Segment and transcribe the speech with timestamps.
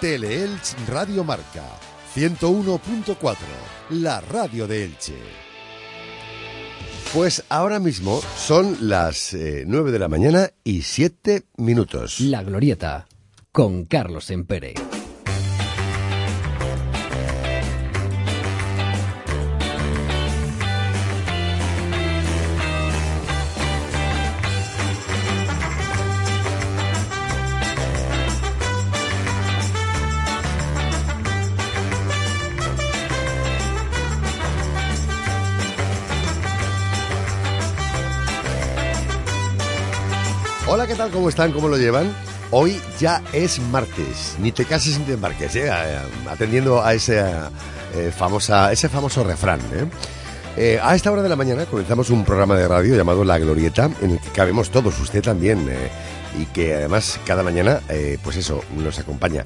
[0.00, 1.64] Teleelch Radio Marca
[2.14, 3.36] 101.4,
[3.90, 5.14] la radio de Elche.
[7.14, 12.20] Pues ahora mismo son las eh, 9 de la mañana y 7 minutos.
[12.20, 13.06] La Glorieta,
[13.52, 14.74] con Carlos Empere.
[41.12, 41.52] ¿Cómo están?
[41.52, 42.10] ¿Cómo lo llevan?
[42.50, 45.70] Hoy ya es martes, ni te cases ni te embarques, ¿eh?
[46.26, 47.22] Atendiendo a ese,
[47.94, 49.60] eh, famosa, ese famoso refrán.
[49.74, 49.84] ¿eh?
[50.56, 53.90] Eh, a esta hora de la mañana comenzamos un programa de radio llamado La Glorieta,
[54.00, 55.68] en el que cabemos todos, usted también,
[56.40, 57.80] y que además cada mañana,
[58.24, 59.44] pues eso, nos acompaña.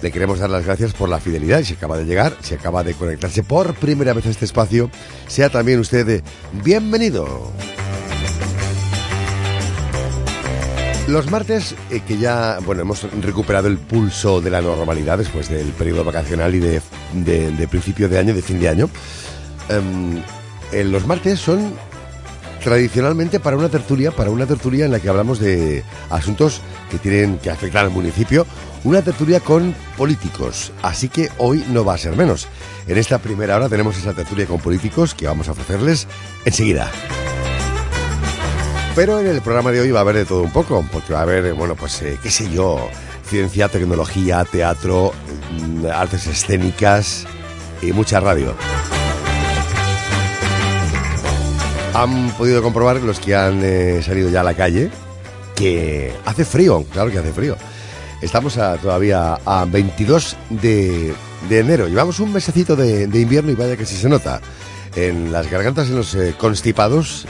[0.00, 2.82] Le queremos dar las gracias por la fidelidad y si acaba de llegar, si acaba
[2.82, 4.90] de conectarse por primera vez a este espacio,
[5.26, 6.22] sea también usted
[6.64, 7.52] bienvenido.
[11.08, 15.68] Los martes, eh, que ya, bueno, hemos recuperado el pulso de la normalidad después del
[15.68, 18.90] periodo vacacional y de, principio de año, de fin de año,
[19.68, 20.20] em,
[20.72, 21.74] eh, los martes son
[22.64, 27.38] tradicionalmente para una tertulia, para una tertulia en la que hablamos de asuntos que tienen
[27.38, 28.44] que afectar al municipio,
[28.82, 30.72] una tertulia con políticos.
[30.82, 32.48] Así que hoy no va a ser menos.
[32.88, 36.08] En esta primera hora tenemos esa tertulia con políticos que vamos a ofrecerles
[36.44, 36.90] enseguida.
[38.96, 41.18] Pero en el programa de hoy va a haber de todo un poco, porque va
[41.18, 42.88] a haber, bueno, pues, eh, qué sé yo,
[43.28, 45.12] ciencia, tecnología, teatro,
[45.60, 47.26] mm, artes escénicas
[47.82, 48.54] y mucha radio.
[51.92, 54.90] Han podido comprobar los que han eh, salido ya a la calle
[55.54, 57.58] que hace frío, claro que hace frío.
[58.22, 61.14] Estamos todavía a 22 de,
[61.50, 61.86] de enero.
[61.86, 64.40] Llevamos un mesecito de, de invierno y vaya que sí se nota.
[64.94, 67.26] En las gargantas, en los eh, constipados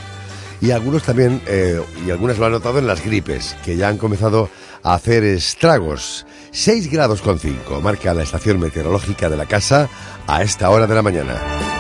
[0.61, 3.99] y algunos también, eh, y algunas lo han notado en las gripes, que ya han
[3.99, 4.49] comenzado
[4.83, 6.27] a hacer estragos.
[6.53, 9.89] 6 grados con 5 marca la estación meteorológica de la casa
[10.27, 11.76] a esta hora de la mañana.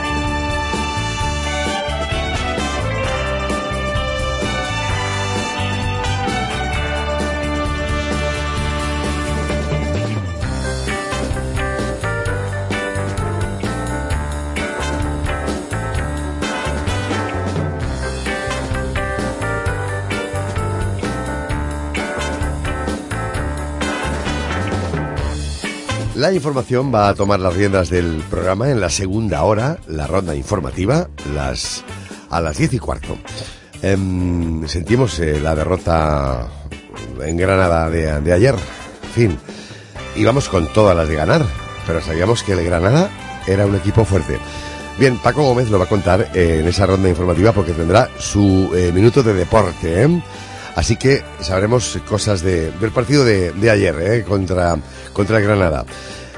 [26.27, 30.35] La información va a tomar las riendas del programa en la segunda hora, la ronda
[30.35, 31.85] informativa, las,
[32.31, 33.17] a las diez y cuarto.
[33.81, 36.49] Em, sentimos eh, la derrota
[37.23, 39.39] en Granada de, ayer, en fin,
[40.17, 41.47] íbamos con todas las de ganar,
[41.87, 43.09] pero sabíamos que el Granada
[43.47, 44.37] era un equipo fuerte.
[44.99, 48.73] Bien, Paco Gómez lo va a contar eh, en esa ronda informativa porque tendrá su
[48.75, 50.03] eh, minuto de deporte.
[50.77, 54.25] Así que sabremos cosas de- del partido de, de ayer ¿eh?
[54.25, 54.77] contra,
[55.13, 55.85] contra Granada.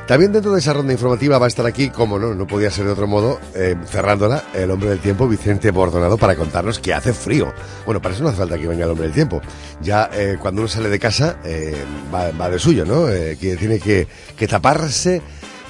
[0.06, 2.87] También dentro de esa ronda informativa va a estar aquí, como no, no podía ser
[2.87, 7.12] de otro modo, eh, cerrándola, el hombre del tiempo, Vicente Bordonado, para contarnos que hace
[7.12, 7.53] frío.
[7.84, 9.43] Bueno, para eso no hace falta que venga el hombre del tiempo.
[9.82, 11.76] Ya eh, cuando uno sale de casa, eh,
[12.15, 13.05] va, de suyo, ¿no?
[13.06, 15.20] Que tiene que, que taparse,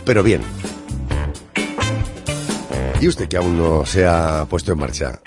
[0.05, 0.43] pero bien.
[3.00, 5.19] ¿Y usted que aún no se ha puesto en marcha?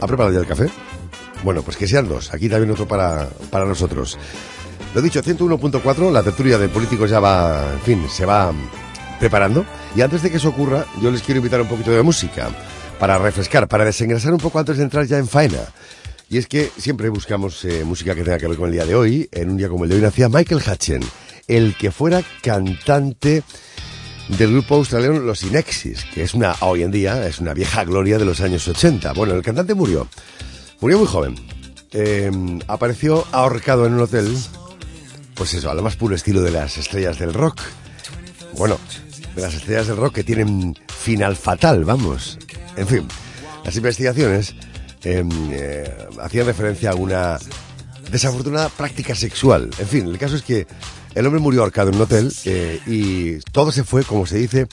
[0.00, 0.68] ¿Ha preparado ya el café?
[1.44, 2.32] Bueno, pues que sean dos.
[2.32, 4.18] Aquí también otro para, para nosotros.
[4.94, 8.52] Lo dicho, 101.4, la tertulia de políticos ya va, en fin, se va
[9.20, 9.66] preparando.
[9.94, 12.48] Y antes de que eso ocurra, yo les quiero invitar un poquito de música
[12.98, 15.60] para refrescar, para desengrasar un poco antes de entrar ya en faena.
[16.30, 18.94] Y es que siempre buscamos eh, música que tenga que ver con el día de
[18.94, 19.28] hoy.
[19.30, 21.02] En un día como el de hoy nacía Michael Hutchen,
[21.46, 23.42] el que fuera cantante
[24.28, 28.18] del grupo australiano Los Inexis, que es una, hoy en día, es una vieja gloria
[28.18, 29.12] de los años 80.
[29.12, 30.08] Bueno, el cantante murió.
[30.84, 31.34] Murió muy joven.
[31.92, 32.30] Eh,
[32.68, 34.36] apareció ahorcado en un hotel,
[35.32, 37.58] pues eso, a lo más puro estilo de las estrellas del rock.
[38.58, 38.76] Bueno,
[39.34, 42.38] de las estrellas del rock que tienen final fatal, vamos.
[42.76, 43.08] En fin,
[43.64, 44.54] las investigaciones
[45.04, 47.38] eh, eh, hacían referencia a una
[48.10, 49.70] desafortunada práctica sexual.
[49.78, 50.66] En fin, el caso es que
[51.14, 54.66] el hombre murió ahorcado en un hotel eh, y todo se fue, como se dice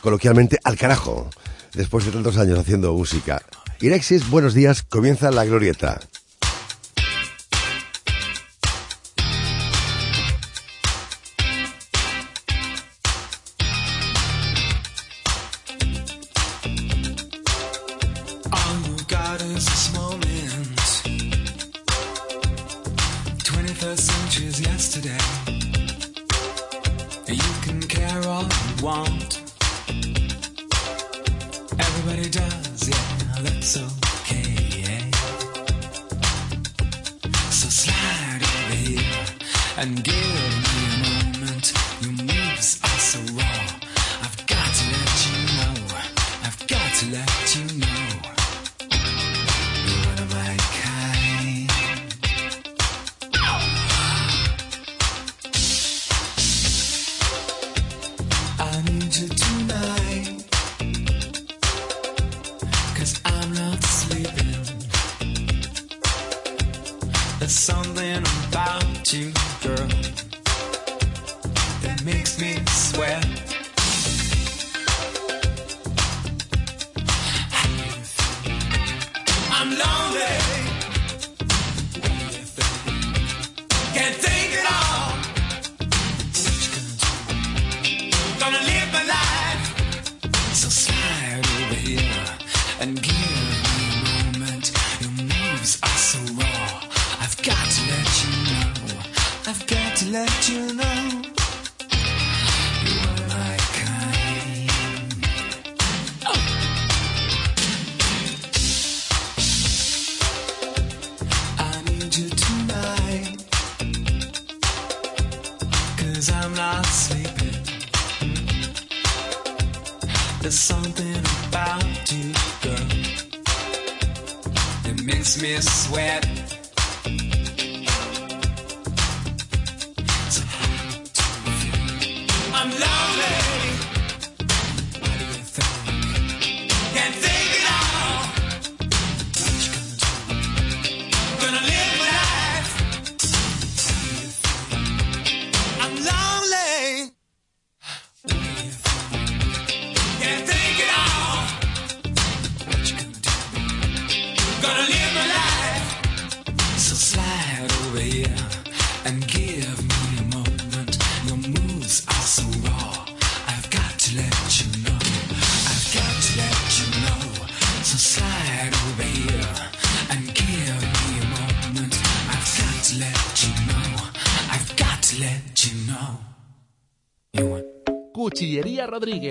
[0.00, 1.28] coloquialmente, al carajo.
[1.74, 3.42] Después de tantos años haciendo música.
[3.82, 6.00] Irexis, buenos días, comienza la glorieta.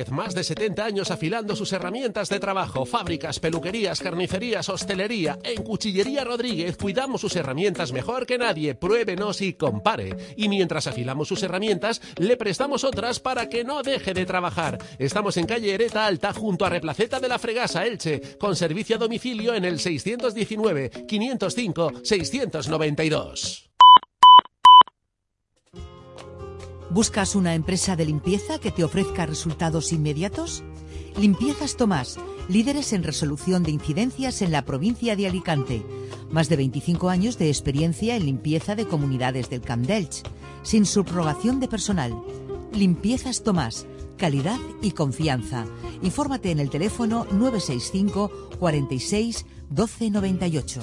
[0.10, 5.38] Más de 70 años afilando sus herramientas de trabajo, fábricas, peluquerías, carnicerías, hostelería.
[5.44, 8.76] En Cuchillería Rodríguez cuidamos sus herramientas mejor que nadie.
[8.76, 10.34] Pruébenos y compare.
[10.36, 14.78] Y mientras afilamos sus herramientas, le prestamos otras para que no deje de trabajar.
[14.98, 19.00] Estamos en calle Ereta Alta, junto a Replaceta de la Fregasa, Elche, con servicio a
[19.00, 23.72] domicilio en el 619 505 692.
[26.92, 30.62] ¿Buscas una empresa de limpieza que te ofrezca resultados inmediatos?
[31.18, 35.86] Limpiezas Tomás, líderes en resolución de incidencias en la provincia de Alicante.
[36.32, 40.24] Más de 25 años de experiencia en limpieza de comunidades del Camp d'Elx,
[40.64, 42.14] sin subrogación de personal.
[42.74, 45.66] Limpiezas Tomás, calidad y confianza.
[46.02, 50.82] Infórmate en el teléfono 965 46 1298.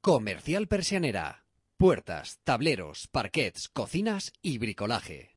[0.00, 1.43] Comercial Persianera.
[1.76, 5.34] Puertas, tableros, parquets, cocinas y bricolaje.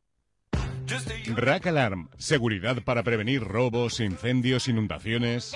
[1.35, 5.53] Rack Alarm, seguridad para prevenir robos, incendios, inundaciones.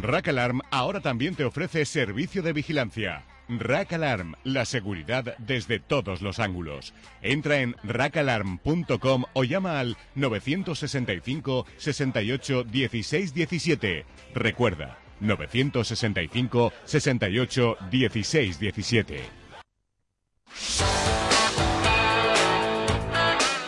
[0.00, 3.26] Rack Alarm ahora también te ofrece servicio de vigilancia.
[3.48, 6.94] Rack Alarm, la seguridad desde todos los ángulos.
[7.20, 14.06] Entra en rackalarm.com o llama al 965 68 16 17.
[14.34, 19.37] Recuerda, 965 68 16 17.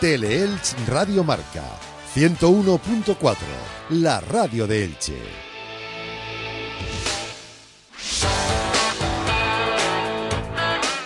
[0.01, 1.63] Teleelch Radio Marca
[2.15, 3.37] 101.4,
[3.91, 5.17] la radio de Elche.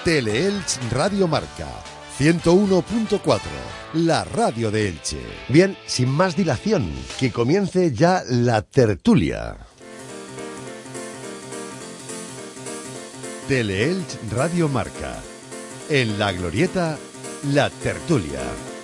[0.06, 1.68] Teleelch Radio Marca
[2.18, 3.40] 101.4,
[3.96, 5.22] la radio de Elche.
[5.50, 6.90] Bien, sin más dilación,
[7.20, 9.58] que comience ya la tertulia.
[13.48, 15.35] Teleelch Radio Marca.
[15.90, 16.98] En la glorieta,
[17.54, 18.75] la tertulia.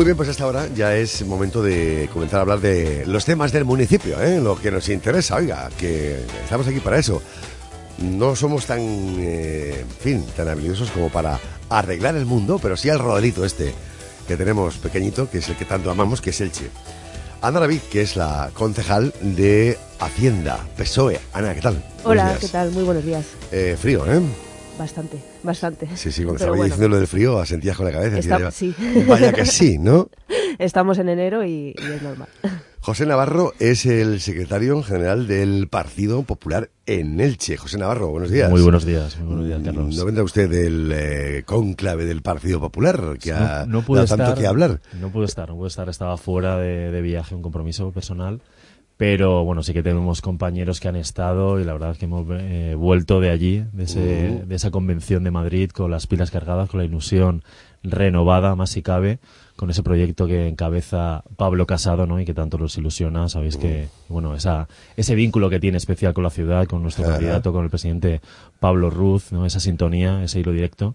[0.00, 3.52] Muy bien, pues hasta ahora ya es momento de comenzar a hablar de los temas
[3.52, 4.40] del municipio, ¿eh?
[4.40, 7.20] lo que nos interesa, oiga, que estamos aquí para eso.
[7.98, 11.38] No somos tan, eh, en fin, tan habilidosos como para
[11.68, 13.74] arreglar el mundo, pero sí al rodelito este
[14.26, 16.70] que tenemos pequeñito, que es el que tanto amamos, que es Elche.
[17.42, 21.20] Ana David, que es la concejal de Hacienda, PSOE.
[21.34, 21.84] Ana, ¿qué tal?
[22.04, 22.38] Hola.
[22.40, 22.70] ¿qué tal?
[22.70, 23.26] Muy buenos días.
[23.52, 24.22] Eh, frío, ¿eh?
[24.78, 25.88] Bastante, bastante.
[25.96, 28.18] Sí, sí, cuando estaba bueno, diciendo lo del frío, asentías con la cabeza.
[28.18, 28.74] Está- sí.
[29.08, 30.08] Vaya que sí, ¿no?
[30.58, 32.28] Estamos en enero y, y es normal.
[32.82, 37.58] José Navarro es el secretario general del Partido Popular en Elche.
[37.58, 38.50] José Navarro, buenos días.
[38.50, 39.94] Muy buenos días, muy buenos días, Carlos.
[39.96, 44.04] ¿No vendrá usted del eh, cónclave del Partido Popular, que ha no, no pude dado
[44.06, 44.80] estar, tanto que hablar?
[44.98, 45.90] No pude estar, no pude estar.
[45.90, 48.40] Estaba fuera de, de viaje, un compromiso personal.
[49.00, 52.26] Pero bueno, sí que tenemos compañeros que han estado y la verdad es que hemos
[52.32, 54.46] eh, vuelto de allí, de, ese- Uh.
[54.46, 57.42] de esa convención de Madrid, con las pilas cargadas, con la ilusión
[57.82, 59.18] renovada, más si cabe,
[59.56, 62.20] con ese proyecto que encabeza Pablo Casado, ¿no?
[62.20, 63.26] Y que tanto nos ilusiona.
[63.30, 64.12] Sabéis que, Uh.
[64.12, 67.70] bueno, esa, ese vínculo que tiene especial con la ciudad, con nuestro candidato, con el
[67.70, 68.20] presidente
[68.60, 69.46] Pablo Ruz, ¿no?
[69.46, 70.94] Esa sintonía, ese hilo directo.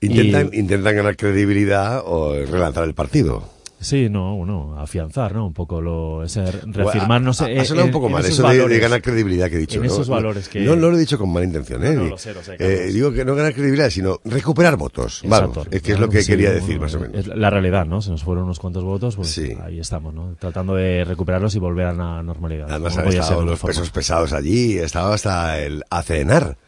[0.00, 3.42] Intentan, Y- intentan ganar credibilidad o relanzar el partido.
[3.82, 5.46] Sí, no, bueno, afianzar, ¿no?
[5.46, 8.58] Un poco lo, ese reafirmarnos Ha- ha, en- sonado un poco mal eso de, de
[8.58, 8.80] valores.
[8.80, 9.76] ganar credibilidad que he dicho.
[9.80, 9.92] En ¿no?
[9.92, 11.94] esos No, valores que- No, no lo he dicho con mala intención, ¿eh?
[11.94, 15.22] No, lo sé, lo sé, Eh, digo que no ganar credibilidad, sino recuperar votos.
[15.24, 15.74] Vamos, Exacto.
[15.76, 17.26] es que es lo que sí, quería bueno, decir, más o menos.
[17.28, 18.02] La realidad, ¿no?
[18.02, 19.54] Se nos fueron unos cuantos votos, pues Sí.
[19.64, 20.34] ahí estamos, ¿no?
[20.38, 22.66] Tratando de recuperarlos y volver a la normalidad.
[22.70, 23.72] Además han estado de los forma.
[23.72, 26.58] pesos pesados allí, estaba hasta el ACNAR.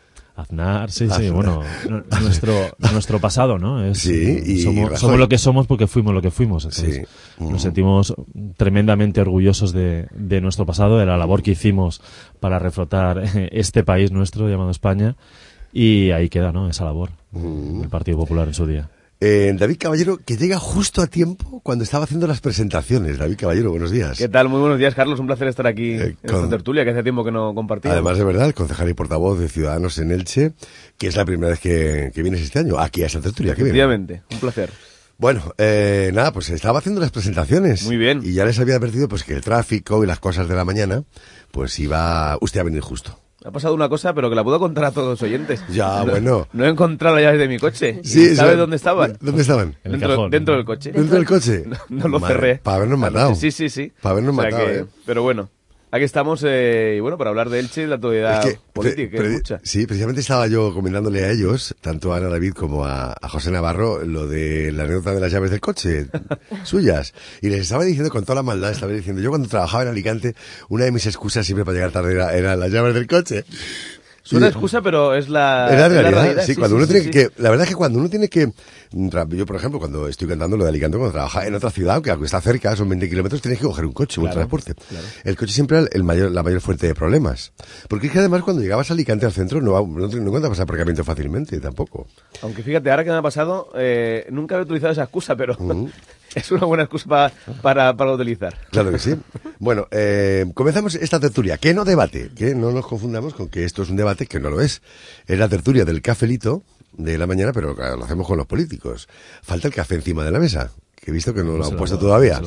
[0.42, 2.52] Aznar, sí, sí, bueno, nu- nuestro,
[2.92, 3.84] nuestro pasado, ¿no?
[3.84, 6.64] Es, Sí, y somos, lo que somos porque fuimos lo que fuimos.
[6.64, 7.08] Entonces,
[7.38, 7.44] Sí.
[7.44, 8.14] Nos sentimos
[8.56, 12.00] tremendamente orgullosos de, de nuestro pasado, de la labor que hicimos
[12.40, 13.22] para reflotar
[13.52, 15.16] este país nuestro llamado España.
[15.72, 16.68] Y ahí queda, ¿no?
[16.68, 18.90] Esa labor del Partido Popular en su día.
[19.24, 23.18] Eh, David Caballero, que llega justo a tiempo cuando estaba haciendo las presentaciones.
[23.18, 24.18] David Caballero, buenos días.
[24.18, 24.48] ¿Qué tal?
[24.48, 25.20] Muy buenos días, Carlos.
[25.20, 27.94] Un placer estar aquí Eh, en esta tertulia, que hace tiempo que no compartíamos.
[27.94, 30.54] Además de verdad, el concejal y portavoz de Ciudadanos en Elche,
[30.98, 33.54] que es la primera vez que, que vienes este año aquí a esta tertulia.
[33.54, 33.76] Qué bien.
[33.76, 34.70] Efectivamente, un placer.
[35.18, 37.84] Bueno, eh, nada, pues estaba haciendo las presentaciones.
[37.84, 38.22] Muy bien.
[38.24, 41.04] Y ya les había advertido pues que el tráfico y las cosas de la mañana,
[41.52, 43.21] pues iba usted a venir justo.
[43.44, 45.62] Ha pasado una cosa, pero que la puedo contar a todos los oyentes.
[45.70, 46.48] Ya, No- bueno.
[46.52, 48.00] No he encontrado las llaves de mi coche.
[48.04, 49.16] Sí, ¿Sabes dónde estaban?
[49.20, 49.76] ¿Dónde estaban?
[49.84, 50.30] En el Dentro, cajón.
[50.30, 50.92] dentro del coche.
[50.92, 51.64] ¿Dentro del coche?
[51.66, 52.56] No, no lo Madre, cerré.
[52.58, 53.34] Para habernos matado.
[53.34, 53.92] Sí, sí, sí.
[54.00, 54.84] Para habernos O sea matado, que- ¿eh?
[55.06, 55.48] Pero bueno,
[55.92, 59.18] aquí estamos, eh, y bueno, para hablar de Elche y la actualidad Es que, política,
[59.18, 59.60] pre- mucha.
[59.62, 63.52] Sí, precisamente estaba yo comentándole a ellos, tanto a Ana David como a, a José
[63.52, 66.06] Navarro, lo de la anécdota de las llaves del coche,
[66.64, 67.14] suyas.
[67.40, 70.34] Y les estaba diciendo con toda la maldad, estaba diciendo, yo cuando trabajaba en Alicante,
[70.68, 73.44] una de mis excusas siempre para llegar tarde era, era las llaves del coche.
[74.24, 77.04] Suena Y- excusa, pero es la, Es la es realidad, sí, cuando uno sí, tiene
[77.06, 77.10] sí.
[77.10, 78.46] que, la verdad es que cuando uno tiene que,
[78.92, 82.00] mm, yo por ejemplo, cuando estoy cantando lo de Alicante, cuando trabaja en otra ciudad,
[82.00, 84.74] que está cerca, son 20 kilómetros, tienes que coger un coche, un Claro, transporte.
[85.24, 87.52] El coche siempre era el mayor, la mayor fuente de problemas.
[87.88, 91.02] Porque es que además cuando llegabas a Alicante al centro no, no, no encuentras aparcamiento
[91.02, 92.06] fácilmente, tampoco.
[92.42, 95.86] Aunque fíjate, ahora que me ha pasado, eh, nunca había utilizado esa excusa, pero Mm.
[96.34, 98.54] Es una buena excusa pa- para, para utilizar.
[98.70, 99.14] Claro que sí.
[99.58, 103.82] Bueno, eh, comenzamos esta tertulia, que no debate, que no nos confundamos con que esto
[103.82, 104.82] es un debate, que no lo es.
[105.26, 106.62] Es la tertulia del cafelito
[106.96, 109.08] de la mañana, pero claro, lo hacemos con los políticos.
[109.42, 111.76] Falta el café encima de la mesa, que he visto que no lo Es han
[111.76, 112.40] puesto todavía.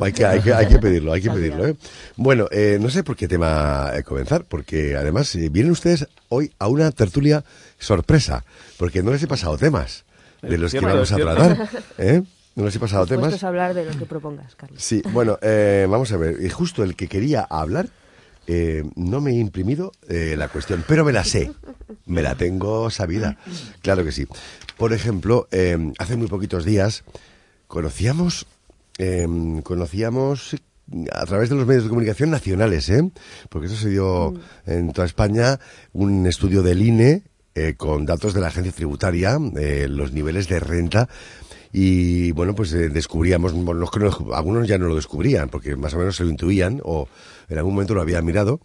[0.00, 1.66] Hay que, hay, que, hay que pedirlo, hay que pedirlo.
[1.68, 1.76] ¿eh?
[2.16, 6.52] Bueno, eh, no sé por qué tema eh, comenzar, porque además eh, vienen ustedes hoy
[6.58, 7.44] a una tertulia
[7.78, 8.44] sorpresa,
[8.76, 10.04] porque no les he pasado temas
[10.42, 11.68] de los que vamos a tratar.
[11.98, 12.22] ¿eh?
[12.54, 13.42] No les he pasado temas.
[13.42, 14.82] A hablar de lo que propongas, Carlos.
[14.82, 16.40] Sí, bueno, eh, vamos a ver.
[16.40, 17.88] Y justo el que quería hablar,
[18.46, 21.50] eh, no me he imprimido eh, la cuestión, pero me la sé.
[22.06, 23.38] Me la tengo sabida.
[23.82, 24.26] Claro que sí.
[24.76, 25.48] Por ejemplo,
[25.98, 27.04] hace muy poquitos días
[27.66, 28.46] conocíamos,
[28.98, 29.26] eh,
[29.62, 30.56] conocíamos
[31.12, 33.10] a través de los medios de comunicación nacionales, ¿eh?
[33.48, 34.34] Porque eso se dio
[34.66, 35.58] en toda España,
[35.92, 37.22] un estudio del INE
[37.56, 41.08] eh, con datos de la agencia tributaria, eh, los niveles de renta
[41.76, 43.90] y bueno, pues eh, descubríamos, los
[44.32, 47.08] algunos ya no lo descubrían, porque más o menos se lo intuían, o
[47.48, 48.60] en algún momento lo habían mirado,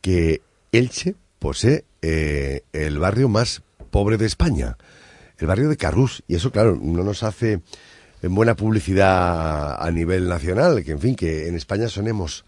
[0.00, 0.40] que
[0.72, 4.78] Elche posee eh, el barrio más pobre de España,
[5.36, 7.60] el barrio de Carrús, y eso, claro, no nos hace
[8.22, 12.46] en buena publicidad a nivel nacional, que en fin, que en España sonemos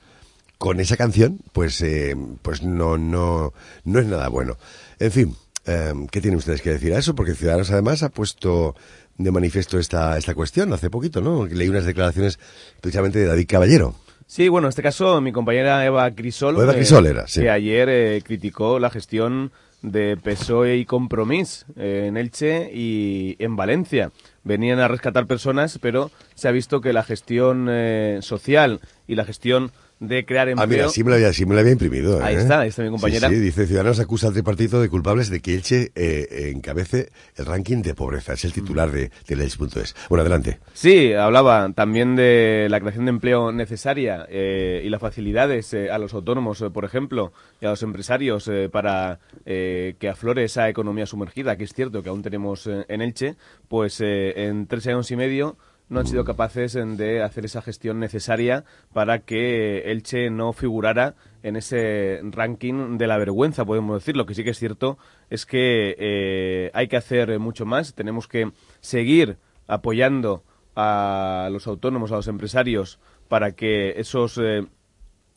[0.56, 3.52] con esa canción, pues, eh, pues no, no,
[3.84, 4.56] no es nada bueno.
[4.98, 7.14] En fin, eh, ¿qué tienen ustedes que decir a eso?
[7.14, 8.74] Porque Ciudadanos además ha puesto
[9.22, 11.46] de manifiesto esta, esta cuestión hace poquito, ¿no?
[11.46, 12.38] Leí unas declaraciones
[12.80, 13.94] precisamente de David Caballero.
[14.26, 17.42] Sí, bueno, en este caso mi compañera Eva Crisol, Eva Crisol era, sí.
[17.42, 19.52] que ayer eh, criticó la gestión
[19.82, 24.10] de PSOE y Compromís eh, en Elche y en Valencia.
[24.44, 29.24] Venían a rescatar personas, pero se ha visto que la gestión eh, social y la
[29.24, 29.72] gestión
[30.02, 30.64] de crear empleo...
[30.64, 32.22] Ah, mira, sí me lo había, sí me lo había imprimido.
[32.22, 32.38] Ahí ¿eh?
[32.38, 33.28] está, ahí está mi compañera.
[33.28, 37.46] Sí, sí, dice, Ciudadanos acusa al tripartito de culpables de que Elche eh, encabece el
[37.46, 38.32] ranking de pobreza.
[38.32, 39.94] Es el titular de, de Elche.es.
[40.08, 40.58] Bueno, adelante.
[40.72, 45.98] Sí, hablaba también de la creación de empleo necesaria eh, y las facilidades eh, a
[45.98, 50.68] los autónomos, eh, por ejemplo, y a los empresarios eh, para eh, que aflore esa
[50.68, 53.36] economía sumergida, que es cierto que aún tenemos en Elche,
[53.68, 55.56] pues eh, en tres años y medio
[55.88, 61.56] no han sido capaces de hacer esa gestión necesaria para que Elche no figurara en
[61.56, 64.16] ese ranking de la vergüenza, podemos decir.
[64.16, 64.98] Lo que sí que es cierto
[65.28, 67.94] es que eh, hay que hacer mucho más.
[67.94, 69.36] Tenemos que seguir
[69.66, 70.44] apoyando
[70.76, 72.98] a los autónomos, a los empresarios,
[73.28, 74.66] para que esos eh,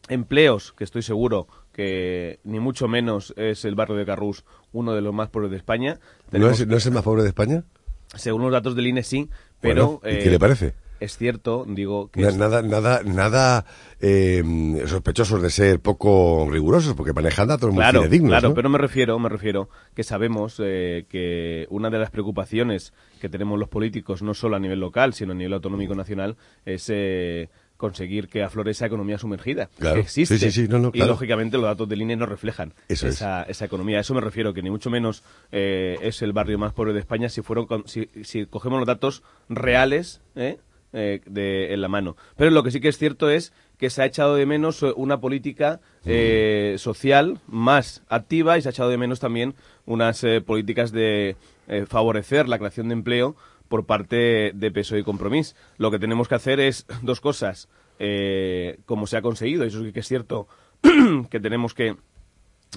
[0.07, 5.01] empleos, que estoy seguro que ni mucho menos es el barrio de Carrús uno de
[5.01, 5.99] los más pobres de España.
[6.31, 7.65] ¿No es, ¿No es el más pobre de España?
[8.13, 9.29] según los datos del INE sí,
[9.69, 10.73] pero Bueno, ¿y eh, qué le parece?
[10.99, 13.65] es cierto, digo que Na- es- Nada, nada, nada
[13.99, 14.41] eh,
[14.87, 18.55] sospechosos de ser poco rigurosos, porque manejan datos muy claro, fidedignos, claro, ¿no?
[18.55, 23.59] pero me refiero, me refiero que sabemos eh, que una de las preocupaciones que tenemos
[23.59, 28.27] los políticos, no solo a nivel local, sino a nivel autonómico nacional, es eh, conseguir
[28.29, 29.69] que aflore esa economía sumergida.
[29.77, 29.95] Claro.
[29.95, 30.37] Que existe.
[30.37, 33.15] Sí, sí, sí, no, no, Y lógicamente los datos del INE no reflejan Eso es.
[33.15, 33.97] esa, esa economía.
[33.97, 36.99] A eso me refiero, que ni mucho menos eh, es el barrio más pobre de
[36.99, 40.57] España si fueron con- si, si cogemos los datos reales ¿eh?
[40.93, 42.15] Eh, de, en la mano.
[42.37, 45.19] Pero lo que sí que es cierto es que se ha echado de menos una
[45.19, 49.55] política eh, social más activa y se ha echado de menos también
[49.85, 51.35] unas eh, políticas de
[51.67, 53.35] eh, favorecer la creación de empleo
[53.67, 55.55] por parte de PSOE y Compromís.
[55.77, 57.69] Lo que tenemos que hacer es dos cosas.
[57.97, 60.47] Eh, como se ha conseguido, y eso sí que es cierto,
[61.29, 61.95] que tenemos que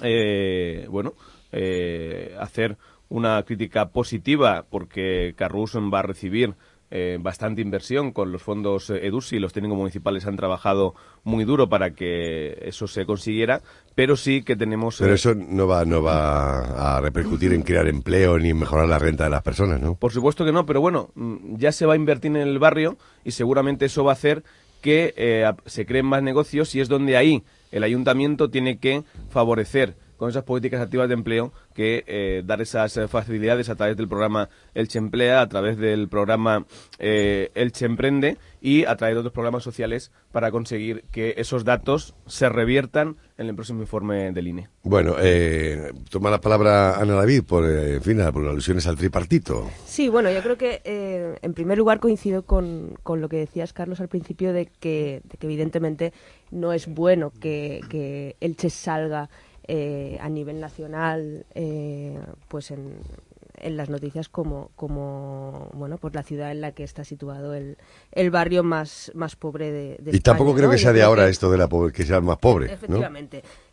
[0.01, 1.13] eh, bueno,
[1.51, 2.77] eh, hacer
[3.09, 6.53] una crítica positiva porque Carrús va a recibir
[6.91, 9.39] eh, bastante inversión con los fondos eh, EDUSI.
[9.39, 13.61] Los técnicos municipales han trabajado muy duro para que eso se consiguiera,
[13.95, 14.97] pero sí que tenemos...
[14.97, 18.87] Pero eh, eso no va, no va a repercutir en crear empleo ni en mejorar
[18.87, 19.95] la renta de las personas, ¿no?
[19.95, 22.97] Por supuesto que no, pero bueno, mm, ya se va a invertir en el barrio
[23.23, 24.43] y seguramente eso va a hacer
[24.81, 29.95] que eh, se creen más negocios y es donde ahí el ayuntamiento tiene que favorecer
[30.19, 34.49] con esas políticas activas de empleo que eh, dar esas facilidades a través del programa
[34.75, 36.65] Elche Emplea, a través del programa
[36.99, 42.13] eh, Elche Emprende y a través de otros programas sociales para conseguir que esos datos
[42.27, 44.67] se reviertan en el próximo informe del INE.
[44.83, 49.69] Bueno, eh, toma la palabra Ana David por, eh, en fin, por alusiones al tripartito.
[49.85, 53.71] Sí, bueno, yo creo que eh, en primer lugar coincido con, con lo que decías,
[53.71, 56.13] Carlos, al principio de que, de que evidentemente
[56.51, 59.29] no es bueno que, que Elche salga
[59.71, 62.95] eh, a nivel nacional eh, pues en,
[63.61, 67.77] en las noticias como, como bueno pues la ciudad en la que está situado el,
[68.11, 70.71] el barrio más, más pobre de, de y tampoco creo ¿no?
[70.71, 72.97] que sea de ahora esto de la pobre- que sea el más pobre, ¿no?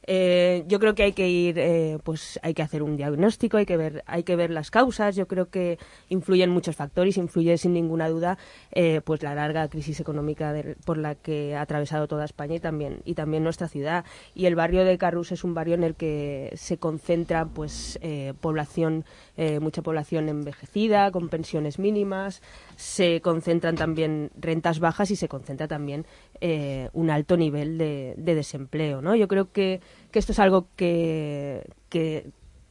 [0.06, 3.66] Eh, yo creo que hay que ir, eh, pues hay que hacer un diagnóstico, hay
[3.66, 5.16] que ver, hay que ver las causas.
[5.16, 8.38] Yo creo que influyen muchos factores, influye sin ninguna duda,
[8.72, 13.00] eh, pues la larga crisis económica por la que ha atravesado toda España y también
[13.04, 14.04] y también nuestra ciudad.
[14.34, 18.34] Y el barrio de Carrús es un barrio en el que se concentra, pues eh,
[18.40, 19.04] población,
[19.36, 22.42] eh, mucha población envejecida con pensiones mínimas.
[22.76, 26.06] Se concentran también rentas bajas y se concentra también
[26.40, 29.02] eh, un alto nivel de, de desempleo.
[29.02, 29.14] ¿no?
[29.14, 32.30] Yo creo que, que esto es algo que, que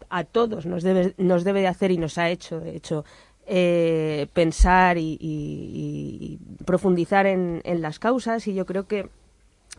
[0.10, 3.06] a todos nos debe, nos debe de hacer y nos ha hecho, de hecho,
[3.46, 9.08] eh, pensar y, profundizar en, en las causas y yo creo que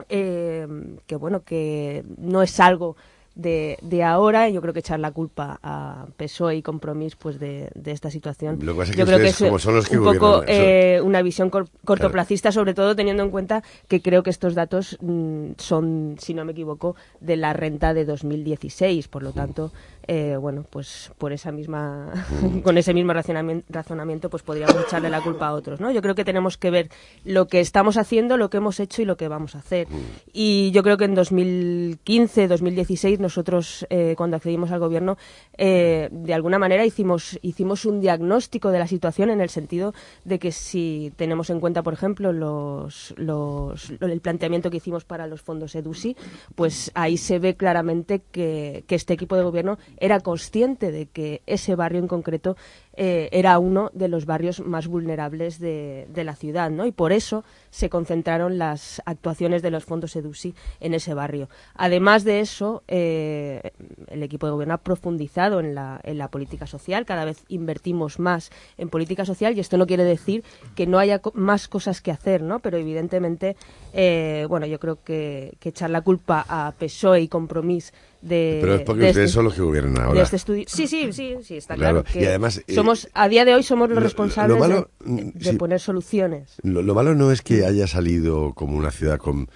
[0.09, 2.96] que bueno que no es algo
[3.37, 7.70] de, de ahora yo creo que echar la culpa a PSOE y Compromís pues de,
[7.75, 8.59] de esta situación.
[8.62, 10.42] Lo que pasa es que yo creo que es como son los que un poco
[10.49, 14.96] eh, una visión cor- cortoplacista sobre todo teniendo en cuenta que creo que estos datos
[15.01, 19.70] mm, son si no me equivoco de la renta de 2016 por lo tanto
[20.09, 22.12] eh, bueno pues por esa misma
[22.64, 26.14] con ese mismo razonamiento, razonamiento pues podríamos echarle la culpa a otros no yo creo
[26.14, 26.88] que tenemos que ver
[27.25, 29.88] lo que estamos haciendo lo que hemos hecho y lo que vamos a hacer.
[30.33, 35.16] Y yo creo que en 2015 2016 nosotros eh, cuando accedimos al gobierno
[35.59, 40.38] eh, de alguna manera hicimos hicimos un diagnóstico de la situación en el sentido de
[40.38, 45.27] que si tenemos en cuenta por ejemplo los, los lo- el planteamiento que hicimos para
[45.27, 46.16] los fondos EDUSI
[46.55, 51.43] pues ahí se ve claramente que, que este equipo de gobierno era consciente de que
[51.47, 52.57] ese barrio en concreto
[52.95, 56.87] eh, era uno de los barrios más vulnerables de, de la ciudad, ¿no?
[56.87, 61.51] Y por eso se concentraron las actuaciones de los fondos EDUSI en ese barrio.
[61.75, 63.73] Además de eso, eh,
[64.09, 68.19] el equipo de gobierno ha profundizado en la, en la política social, cada vez invertimos
[68.19, 70.43] más en política social y esto no quiere decir
[70.75, 72.61] que no haya más cosas que hacer, ¿no?
[72.61, 73.57] Pero evidentemente,
[73.97, 78.59] eh, bueno, yo creo que, que echar la culpa a PSOE y Compromís de...
[78.61, 80.23] Pero es porque de ustedes este- son los que gobiernan de ahora.
[80.23, 80.39] este.
[80.67, 82.13] Sí, sí, sí, sí, está Claro, claro.
[82.13, 84.91] que y además, eh, somos, a día de hoy somos los lo- lo responsables malo,
[85.05, 85.57] de, mm, de sí.
[85.57, 86.55] poner soluciones.
[86.63, 89.49] Lo, lo malo no es que haya salido como una ciudad con,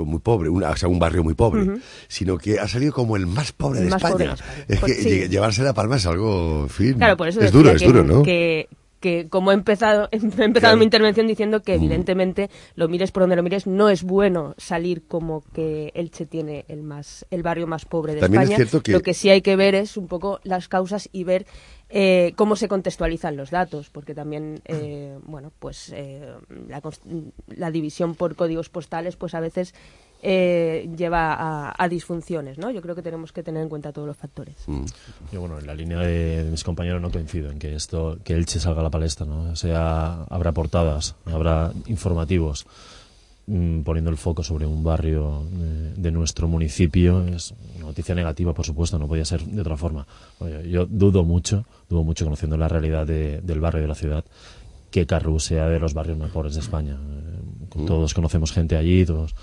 [0.00, 3.26] muy pobre, una- o sea, un barrio muy pobre, sino que ha salido como el
[3.26, 4.12] más pobre El de más España.
[4.12, 4.64] pobre de España.
[4.68, 5.08] Es Pues que sí.
[5.10, 8.04] lle- llevarse la palma es algo, en fin, Claro, por eso es duro, es duro,
[8.04, 8.22] ¿no?
[8.22, 8.68] que,
[9.00, 10.76] que como he empezado, he empezado Claro.
[10.78, 15.06] mi intervención diciendo que evidentemente lo mires por donde lo mires, no es bueno salir
[15.06, 18.56] como que Elche tiene el más el barrio más pobre de También es España.
[18.68, 21.46] cierto que- Lo que sí hay que ver es un poco las causas y ver
[21.90, 26.34] eh, cómo se contextualizan los datos, porque también, eh, bueno, pues eh,
[26.68, 26.82] la,
[27.46, 29.74] la división por códigos postales, pues a veces
[30.22, 32.70] eh, lleva a, a disfunciones, ¿no?
[32.70, 34.56] Yo creo que tenemos que tener en cuenta todos los factores.
[34.66, 34.84] Mm.
[35.32, 38.34] Yo, bueno, en la línea de, de mis compañeros no coincido en que esto, que
[38.34, 39.50] Elche salga a la palestra, ¿no?
[39.52, 42.66] O sea, habrá portadas, habrá informativos
[43.46, 47.24] mm, poniendo el foco sobre un barrio eh, de nuestro municipio.
[47.26, 50.06] Es una noticia negativa, por supuesto, no podía ser de otra forma.
[50.40, 53.94] Oye, yo dudo mucho, dudo mucho conociendo la realidad de- del barrio y de la
[53.94, 54.24] ciudad,
[54.90, 56.94] que Carrú sea de los barrios más pobres de España.
[56.98, 59.34] Eh, Todos conocemos gente allí, todos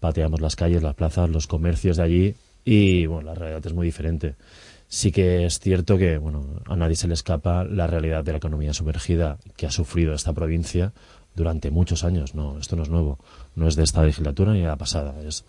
[0.00, 2.34] pateamos las calles, las plazas, los comercios de allí
[2.64, 4.36] y bueno, la realidad es muy diferente.
[4.88, 8.38] Sí que es cierto que bueno, a nadie se le escapa la realidad de la
[8.38, 10.92] economía sumergida que ha sufrido esta provincia
[11.34, 12.34] durante muchos años.
[12.34, 13.18] No, esto no es nuevo,
[13.54, 15.44] no es de esta legislatura ni de la pasada, es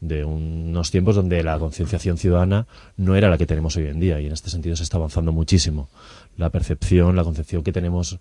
[0.00, 4.20] de unos tiempos donde la concienciación ciudadana no era la que tenemos hoy en día
[4.20, 5.88] y en este sentido se está avanzando muchísimo.
[6.36, 8.18] La percepción, la concepción que tenemos,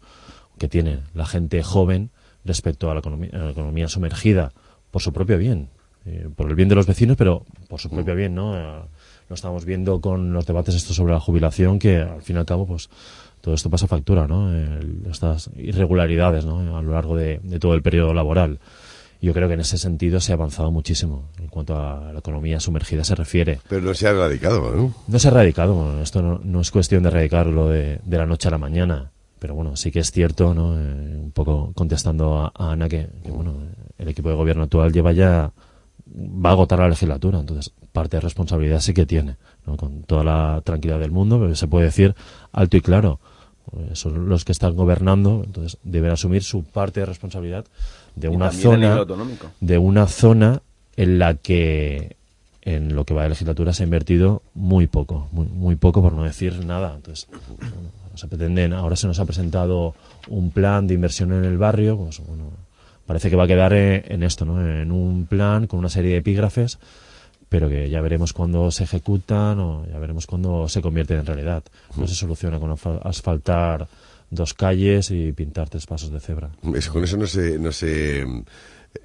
[0.57, 2.09] que tiene la gente joven
[2.45, 4.53] respecto a la economía, a la economía sumergida
[4.97, 5.69] por su propio bien,
[6.07, 8.57] eh, por el bien de los vecinos, pero por su propio bien, ¿no?
[8.57, 8.81] Eh,
[9.29, 12.45] lo estamos viendo con los debates estos sobre la jubilación, que al fin y al
[12.47, 12.89] cabo, pues
[13.39, 14.51] todo esto pasa factura, ¿no?
[14.51, 16.75] El- estas irregularidades, ¿no?
[16.75, 18.57] A lo largo de, de todo el periodo laboral.
[19.21, 22.59] Yo creo que en ese sentido se ha avanzado muchísimo en cuanto a la economía
[22.59, 23.59] sumergida se refiere.
[23.69, 24.95] Pero no se ha erradicado, ¿no?
[25.07, 28.47] No se ha erradicado, esto no, no es cuestión de erradicarlo de, de la noche
[28.47, 30.77] a la mañana, pero bueno, sí que es cierto, ¿no?
[30.79, 33.53] Eh, un poco contestando a, a Ana que, que, bueno,
[33.97, 35.51] el equipo de gobierno actual lleva ya,
[36.15, 39.77] va a agotar la legislatura, entonces parte de responsabilidad sí que tiene, ¿no?
[39.77, 42.15] Con toda la tranquilidad del mundo, pero se puede decir
[42.51, 43.19] alto y claro,
[43.75, 47.65] eh, son los que están gobernando, entonces deben asumir su parte de responsabilidad
[48.15, 49.05] de Y una zona
[49.59, 50.61] de una zona
[50.95, 52.17] en la que
[52.61, 56.11] en lo que va de legislatura se ha invertido muy poco, muy, muy poco por
[56.11, 56.93] no decir nada.
[56.95, 59.95] Entonces, bueno, se pretenden, ahora se nos ha presentado
[60.27, 62.51] un plan de inversión en el barrio, pues bueno,
[63.05, 64.59] parece que va a quedar en, en esto, ¿no?
[64.65, 66.79] En un plan con una serie de epígrafes,
[67.49, 71.63] pero que ya veremos cuándo se ejecutan o ya veremos cuándo se convierten en realidad.
[71.95, 73.87] No se soluciona con asfal- asfaltar
[74.29, 76.49] dos calles y pintar tres pasos de cebra.
[76.75, 78.25] Eso, con eso no se, no se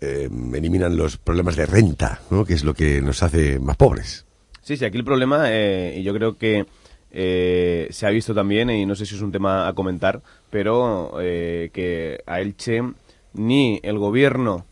[0.01, 2.45] eh, eliminan los problemas de renta, ¿no?
[2.45, 4.25] Que es lo que nos hace más pobres.
[4.63, 6.67] Sí, sí, aquí el problema, eh, y yo creo que
[7.13, 11.21] eh, se ha visto también, y no sé si es un tema a comentar, pero
[11.21, 12.83] eh, que a Elche
[13.35, 14.67] ni el gobierno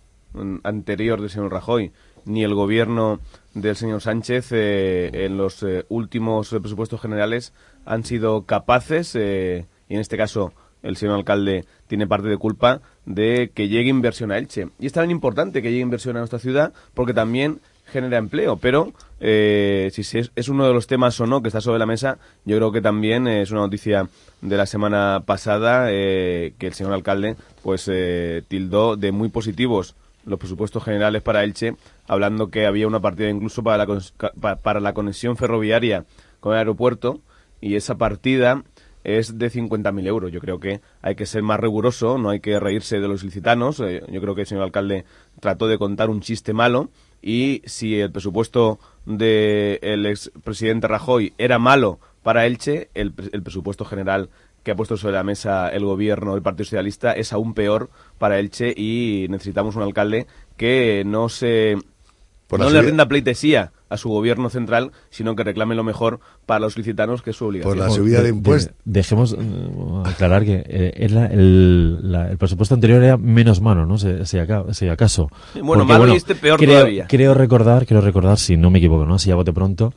[0.62, 1.92] anterior del señor Rajoy,
[2.24, 3.20] ni el gobierno
[3.54, 7.52] del señor Sánchez eh, en los eh, últimos presupuestos generales
[7.84, 12.80] han sido capaces, eh, y en este caso el señor alcalde tiene parte de culpa,
[13.04, 14.68] de que llegue inversión a Elche.
[14.78, 18.92] Y es tan importante que llegue inversión a nuestra ciudad porque también genera empleo, pero
[19.20, 22.18] eh, si es, es uno de los temas o no que está sobre la mesa,
[22.44, 24.08] yo creo que también eh, es una noticia
[24.40, 29.94] de la semana pasada eh, que el señor alcalde pues eh, tildó de muy positivos
[30.24, 31.76] los presupuestos generales para Elche,
[32.06, 36.04] hablando que había una partida incluso para la, para la conexión ferroviaria
[36.40, 37.20] con el aeropuerto
[37.60, 38.62] y esa partida
[39.04, 40.32] es de 50.000 euros.
[40.32, 43.80] Yo creo que hay que ser más riguroso, no hay que reírse de los licitanos.
[43.80, 45.04] Eh, yo creo que el señor alcalde
[45.40, 46.90] trató de contar un chiste malo
[47.22, 54.30] y si el presupuesto del expresidente Rajoy era malo para Elche, el, el presupuesto general
[54.62, 58.38] que ha puesto sobre la mesa el gobierno del Partido Socialista es aún peor para
[58.38, 61.78] Elche y necesitamos un alcalde que no se
[62.46, 66.60] Por no le rinda pleitesía a su gobierno central, sino que reclame lo mejor para
[66.60, 67.76] los licitanos, que es su obligación.
[67.76, 68.74] Por la subida de impuestos.
[68.86, 69.36] dejemos eh,
[70.06, 73.98] aclarar que eh, era el, la- el presupuesto anterior era menos malo, ¿no?
[73.98, 75.28] Si, si aca- si acaso.
[75.62, 77.06] Bueno, malo y este peor creo, todavía.
[77.08, 79.18] Creo recordar, creo recordar, si no me equivoco, ¿no?
[79.18, 79.92] Si ya bote pronto,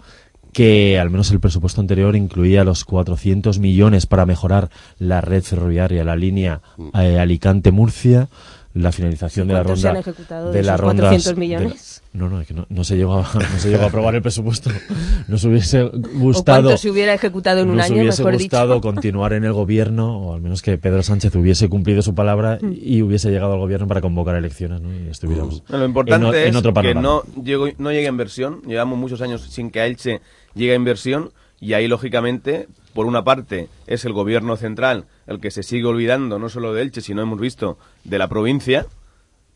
[0.51, 6.03] que al menos el presupuesto anterior incluía los 400 millones para mejorar la red ferroviaria,
[6.03, 6.61] la línea
[6.93, 8.27] eh, Alicante-Murcia,
[8.73, 11.35] la finalización de la ¿Cuántos se ronda han ejecutado de de las esos rondas 400
[11.35, 12.01] de- millones?
[12.13, 14.21] no, no, es que no, no se llegó a, no se llegó a aprobar el
[14.21, 14.69] presupuesto.
[15.27, 18.73] Nos hubiese ¿O gustado cuánto se hubiera ejecutado en un nos año, hubiese mejor gustado
[18.75, 18.81] dicho?
[18.87, 22.73] continuar en el gobierno, o al menos que Pedro Sánchez hubiese cumplido su palabra Mm.
[22.81, 24.93] y hubiese llegado al gobierno para convocar elecciones, ¿no?
[24.93, 28.61] Y estuviéramos Lo importante en, o- en es otro que no, llegó, no llegue inversión.
[28.65, 30.19] Llevamos muchos años sin que a Elche
[30.55, 35.63] llegue inversión y ahí, lógicamente, por una parte, es el gobierno central el que se
[35.63, 38.85] sigue olvidando no solo de Elche, sino hemos visto de la provincia.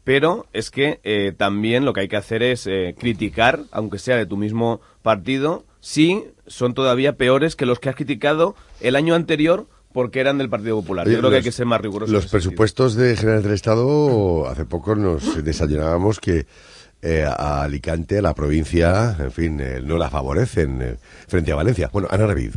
[0.04, 4.16] Pero es que eh, también lo que hay que hacer es eh, criticar, aunque sea
[4.16, 9.16] de tu mismo partido, si son todavía peores que los que has criticado el año
[9.16, 11.08] anterior porque eran del Partido Popular.
[11.08, 12.14] Oye, Yo creo que hay que ser más rigurosos.
[12.14, 12.40] Los sentido.
[12.40, 16.46] presupuestos de generales del Estado, hace poco nos desayunábamos que
[17.02, 20.98] eh, a Alicante, a la provincia, en fin, eh, no la favorecen eh,
[21.28, 21.90] frente a Valencia.
[21.94, 22.54] Bueno, Ana Ravid.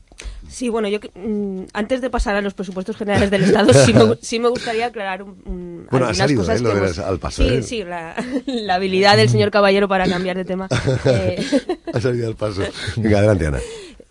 [0.50, 4.16] Sí, bueno, yo mm, antes de pasar a los presupuestos generales del Estado, sí me,
[4.20, 6.64] sí me gustaría aclarar un, un- Bueno, ha salido, cosas ¿eh?
[6.64, 7.62] lo que hemos- al paso, Sí, ¿eh?
[7.62, 10.68] sí, la, la habilidad del señor Caballero para cambiar de tema.
[11.06, 11.40] Eh,
[11.92, 12.62] Ha salido al paso.
[12.96, 13.58] Venga, adelante, Ana.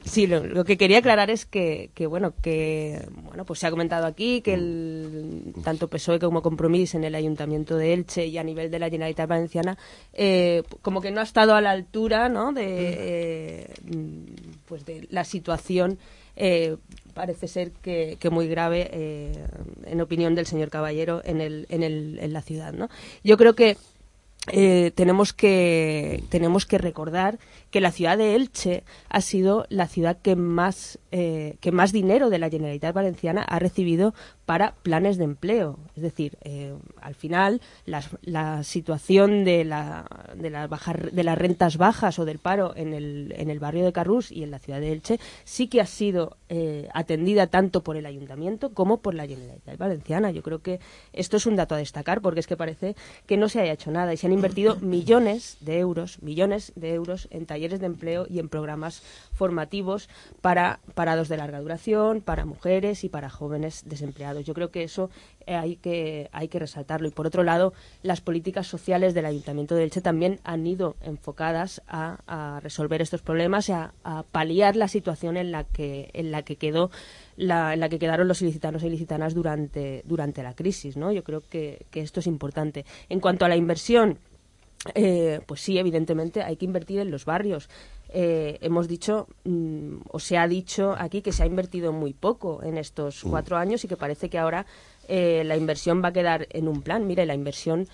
[0.06, 3.70] Sí, lo, lo que quería aclarar es que, que, bueno, que bueno, pues se ha
[3.70, 8.44] comentado aquí que el, tanto PSOE como Compromís en el Ayuntamiento de Elche y a
[8.44, 9.78] nivel de la Generalitat Valenciana
[10.14, 12.54] eh, como que no ha estado a la altura, ¿no?
[12.54, 14.24] De eh, mm,
[14.68, 16.00] pues de la situación
[16.40, 16.78] eh,
[17.14, 19.46] parece ser que, que muy grave eh,
[19.86, 22.90] en opinión del señor Caballero en el, en el en la ciudad, ¿no?
[23.24, 23.78] Yo creo que
[24.52, 27.38] eh, tenemos que tenemos que recordar
[27.72, 32.30] que la ciudad de Elche ha sido la ciudad que más eh, que más dinero
[32.30, 34.14] de la Generalitat Valenciana ha recibido
[34.46, 35.80] para planes de empleo.
[35.96, 40.06] Es decir, eh, al final las- la situación de, la,
[40.36, 43.86] de, las bajas- de las rentas bajas o del paro en el, en el barrio
[43.86, 47.84] de Carrús y en la ciudad de Elche sí que ha sido eh, atendida tanto
[47.84, 50.32] por el ayuntamiento como por la Generalitat Valenciana.
[50.32, 50.80] Yo creo que
[51.14, 52.96] esto es un dato a destacar porque es que parece
[53.28, 56.94] que no se haya hecho nada y se han invertido millones de euros, millones de
[56.94, 60.10] euros en talleres de empleo y en programas formativos
[60.42, 64.46] para parados de larga duración, para mujeres y para jóvenes desempleados.
[64.46, 65.10] Yo creo que eso
[65.46, 69.76] eh, hay que hay que resaltarlo y por otro lado las políticas sociales del Ayuntamiento
[69.76, 73.92] de Elche también han ido enfocadas a, a resolver estos problemas y a,
[74.32, 76.92] paliar la situación en la que en la que quedó
[77.36, 81.12] la, en la que quedaron los ilicitanos e ilicitanas durante durante la crisis, ¿no?
[81.12, 82.86] Yo creo que esto es importante.
[83.10, 84.20] En cuanto a la inversión
[84.96, 87.70] eh, pues sí, evidentemente hay que invertir en los barrios.
[88.12, 92.64] Eh, hemos dicho, mm, o se ha dicho aquí, que se ha invertido muy poco
[92.64, 94.66] en estos cuatro años y que parece que ahora
[95.08, 97.06] eh, la inversión va a quedar en un plan.
[97.06, 97.88] Mire, la inversión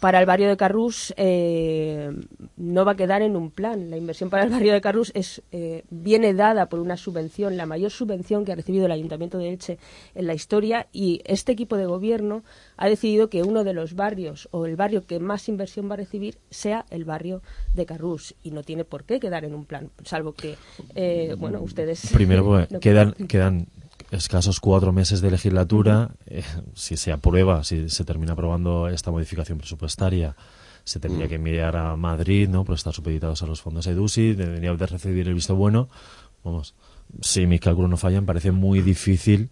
[0.00, 2.10] para el barrio de Carrús eh,
[2.56, 3.90] no va a quedar en un plan.
[3.90, 7.66] La inversión para el barrio de Carrús es, eh, viene dada por una subvención, la
[7.66, 9.78] mayor subvención que ha recibido el Ayuntamiento de Elche
[10.14, 12.44] en la historia y este equipo de gobierno
[12.76, 15.98] ha decidido que uno de los barrios o el barrio que más inversión va a
[15.98, 17.42] recibir sea el barrio
[17.74, 20.56] de Carrús y no tiene por qué quedar en un plan, salvo que,
[20.94, 22.12] eh, bueno, ustedes...
[22.12, 23.26] Primero, pues, no quedan, comparten.
[23.26, 23.66] quedan
[24.10, 26.10] escasos cuatro meses de legislatura.
[26.26, 26.42] Eh,
[26.74, 30.36] si se aprueba, si se termina aprobando esta modificación presupuestaria,
[30.84, 32.64] se tendría que enviar a Madrid, ¿no?
[32.64, 35.88] Por estar supeditados a los fondos EDUSI, debería de recibir el visto bueno.
[36.42, 36.74] Vamos,
[37.20, 39.50] si mis cálculos no fallan, parece muy difícil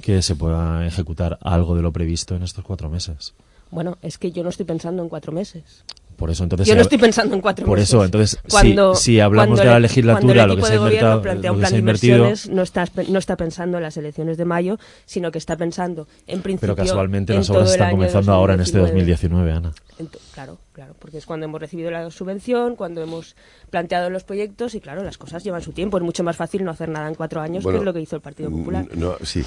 [0.00, 3.34] que se pueda ejecutar algo de lo previsto en estos cuatro meses.
[3.70, 5.84] Bueno, es que yo no estoy pensando en cuatro meses.
[6.18, 6.66] Por eso, entonces.
[6.66, 7.90] Yo no estoy pensando en cuatro Por meses.
[7.90, 11.22] eso, entonces, si- Cuando- si, hablamos cuando de la legislatura, lo que se ha invertido,
[11.22, 14.78] plantea un plan de inversiones, no está, no está pensando en las elecciones de mayo,
[15.06, 18.60] sino que está pensando, en principio, pero casualmente en las obras están comenzando ahora en
[18.62, 19.48] este 2019.
[19.48, 19.72] 2019, Ana.
[20.00, 23.34] Ento- claro, claro, porque es cuando hemos recibido la subvención, cuando hemos
[23.68, 25.96] planteado los proyectos y claro, las cosas llevan su tiempo.
[25.96, 28.00] Es mucho más fácil no hacer nada en cuatro años, Bueno, que es lo que
[28.00, 28.84] hizo el Partido Popular.
[28.94, 29.40] Mm, No, sí.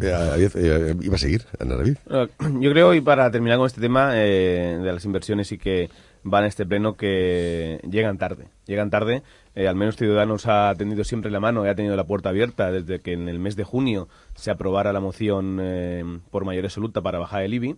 [0.00, 1.96] Eh, había- eh, iba a seguir, Ana David.
[2.08, 2.28] Eh,
[2.60, 5.90] Yo creo, y para terminar con este tema eh, de las inversiones y que
[6.22, 8.46] van a este pleno, que llegan tarde.
[8.64, 9.22] Llegan tarde.
[9.54, 12.72] Eh, al menos Ciudadanos ha tendido siempre la mano y ha tenido la puerta abierta
[12.72, 17.02] desde que en el mes de junio se aprobara la moción eh, por mayoría absoluta
[17.02, 17.76] para bajar el IBI.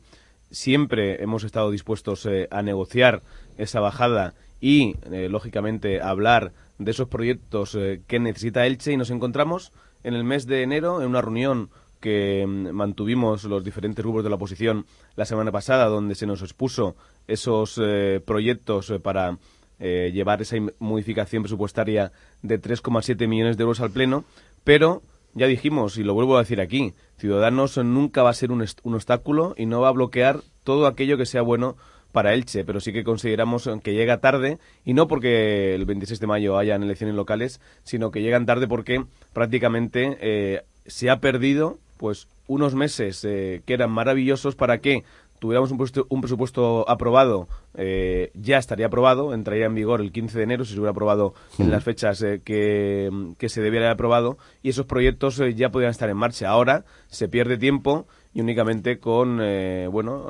[0.51, 3.23] Siempre hemos estado dispuestos eh, a negociar
[3.57, 8.93] esa bajada y, eh, lógicamente, a hablar de esos proyectos eh, que necesita Elche.
[8.93, 9.73] Y nos encontramos
[10.05, 14.31] en el mes de enero en una reunión que mm, mantuvimos los diferentes grupos de
[14.31, 19.39] la oposición la semana pasada, donde se nos expuso esos eh, proyectos para
[19.79, 24.25] llevar esa modificación presupuestaria de 3,7 millones de euros al Pleno,
[24.65, 25.03] pero
[25.37, 28.95] ya dijimos, y lo vuelvo a decir aquí, Ciudadanos nunca va a ser un, un
[28.95, 31.77] obstáculo y no va a bloquear todo aquello que sea bueno
[32.11, 36.27] para Elche, pero sí que consideramos que llega tarde, y no porque el 26 de
[36.27, 42.29] mayo hayan elecciones locales, sino que llegan tarde porque prácticamente eh, se ha perdido pues
[42.47, 45.05] unos meses eh, que eran maravillosos para que
[45.39, 50.39] tuviéramos un, presupuesto- un presupuesto aprobado, eh, ya estaría aprobado, entraría en vigor el 15
[50.39, 53.95] de enero si se hubiera aprobado en las fechas eh, que, que se debiera haber
[53.95, 56.49] aprobado y esos proyectos eh, ya podrían estar en marcha.
[56.49, 60.27] Ahora se pierde tiempo y únicamente con, eh, bueno,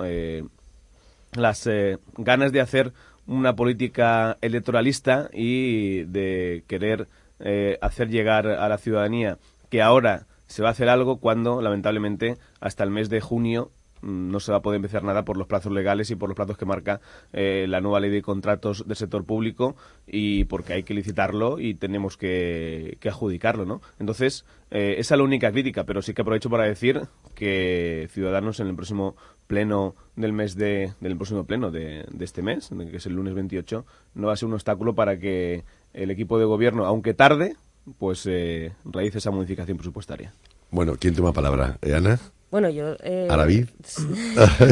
[1.34, 2.92] las eh, ganas de hacer
[3.26, 7.08] una política electoralista y de querer
[7.40, 9.38] eh, hacer llegar a la ciudadanía
[9.68, 13.85] que ahora se va a hacer algo cuando, lamentablemente, hasta el mes de junio mm,
[14.02, 16.56] no se va a poder empezar nada por los plazos legales y por los plazos
[16.56, 17.00] que marca
[17.32, 21.74] eh, la nueva ley de contratos del sector público y porque hay que licitarlo y
[21.74, 23.80] tenemos que, adjudicarlo, ¿no?
[23.98, 27.02] Entonces, eh, esa es la única crítica, pero sí que aprovecho para decir
[27.34, 32.42] que Ciudadanos en el próximo pleno del mes de, del próximo pleno de, de este
[32.42, 36.10] mes, que es el lunes 28, no va a ser un obstáculo para que el
[36.10, 37.56] equipo de gobierno, aunque tarde,
[37.98, 40.32] pues eh, realice esa modificación presupuestaria.
[40.70, 41.78] Bueno, ¿quién toma palabra?
[41.82, 42.18] ¿Eh, ¿Ana?
[42.56, 42.96] Bueno, yo...
[43.02, 43.66] eh, ¿Aravid?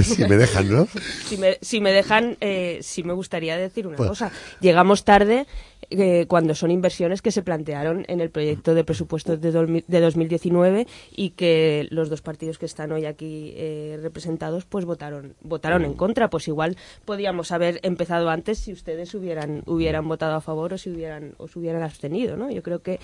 [0.03, 0.89] si me dejan, ¿no?
[1.27, 4.33] si me, si me dejan, eh, sí me gustaría decir una Pues- cosa.
[4.61, 5.47] Llegamos tarde
[5.91, 10.01] eh, cuando son inversiones que se plantearon en el proyecto de presupuestos de, dolmi- de
[10.01, 15.85] 2019 y que los dos partidos que están hoy aquí eh, representados pues votaron votaron
[15.85, 16.31] en contra.
[16.31, 20.89] Pues igual podíamos haber empezado antes si ustedes hubieran hubieran votado a favor o si
[20.89, 22.51] hubieran o se hubieran abstenido, ¿no?
[22.51, 22.99] Yo creo que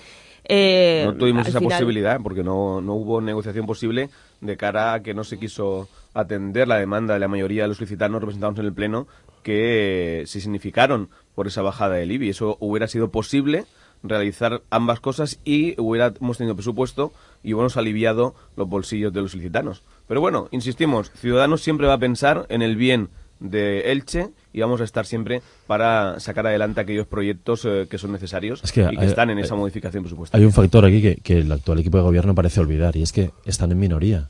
[0.45, 4.09] eh, no tuvimos esa final- posibilidad porque no, no hubo negociación posible
[4.41, 7.79] de cara a que no se quiso atender la demanda de la mayoría de los
[7.79, 9.07] licitanos representados en el Pleno
[9.43, 12.29] que se significaron por esa bajada del IBI.
[12.29, 13.65] Eso hubiera sido posible
[14.03, 19.83] realizar ambas cosas y hubiéramos tenido presupuesto y hubiéramos aliviado los bolsillos de los licitanos.
[20.07, 23.09] Pero bueno, insistimos, Ciudadanos siempre va a pensar en el bien
[23.41, 28.11] de Elche y vamos a estar siempre para sacar adelante aquellos proyectos eh, que son
[28.13, 30.41] necesarios Es que y que hay- están en hay- esa modificación presupuestaria.
[30.41, 33.11] Hay un factor aquí que, que el actual equipo de gobierno parece olvidar y es
[33.11, 34.29] que están en minoría.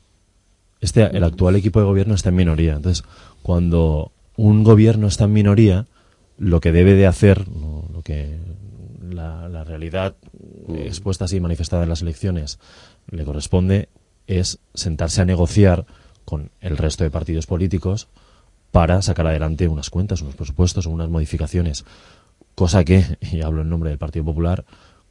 [0.80, 2.74] Este, el actual equipo de gobierno está en minoría.
[2.74, 3.04] Entonces,
[3.42, 5.86] cuando un gobierno está en minoría,
[6.38, 8.38] lo que debe de hacer, lo, que
[9.08, 10.16] la, la realidad
[10.68, 12.58] eh, expuesta así manifestada en las elecciones
[13.10, 13.88] le corresponde
[14.26, 15.84] es sentarse a negociar
[16.24, 18.08] con el resto de partidos políticos
[18.72, 21.84] para sacar adelante unas cuentas, unos presupuestos, unas modificaciones.
[22.56, 24.64] Cosa que, y hablo en nombre del Partido Popular,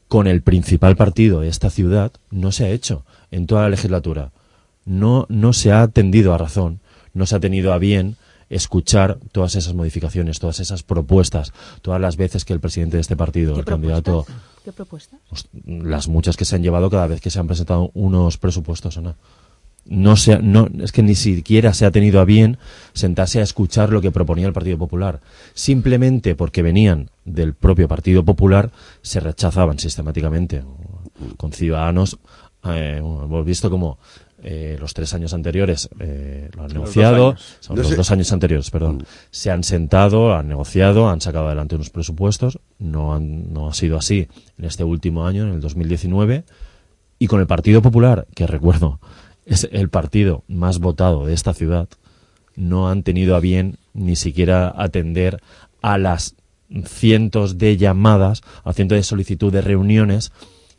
[0.08, 4.32] con el principal partido de esta ciudad no se ha hecho en toda la legislatura.
[4.84, 6.82] No, no se ha atendido a razón,
[7.14, 8.18] no se ha tenido a bien
[8.50, 13.16] escuchar todas esas modificaciones, todas esas propuestas, todas las veces que el presidente de este
[13.16, 14.26] partido, ¿Qué el candidato?
[14.66, 15.20] ¿Qué propuestas?
[15.30, 18.98] pues, las muchas que se han llevado cada vez que se han presentado unos presupuestos,
[18.98, 19.16] Ana.
[19.86, 22.58] No se ha- no, es que ni siquiera se ha tenido a bien
[22.94, 25.20] sentarse a escuchar lo que proponía el Partido Popular.
[25.54, 30.64] Simplemente porque venían del propio Partido Popular, se rechazaban sistemáticamente.
[31.38, 32.18] Con Ciudadanos,
[32.66, 33.98] eh, hemos visto como
[34.44, 37.58] eh, los tres años anteriores eh, lo han Los dos negociado, años.
[37.60, 41.76] son los sé- dos años anteriores, perdón, se han sentado, han negociado, han sacado adelante
[41.76, 42.60] unos presupuestos.
[42.80, 46.44] No, han- no ha sido así en este último año, en el 2019.
[47.20, 49.00] Y con el Partido Popular, que recuerdo,
[49.46, 51.88] es el partido más votado de esta ciudad,
[52.56, 55.42] no han tenido a bien ni siquiera atender
[55.82, 56.36] a las
[56.86, 60.32] cientos de llamadas, a cientos de solicitudes de reuniones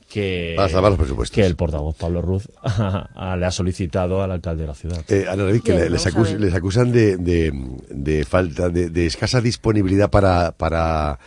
[0.08, 1.34] que, los presupuestos.
[1.34, 2.48] que el portavoz Pablo Ruz
[3.38, 5.02] le ha solicitado al alcalde de la ciudad.
[5.08, 7.52] Eh, Ana David, que Bien, les, acus- les acusan de, de,
[7.90, 11.18] de falta, de, de escasa disponibilidad para, para,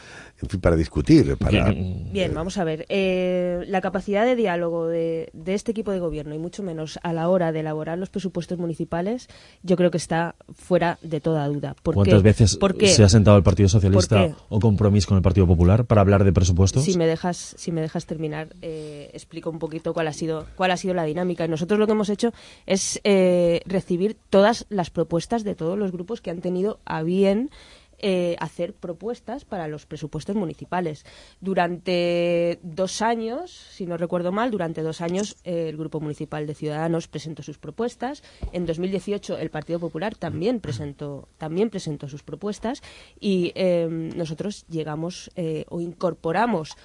[0.41, 1.37] en fin, para discutir.
[1.37, 2.85] Para, Bien, vamos a ver.
[2.89, 7.13] Eh, la capacidad de diálogo de, de este equipo de gobierno y mucho menos a
[7.13, 9.29] la hora de elaborar los presupuestos municipales,
[9.63, 11.75] yo creo que está fuera de toda duda.
[11.81, 12.23] ¿Por ¿Cuántas qué?
[12.23, 12.87] veces ¿Por qué?
[12.87, 16.33] se ha sentado el Partido Socialista o compromiso con el Partido Popular para hablar de
[16.33, 16.83] presupuestos?
[16.83, 20.71] Si me dejas, si me dejas terminar, eh, explico un poquito cuál ha sido, cuál
[20.71, 21.45] ha sido la dinámica.
[21.45, 22.33] Y nosotros lo que hemos hecho
[22.65, 27.49] es eh, recibir todas las propuestas de todos los grupos que han tenido a bien
[27.99, 31.05] eh, hacer propuestas para los presupuestos municipales.
[31.41, 36.55] Durante dos años, si no recuerdo mal, durante dos años eh, el Grupo Municipal de
[36.55, 38.23] Ciudadanos presentó sus propuestas.
[38.51, 42.81] En 2018 el Partido Popular también presentó, también presentó sus propuestas
[43.19, 46.75] y eh, nosotros llegamos eh, o incorporamos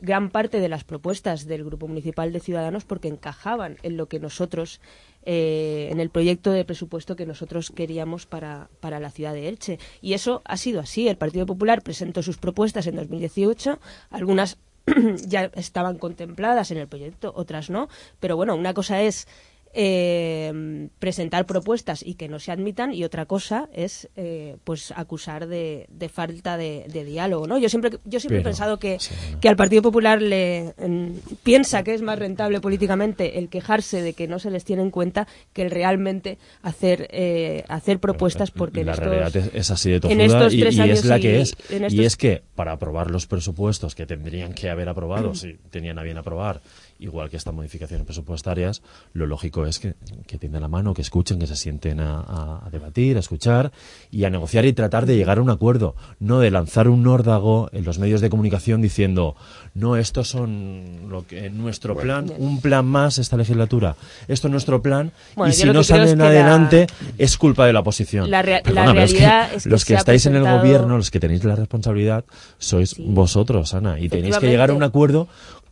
[0.00, 4.18] gran parte de las propuestas del Grupo Municipal de Ciudadanos porque encajaban en lo que
[4.18, 4.80] nosotros,
[5.24, 9.78] eh, en el proyecto de presupuesto que nosotros queríamos para, para la ciudad de Elche.
[10.00, 11.08] Y eso ha sido así.
[11.08, 13.78] El Partido Popular presentó sus propuestas en 2018,
[14.10, 14.58] algunas
[15.26, 17.88] ya estaban contempladas en el proyecto, otras no.
[18.18, 19.28] Pero bueno, una cosa es
[19.72, 25.46] eh, presentar propuestas y que no se admitan y otra cosa es eh, pues acusar
[25.46, 29.14] de, de falta de, de diálogo no yo siempre yo siempre he pensado que, sí.
[29.40, 31.10] que al Partido Popular le mm,
[31.42, 34.90] piensa que es más rentable políticamente el quejarse de que no se les tiene en
[34.90, 39.90] cuenta que el realmente hacer eh, hacer propuestas porque en la estos- realidad es, así
[39.90, 41.56] de en estos y, tres y años es la y- que es.
[41.70, 45.54] en Y estos- es que para aprobar los presupuestos que tendrían que haber aprobado, si
[45.70, 46.60] tenían a bien aprobar,
[47.00, 48.82] igual que estas modificaciones presupuestarias,
[49.14, 49.94] lo lógico es que,
[50.26, 53.72] que tiendan la mano, que escuchen, que se sienten a, a- a debatir, a escuchar
[54.10, 57.68] y a negociar y tratar de llegar a un acuerdo, no de lanzar un nórdago
[57.72, 59.34] en los medios de comunicación diciendo,
[59.74, 63.96] no, estos son lo que nuestro plan, un plan más esta legislatura,
[64.28, 66.86] esto es nuestro plan Bueno, y si no salen la- adelante
[67.18, 68.30] es culpa de la oposición.
[68.30, 70.42] La rea- la Perdona, pero es que realidad es que los que estáis en el
[70.44, 72.24] gobierno, los que tenéis la responsabilidad,
[72.58, 73.04] sois Sí.
[73.08, 75.28] vosotros, Ana, y tenéis que llegar a un acuerdo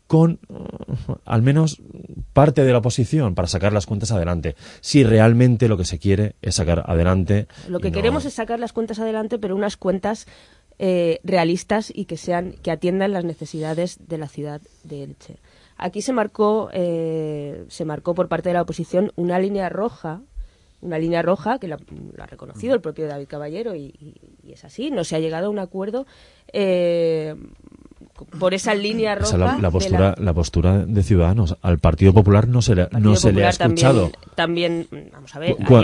[0.08, 1.80] con uh, al menos
[2.32, 4.56] parte de la oposición para sacar las cuentas adelante.
[4.80, 7.46] Si realmente lo que se quiere es sacar adelante.
[7.68, 10.26] Lo que no- queremos es sacar las cuentas adelante, pero unas cuentas
[10.80, 15.36] eh, realistas y que sean que atiendan las necesidades de la ciudad de Elche.
[15.76, 20.22] Aquí se marcó eh, se marcó por parte de la oposición una línea roja,
[20.80, 21.78] una línea roja que la,
[22.16, 24.90] la ha reconocido el propio David Caballero y, y- y es así.
[24.90, 26.06] No se ha llegado a un acuerdo
[26.52, 27.34] eh,
[28.38, 29.28] por esa línea roja.
[29.28, 30.32] Esa la, la de postura, la...
[30.34, 31.56] postura de Ciudadanos.
[31.62, 34.10] Al Partido Popular no se le, no se le ha escuchado.
[34.34, 35.82] También, también, vamos a ver, Cu-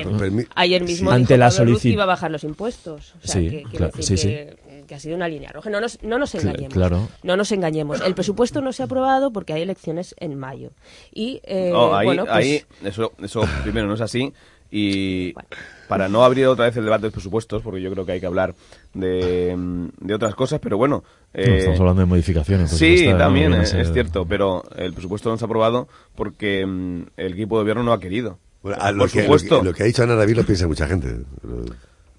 [0.54, 3.14] ayer, mismo Ante dijo la Pablo Ruz que solici- iba a bajar los impuestos.
[3.22, 4.56] O sea, Sí, que, claro, decir sí, que,
[4.86, 5.70] que ha sido una línea roja.
[5.70, 6.72] No nos, no nos engañemos.
[6.74, 7.08] claro.
[7.22, 8.00] No nos engañemos.
[8.02, 10.70] El presupuesto no se ha aprobado porque hay elecciones en mayo.
[11.12, 14.32] Y, eh, No, ahí, bueno, pues, ahí eso, eso primero no es así.
[14.76, 15.48] Y Bueno.
[15.88, 18.20] para no abrir otra vez el debate de los presupuestos, porque yo creo que hay
[18.20, 18.56] que hablar
[18.92, 19.56] de,
[20.00, 21.04] de otras cosas, pero bueno.
[21.32, 22.70] No, eh, estamos hablando de modificaciones.
[22.70, 25.46] Sí, presupuestarias, no también a es, ser- es cierto, pero el presupuesto no se ha
[25.46, 28.38] aprobado porque mm, el equipo de gobierno no ha querido.
[28.64, 29.54] Bueno, a lo, Por que, supuesto.
[29.56, 31.18] Lo, que, lo que ha dicho Ana David lo piensa mucha gente.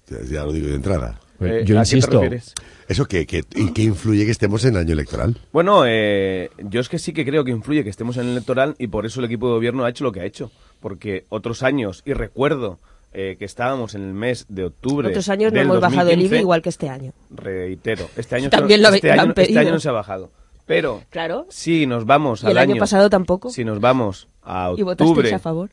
[0.08, 1.20] Ya, ya lo digo de entrada.
[1.40, 2.54] Eh, Eh, Yo ¿a qué te insisto, refieres?
[2.88, 5.36] ¿Eso qué, qué, y qué influye que estemos en el año electoral?
[5.52, 8.74] Bueno, eh, yo es que sí que creo que influye que estemos en el electoral
[8.78, 10.50] y por eso el equipo de gobierno ha hecho lo que ha hecho.
[10.86, 12.78] Porque otros años, y recuerdo
[13.12, 15.08] eh, que estábamos en el mes de octubre.
[15.08, 17.12] otros años no hemos bajado el 2015, IBI igual que este año.
[17.28, 20.30] Reitero, este año, También lo este, año, este año no se ha bajado.
[20.64, 21.44] Pero Claro.
[21.48, 23.50] si nos vamos Y al el año pasado tampoco.
[23.50, 25.70] Si nos vamos a ¿Y octubre, a favor?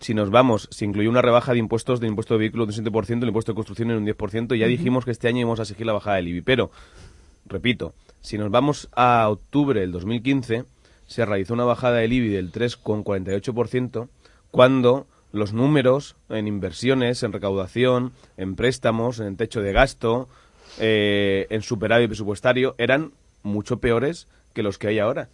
[0.00, 2.86] si nos vamos, se incluyó una rebaja de impuestos del impuesto de vehículos de un
[2.86, 5.58] 7%, el impuesto de construcción en un 10%, y ya dijimos que este año íbamos
[5.58, 6.40] a exigir la bajada del IBI.
[6.40, 6.70] Pero,
[7.44, 10.64] repito, si nos vamos a octubre del 2015,
[11.06, 14.08] se realizó una bajada del IBI del 3,48%,
[14.52, 20.28] cuando los números en inversiones, en recaudación, en préstamos, en techo de gasto,
[20.78, 25.28] eh, en superávit presupuestario, eran mucho peores que los que hay ahora.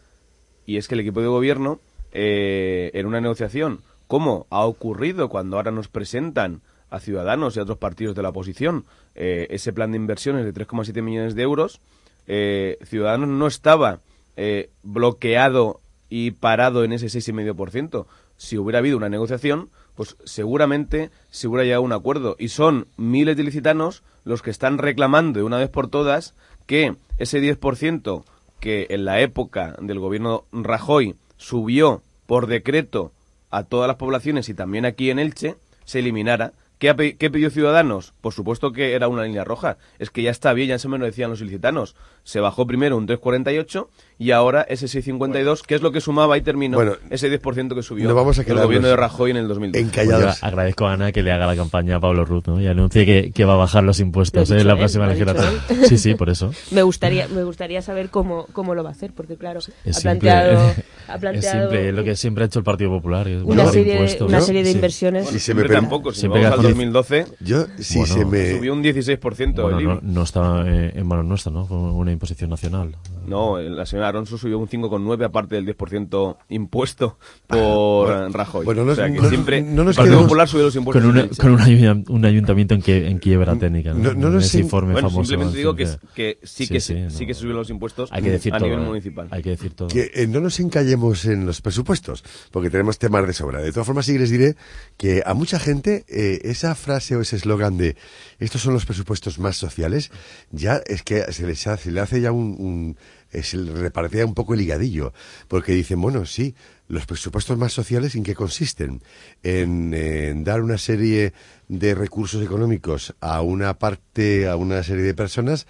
[0.65, 1.81] Y es que el equipo de gobierno,
[2.13, 7.65] eh, en una negociación, como ha ocurrido cuando ahora nos presentan a Ciudadanos y a
[7.65, 11.81] otros partidos de la oposición eh, ese plan de inversiones de 3,7 millones de euros,
[12.27, 14.01] eh, Ciudadanos no estaba
[14.37, 18.07] eh, bloqueado y parado en ese 6,5%.
[18.39, 22.37] Si hubiera habido una negociación, pues seguramente se hubiera llegado a un acuerdo.
[22.39, 26.35] Y son miles de licitanos los que están reclamando de una vez por todas
[26.65, 28.25] que ese 10%
[28.61, 33.13] que en la época del gobierno Rajoy subió por decreto
[33.51, 36.53] a todas las poblaciones y también aquí en Elche, se eliminara.
[36.79, 38.15] ¿Qué, ha qué pidió Ciudadanos?
[38.21, 39.79] Por supuesto que era una línea roja.
[39.99, 41.97] Es que ya está bien, ya se me lo decían los ilicitanos.
[42.23, 46.43] Se bajó primero un 3,48 y ahora ese 6,52, que es lo que sumaba y
[46.43, 49.49] terminó Bueno, ese 10% que subió no vamos a el gobierno de Rajoy en el
[49.49, 49.85] 2012.
[49.85, 50.41] encallados.
[50.41, 52.61] Yo agradezco a Ana que le haga la campaña a Pablo Ruth ¿no?
[52.61, 54.61] y anuncie que, que va a bajar los impuestos ha ¿eh?
[54.61, 55.51] en la él, próxima ha legislatura.
[55.89, 56.53] Sí, sí, por eso.
[56.71, 60.01] Me gustaría, me gustaría saber cómo, cómo lo va a hacer, porque claro, Es ha
[60.01, 60.61] simple, planteado,
[61.09, 63.27] ha es planteado simple, es lo que siempre ha hecho el Partido Popular.
[63.45, 64.45] una serie, una ¿no?
[64.45, 64.75] serie de Sí.
[64.77, 65.25] inversiones.
[65.25, 68.57] Bueno, Si se me siempre tampoco, si siempre 2012, Yo, si Bueno, se me...
[68.57, 70.01] subió un 16% Bueno, el no, IBI.
[70.03, 71.67] no está eh, en manos nuestras, ¿no?
[71.67, 72.97] Fue una imposición nacional.
[73.27, 78.65] No, la señora Alonso subió un 5,9 aparte del 10% impuesto por Bueno, Rajoy.
[78.65, 81.03] bueno, no- o sea que no- siempre no nos el Popular subió los impuestos.
[81.03, 83.93] Con, una- con un, ayun- un ayuntamiento en, que, en quiebra técnica.
[83.95, 84.15] ¿no?
[84.15, 85.29] no- no ese in- informe Bueno, famoso.
[85.29, 87.11] simplemente digo que, que sí, Sí, que sí, sí, no.
[87.11, 88.69] sí que subió los impuestos Hay que decir a todo.
[88.69, 88.87] nivel ¿eh?
[88.89, 89.29] municipal.
[89.31, 89.89] Hay que decir todo.
[89.89, 93.61] que eh, no nos encallemos en los presupuestos, porque tenemos temas de sobra.
[93.61, 94.57] De todas formas, sí que les diré
[94.97, 97.97] que a mucha gente eh, esa frase o ese eslogan de
[98.41, 100.11] estos son los presupuestos más sociales,
[100.51, 102.97] ya es que se les hace, hace ya un, un
[103.31, 105.13] eh, se le repartía un poco el higadillo,
[105.47, 106.57] porque dicen, bueno, sí,
[106.89, 109.03] los presupuestos más sociales, ¿en qué consisten?
[109.45, 111.33] En, eh, en dar una serie
[111.69, 115.67] de recursos económicos a una parte, a una serie de personas,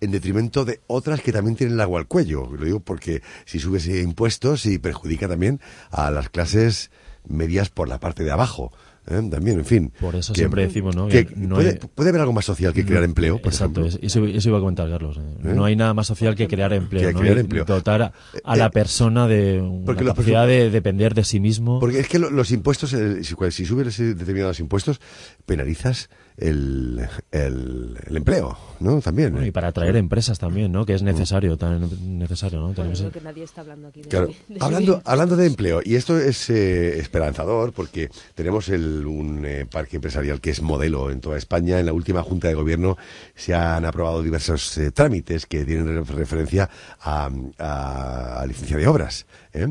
[0.00, 2.50] en detrimento de otras que también tienen el agua al cuello.
[2.50, 5.60] Lo digo porque si subes impuestos y perjudica también
[5.92, 6.90] a las clases
[7.28, 8.72] medidas por la parte de abajo.
[9.08, 9.28] ¿Eh?
[9.30, 9.92] También, en fin.
[10.00, 11.08] Por eso que- siempre decimos, ¿no?
[11.08, 13.80] que que no puede, hay- puede haber algo más social que crear empleo, por Exacto,
[13.80, 14.06] ejemplo.
[14.06, 15.16] es- eso, eso iba a comentar, Carlos.
[15.18, 15.20] eh.
[15.44, 15.52] ¿Eh?
[15.54, 17.08] No hay nada más social que crear empleo.
[17.08, 17.20] Que ¿no?
[17.20, 17.64] crear Y empleo.
[17.64, 18.12] Dotar a,
[18.44, 21.80] a Eh, la eh, persona de una capacidad de depender de sí mismo.
[21.80, 25.00] Porque es que lo- los impuestos, eh, si, si subes determinados impuestos,
[25.46, 29.00] penalizas el, el, el empleo, ¿no?
[29.00, 29.32] También.
[29.32, 29.48] Bueno, ¿eh?
[29.48, 30.84] y para atraer empresas también, ¿no?
[30.86, 32.72] Que es necesario, tan necesario, ¿no?
[32.72, 34.28] Bueno, creo que nadie está hablando aquí de, Claro.
[34.48, 39.66] de Hablando, hablando de empleo, y esto es eh, esperanzador porque tenemos el- un eh,
[39.70, 41.78] parque empresarial que es modelo en toda España.
[41.80, 42.96] En la última Junta de Gobierno
[43.34, 46.68] se han aprobado diversos eh, trámites que tienen re- referencia
[47.00, 49.26] a, a- a licencia de obras.
[49.52, 49.66] ¿eh?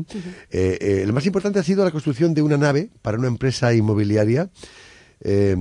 [0.50, 3.74] Eh, eh, el más importante ha sido la construcción de una nave para una empresa
[3.74, 4.48] inmobiliaria
[5.20, 5.56] eh,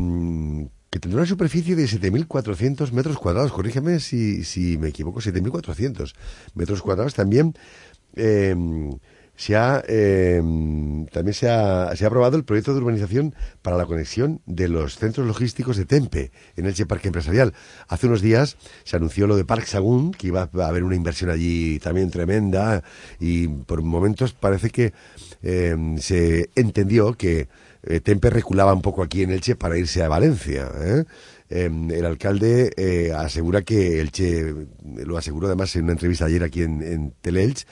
[0.92, 3.54] que tendrá una superficie de 7.400 metros cuadrados.
[3.54, 6.14] Corrígeme si, me equivoco, 7.400
[6.54, 7.14] metros cuadrados.
[7.14, 7.56] También
[8.16, 8.54] eh,
[9.38, 10.42] se ha, eh,
[11.12, 14.98] también se ha, se ha aprobado el proyecto de urbanización para la conexión de los
[14.98, 17.54] centros logísticos de Tempe en el Parque Empresarial.
[17.88, 21.30] Hace unos días se anunció lo de Park Sagún, que iba a haber una inversión
[21.30, 22.84] allí también tremenda
[23.18, 24.94] y por momentos parece que
[25.42, 27.48] eh, se entendió que
[27.84, 30.70] eh, Tempe reculaba un poco aquí en Elche para irse a Valencia.
[30.82, 31.04] ¿eh?
[31.50, 34.54] Eh, el alcalde eh, asegura que Elche,
[35.06, 37.66] lo aseguró además en una entrevista ayer aquí en, en Teleelch,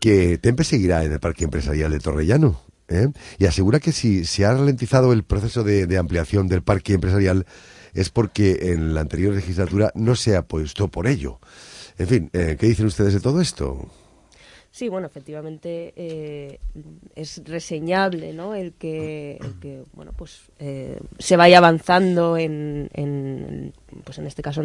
[0.00, 2.60] que Tempe seguirá en el parque empresarial de Torrellano.
[2.88, 3.08] ¿eh?
[3.38, 7.46] Y asegura que si se ha ralentizado el proceso de, de ampliación del parque empresarial
[7.94, 11.38] es porque en la anterior legislatura no se ha puesto por ello.
[11.96, 13.88] En fin, eh, ¿qué dicen ustedes de todo esto?
[14.74, 16.58] Sí, bueno, efectivamente eh,
[17.14, 18.56] es reseñable, ¿no?
[18.56, 23.72] El que, el que bueno, pues eh, se vaya avanzando en, en,
[24.02, 24.64] pues en este caso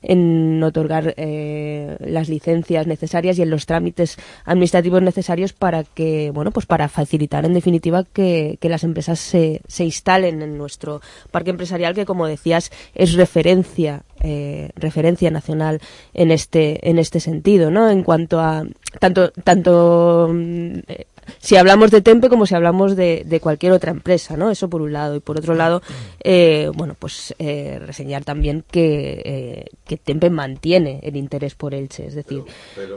[0.00, 6.50] en, otorgar eh, las licencias necesarias y en los trámites administrativos necesarios para que, bueno,
[6.50, 11.50] pues para facilitar en definitiva que, que las empresas se, se instalen en nuestro parque
[11.50, 15.80] empresarial que, como decías, es referencia eh, referencia nacional
[16.14, 17.90] en este en este sentido, ¿no?
[17.90, 18.64] En cuanto a
[18.98, 21.06] tanto tanto mm, eh,
[21.38, 24.50] si hablamos de Tempe como si hablamos de, cualquier otra empresa, ¿no?
[24.50, 25.14] Eso por un lado.
[25.16, 25.80] Y por otro lado,
[26.22, 32.06] eh, bueno, pues eh, reseñar también que, eh, que Tempe mantiene el interés por Elche.
[32.06, 32.42] Es decir,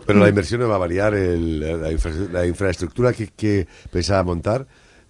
[0.06, 1.78] Pero la inversión no va a variar, el- la,
[2.32, 4.66] la infraestructura que, que pensaba montar,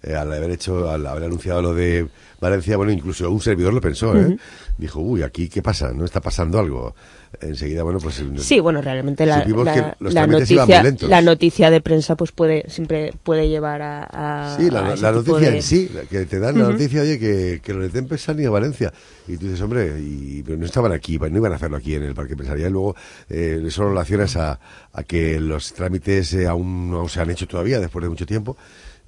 [0.06, 2.06] eh, al haber hecho, al haber anunciado lo de
[2.40, 4.36] Valencia, bueno, incluso un servidor lo pensó, ¿eh?
[4.78, 5.90] Dijo, uy, aquí, ¿qué pasa?
[5.92, 6.94] ¿No está pasando algo?
[7.40, 8.22] Enseguida, bueno, pues...
[8.38, 12.14] Sí, bueno, realmente la, la- que los la trámites iban noticia, la noticia de prensa
[12.14, 14.04] pues puede siempre puede llevar a,
[14.52, 17.60] a- Sí, la, a noticia de- en sí, que te dan la noticia, oye, que,
[17.62, 18.92] que los de Tempe han ido a Valencia.
[19.26, 22.04] Y tú dices, hombre, y, pero no estaban aquí, no iban a hacerlo aquí en
[22.04, 22.72] el Parque Empresarial.
[22.72, 22.94] Luego,
[23.28, 24.58] eh, eso lo relacionas a,
[24.92, 28.56] a que los trámites eh, aún no se han hecho todavía, después de mucho tiempo.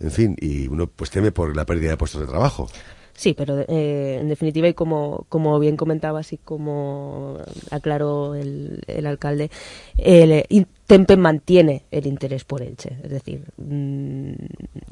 [0.01, 2.69] En fin, y uno pues teme por la pérdida de puestos de trabajo.
[3.15, 7.39] Sí, pero eh, en definitiva, y como, como bien comentabas y como
[7.73, 9.51] aclaró el, el alcalde,
[9.97, 12.97] el, y Tempe mantiene el interés por Elche.
[13.03, 14.33] Es decir, mm,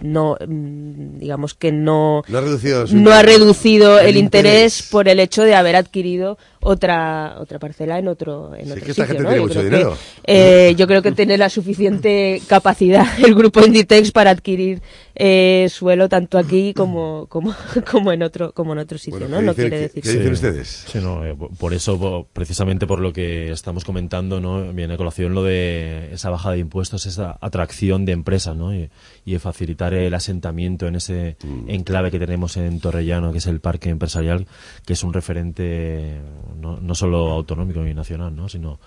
[0.02, 4.88] no, mm, digamos que no, No ha reducido no ha reducido el, El interés, interés.
[4.90, 6.36] por el hecho de haber adquirido
[6.66, 9.28] otra otra parcela en otro en Sí, otro que esta sitio, gente ¿no?
[9.28, 9.96] tiene Yo mucho creo dinero.
[10.24, 14.82] que, eh, yo creo que tiene la suficiente capacidad el grupo Inditex para adquirir
[15.14, 17.54] eh, suelo tanto aquí como como
[17.90, 19.40] como en otro como en otro sitio, Bueno, ¿no?
[19.40, 20.84] ¿qué No dicen- quiere decir qué que- dicen ustedes?
[20.88, 24.72] Sí, no, eh, po- por eso, precisamente por lo que estamos comentando, ¿no?
[24.72, 28.74] viene a colación lo de esa bajada de impuestos, esa atracción de empresas, ¿no?
[28.74, 28.90] Y,
[29.24, 31.70] y facilitar el asentamiento en ese Mm.
[31.70, 34.46] enclave que tenemos en Torrellano, que es el parque empresarial,
[34.84, 36.16] que es un referente
[36.60, 38.48] no, no solo autonómico y nacional, ¿no?
[38.48, 38.78] Sino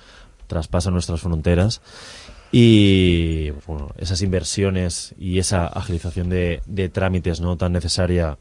[0.47, 1.82] traspasa nuestras fronteras
[2.51, 8.38] y bueno, esas inversiones y esa agilización de, trámites no tan necesaria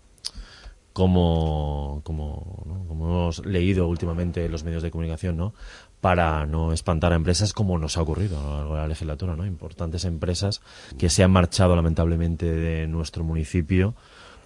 [0.95, 5.53] como, como, hemos leído últimamente en los medios de comunicación, ¿no?
[6.01, 9.45] para no espantar a empresas como nos ha ocurrido a la legislatura, ¿no?
[9.45, 10.61] Importantes empresas
[10.97, 13.95] que se han marchado lamentablemente de nuestro municipio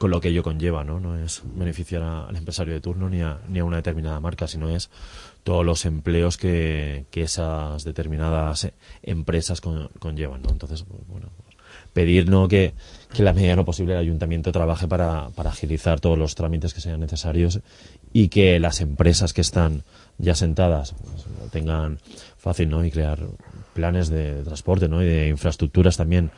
[0.02, 0.98] con lo que ello conlleva, ¿no?
[0.98, 4.68] No es beneficiar al empresario de turno ni a, ni a una determinada marca, sino
[4.68, 4.90] es
[5.44, 8.68] todos los empleos que, que esas determinadas
[9.04, 10.50] empresas con- conllevan, ¿no?
[10.50, 11.28] Entonces, pues, bueno,
[11.92, 12.48] pedir ¿no?
[12.48, 12.74] que,
[13.14, 16.80] que la medida lo posible el ayuntamiento trabaje para, para agilizar todos los trámites que
[16.80, 17.60] sean necesarios
[18.12, 19.84] y que las empresas que están
[20.18, 22.00] ya sentadas pues, tengan
[22.38, 22.84] fácil ¿no?
[22.84, 23.20] y crear
[23.72, 25.00] planes de transporte ¿no?
[25.00, 26.32] y de infraestructuras también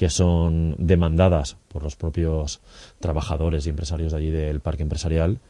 [0.00, 2.62] que son demandadas por los propios
[3.00, 5.40] trabajadores y empresarios de allí del parque empresarial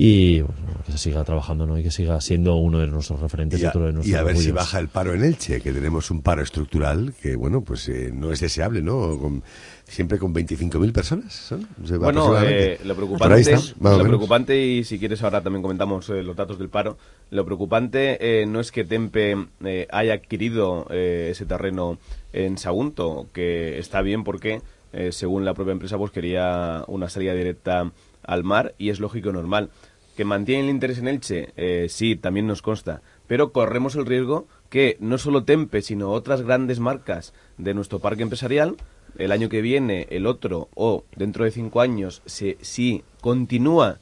[0.00, 0.54] y bueno,
[0.86, 1.76] que se siga trabajando ¿no?
[1.76, 4.22] y que siga siendo uno de nuestros referentes Y a, otro de y nuestros a
[4.22, 7.88] ver si baja el paro en Elche, que tenemos un paro estructural que, bueno, pues
[7.88, 9.18] eh, no es deseable, ¿no?
[9.18, 9.42] Con-
[9.88, 11.66] siempre con 25.000 personas, ¿son?
[11.98, 14.06] Bueno, eh, lo preocupante, está, lo menos.
[14.06, 16.96] preocupante y si quieres ahora también comentamos eh, los datos del paro.
[17.30, 21.98] Lo preocupante eh, no es que Tempe eh, haya adquirido eh, ese terreno
[22.32, 24.60] en Sagunto, que está bien porque
[24.92, 27.90] eh, según la propia empresa pues quería una salida directa
[28.22, 29.70] al mar y es lógico y normal.
[30.18, 34.48] Que mantiene el interés en Elche, eh, sí, también nos consta, pero corremos el riesgo
[34.68, 38.74] que no solo Tempe, sino otras grandes marcas de nuestro parque empresarial
[39.16, 43.98] el año que viene, el otro o dentro de cinco años, si, si continúa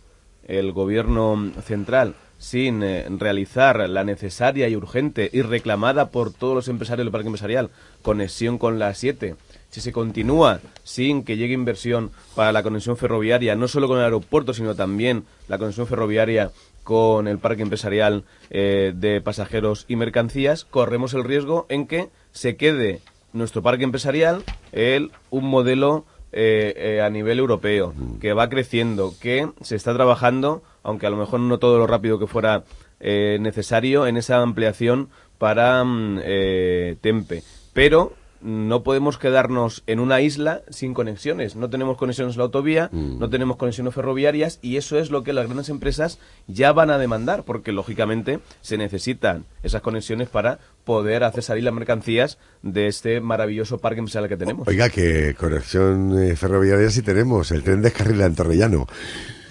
[0.49, 6.69] el gobierno central sin eh, realizar la necesaria y urgente y reclamada por todos los
[6.69, 7.69] empresarios del parque empresarial
[8.01, 9.37] conexión con la 7,
[9.77, 14.05] si se continúa sin que llegue inversión para la conexión ferroviaria, no solo con el
[14.05, 16.51] aeropuerto, sino también la conexión ferroviaria
[16.83, 22.57] con el parque empresarial eh, de pasajeros y mercancías, corremos el riesgo en que se
[22.57, 23.03] quede
[23.35, 29.51] nuestro parque empresarial el, un modelo eh, eh, a nivel europeo, que va creciendo, que
[29.61, 32.65] se está trabajando, aunque a lo mejor no todo lo rápido que fuera
[32.99, 37.43] eh, necesario, en esa ampliación para mm, eh, Tempe.
[37.75, 38.15] Pero
[38.47, 41.57] no podemos quedarnos en una isla sin conexiones.
[41.57, 45.33] No tenemos conexiones en la autovía, no tenemos conexiones ferroviarias y eso es lo que
[45.33, 51.25] las grandes empresas ya van a demandar, porque lógicamente se necesitan esas conexiones para poder
[51.25, 54.69] hacer salir las mercancías de este maravilloso parque empresarial que tenemos.
[54.69, 58.87] Oiga, que conexión eh, ferroviaria sí tenemos, el tren descarrila en Torrellano.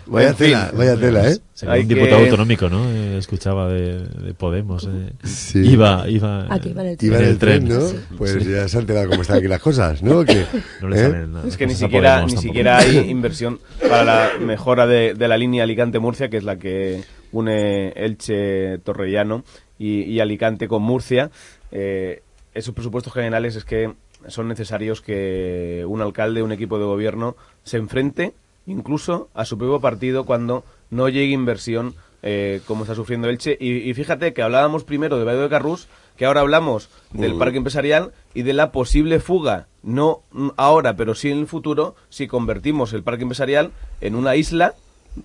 [0.07, 1.38] vaya tela, vaya tela, ¿eh?
[1.66, 2.84] Hay un diputado que- autonómico, ¿no?
[2.91, 4.88] Eh, escuchaba de, de Podemos.
[4.91, 5.12] eh.
[5.24, 5.61] Sí.
[5.72, 6.47] Iba, iba.
[6.49, 7.80] Ah, que iba en el Iba en el tren, ¿no?
[7.80, 7.97] Sí.
[8.16, 8.51] Pues Sí.
[8.51, 10.24] ya se han enterado cómo están aquí las cosas, ¿no?
[10.24, 10.45] Que,
[10.80, 11.01] No le ¿eh?
[11.03, 11.49] salen nada.
[11.49, 12.43] Es que ni siquiera, Podemos ni tampoco.
[12.49, 17.03] siquiera hay inversión para la mejora de, de la línea Alicante-Murcia, que es la que
[17.32, 19.45] une Elche-Torrellano
[19.78, 21.30] y, y Alicante con Murcia.
[21.72, 22.22] Eh,
[22.55, 23.93] esos presupuestos generales es que
[24.26, 28.32] son necesarios que un alcalde, un equipo de gobierno se enfrente
[28.66, 33.56] incluso a su propio partido cuando no llegue inversión eh, como está sufriendo Elche.
[33.58, 37.56] Y, y fíjate que hablábamos primero de Bayo de Carrús, que ahora hablamos del parque
[37.56, 40.20] empresarial y de la posible fuga, no
[40.58, 43.70] ahora, pero sí en el futuro, si convertimos el parque empresarial
[44.02, 44.74] en una isla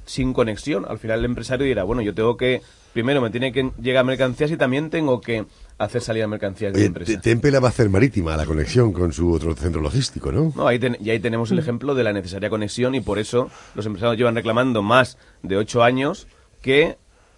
[0.05, 0.85] sin conexión.
[0.87, 2.61] Al final el empresario dirá, bueno, yo tengo que,
[2.93, 5.45] primero me tiene que llegar mercancías y también tengo que
[5.77, 7.11] hacer salir mercancías de Oye, la empresa.
[7.13, 10.53] Te- Tempe la va a hacer marítima, la conexión con su otro centro logístico, ¿no?
[10.55, 13.49] No, ahí ten- y ahí tenemos el ejemplo de la necesaria conexión y por eso
[13.75, 16.27] los empresarios llevan reclamando más de ocho años
[16.61, 16.97] que,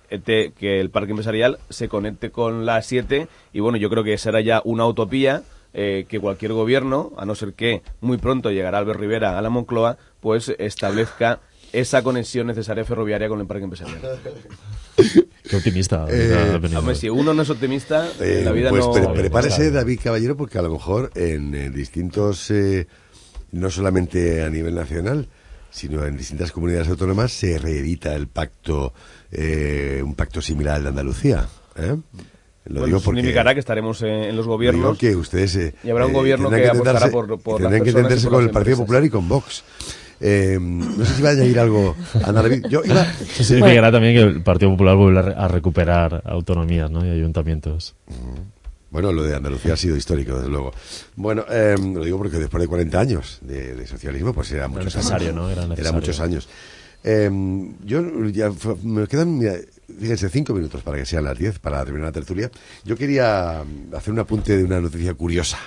[0.09, 4.03] eh, te- que el parque empresarial se conecte con la 7 y bueno, yo creo
[4.03, 5.41] que será ya una utopía
[5.73, 9.49] eh, que cualquier gobierno, a no ser que muy pronto llegará Albert Rivera a la
[9.49, 11.39] Moncloa, pues establezca
[11.73, 13.99] esa conexión necesaria ferroviaria con el parque empresarial.
[15.49, 16.05] Qué optimista.
[16.09, 16.59] Eh.
[16.75, 18.91] Hombre, si uno no es optimista, Eh, la vida pues no...
[18.91, 19.71] pre- prepárese.
[19.71, 22.87] David Caballero, porque a lo mejor en, eh, distintos, eh,
[23.51, 25.27] no solamente a nivel nacional,
[25.69, 28.93] sino en distintas comunidades autónomas, se reedita el pacto,
[29.31, 31.47] eh, un pacto similar al de Andalucía.
[31.77, 31.95] ¿eh?
[32.65, 35.89] Lo Bueno, digo porque significará que estaremos en, los digo gobiernos que ustedes eh, Y
[35.89, 38.79] habrá un gobierno que apostará entenderse- por- por las que por con el Partido empresas.
[38.79, 39.63] Popular y con Vox.
[40.19, 42.43] Eh, no sé si va a añadir algo, Ana.
[42.69, 46.89] Yo iba, Eso significará también que el Partido Popular vuelve a re- a recuperar autonomías
[46.89, 47.05] ¿no?
[47.05, 47.95] y ayuntamientos.
[48.89, 50.71] Bueno, lo de Andalucía ha sido histórico, desde luego.
[51.17, 54.95] Bueno, eh, lo digo porque después de 40 años de, de socialismo, pues era muchos
[54.95, 55.35] necesario, años.
[55.41, 55.49] ¿no?
[55.51, 55.93] Era necesario.
[55.99, 56.49] muchos años.
[57.03, 57.29] Eh,
[57.85, 58.49] yo ya
[58.83, 59.53] me quedan, mira,
[59.99, 62.49] fíjense, cinco minutos para que sean las 10, para terminar la tertulia.
[62.85, 65.57] Yo quería mm, hacer un apunte de una noticia curiosa.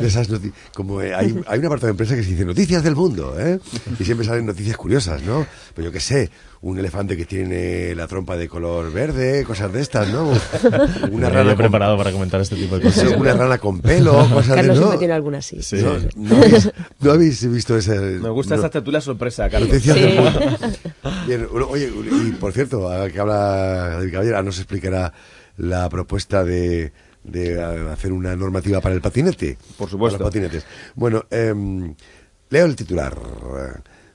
[0.00, 0.28] De esas
[0.74, 3.58] como eh, hay, hay una parte de empresa que se dice noticias del mundo, ¿eh?
[3.98, 5.44] Y siempre salen noticias curiosas, ¿no?
[5.74, 9.80] Pues yo qué sé, un elefante que tiene la trompa de color verde, cosas de
[9.80, 10.30] estas, ¿no?
[11.10, 13.10] Una rana con- preparado para comentar este tipo de cosas.
[13.16, 14.82] una rana con pelo, cosas de Carlos no.
[14.82, 15.60] siempre tiene alguna así.
[15.62, 15.76] Sí.
[15.82, 16.70] No, no habéis,
[17.00, 17.98] no habéis visto ese.
[17.98, 19.70] Me gusta no, esta tertulia sorpresa, Carlos.
[19.70, 20.02] noticias Sí.
[20.02, 20.40] del mundo.
[21.26, 21.90] Bien, oye,
[22.28, 25.12] y por cierto, ahora que habla David Caballero, ahora nos explicará
[25.56, 26.92] la propuesta de,
[27.24, 29.56] de ah, hacer una normativa para el patinete.
[29.76, 30.18] Por supuesto.
[30.18, 30.64] Para los patinetes.
[30.94, 31.94] Bueno, em,
[32.48, 33.16] leo el titular.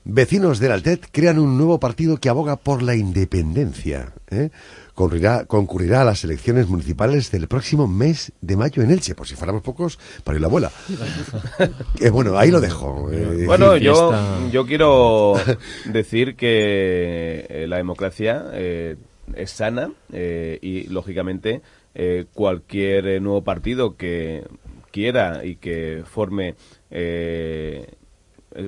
[0.07, 4.13] Vecinos del Altet crean un nuevo partido que aboga por la independencia.
[4.29, 4.51] ¿eh?
[4.93, 9.33] Concurrirá, concurrirá a las elecciones municipales del próximo mes de mayo en Elche, por si
[9.35, 10.71] fuéramos pocos, para ir la abuela.
[11.99, 13.09] Eh, bueno, ahí lo dejo.
[13.11, 14.11] eh, Bueno, yo,
[14.51, 15.33] yo quiero
[15.85, 18.97] decir que eh, la democracia eh,
[19.33, 21.61] es sana eh, y, lógicamente,
[21.95, 24.43] eh, cualquier eh, nuevo partido que
[24.91, 26.55] quiera y que forme
[26.91, 27.87] eh,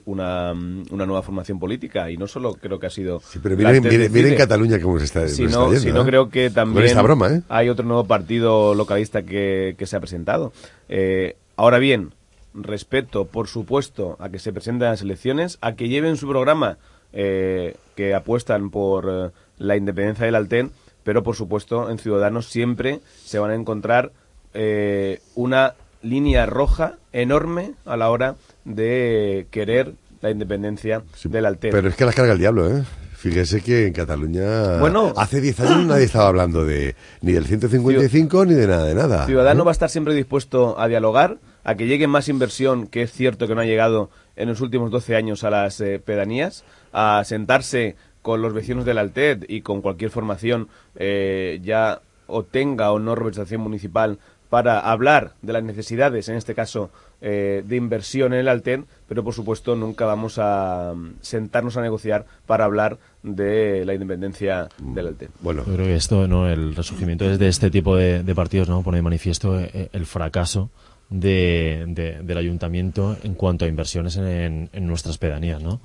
[0.06, 4.36] una, una nueva formación política y no solo creo que ha sido Sí, pero miren,
[4.36, 6.06] Cataluña cómo se está, si no, está yendo, si no ¿eh?
[6.06, 7.42] creo que también esta broma, ¿eh?
[7.50, 10.52] hay otro nuevo partido localista que, que se ha presentado.
[10.90, 12.14] Eh, ahora bien,
[12.54, 16.78] respeto, por supuesto, a que se presenten las elecciones, a que lleven su programa
[17.14, 20.72] que apuestan por la independencia del Alten,
[21.08, 24.12] pero por supuesto en Ciudadanos siempre se van a encontrar
[24.54, 28.36] eh, una línea roja enorme a la hora
[28.66, 31.72] de querer la independencia del Alten.
[31.72, 32.84] Pero es que las carga el diablo, ¿eh?
[33.16, 35.14] Fíjese que en Cataluña Bueno.
[35.16, 39.26] hace 10 años nadie estaba hablando de ni del 155 ni de nada de nada.
[39.28, 39.66] Ciudadano ¿eh?
[39.66, 43.48] va a estar siempre dispuesto a dialogar, a que llegue más inversión, que es cierto
[43.48, 47.96] que no ha llegado en los últimos 12 años a las eh, pedanías, a sentarse
[48.28, 50.68] con los vecinos del Altet y con cualquier formación
[50.98, 54.20] eh, ya o tenga o no representación municipal
[54.50, 56.90] para hablar de las necesidades, en este caso,
[57.22, 61.82] eh, de inversión en el Alten, pero por supuesto nunca vamos a mm, sentarnos a
[61.82, 65.30] negociar para hablar de la independencia del Alten.
[65.40, 66.50] Bueno, Yo creo que esto, ¿no?
[66.50, 68.82] El resurgimiento de este tipo de, de partidos, ¿no?
[68.84, 70.70] Pone de manifiesto eh, el fracaso
[71.10, 75.80] de, de- del ayuntamiento en cuanto a inversiones en, en nuestras pedanías, ¿no?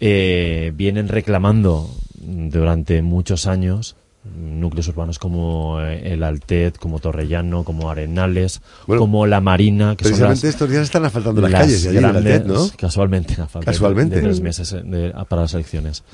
[0.00, 1.88] Eh, vienen reclamando
[2.20, 3.96] durante muchos años
[4.40, 10.04] núcleos urbanos como eh, el Altet, como Torrellano, como Arenales, Bueno, como La Marina, que
[10.04, 12.46] son precisamente las, estos días están asfaltando las, las calles allí en el grandes- Altet,
[12.46, 12.68] ¿no?
[12.78, 14.16] Casualmente, de- Casualmente.
[14.16, 16.04] de tres meses eh, de- para las elecciones.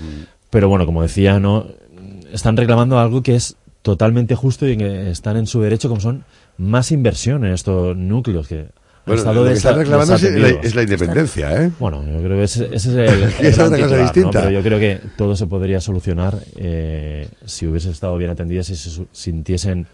[0.51, 1.67] Pero bueno, como decía, no
[2.33, 6.25] están reclamando algo que es totalmente justo y que están en su derecho, como son
[6.59, 8.67] más inversión en estos núcleos que
[9.15, 10.65] Bueno, estado lo que desa- reclamando es la, desatendidos.
[10.67, 11.71] es la independencia, ¿eh?
[11.79, 14.31] Bueno, yo creo que ese, ese es el, el Es gran otra cosa distinta.
[14.41, 18.77] Pero yo creo que todo se podría solucionar eh, si hubiese estado bien atendidas y
[18.77, 19.87] se sintiesen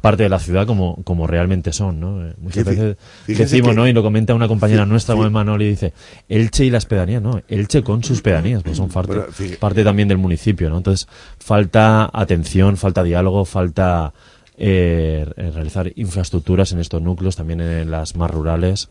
[0.00, 2.26] parte de la ciudad como, como realmente son, ¿no?
[2.26, 2.96] Eh, Muchas veces
[3.26, 3.86] decimos, que- ¿no?
[3.86, 5.92] Y lo comenta una compañera nuestra, como Manoli, y dice,
[6.26, 7.42] Elche y las pedanías, ¿no?
[7.48, 10.78] Elche con sus pedanías, pues son parte, Bueno, parte también del municipio, ¿no?
[10.78, 11.06] Entonces,
[11.38, 14.14] falta atención, falta diálogo, falta
[14.62, 18.88] eh, eh, realizar infraestructuras en estos núcleos, también en las más rurales.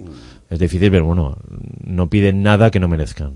[0.50, 1.38] Es difícil, pero bueno,
[1.84, 3.36] no piden nada que no merezcan.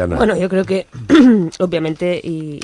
[0.00, 0.16] Ana.
[0.16, 0.86] Bueno, yo creo que
[1.58, 2.60] obviamente y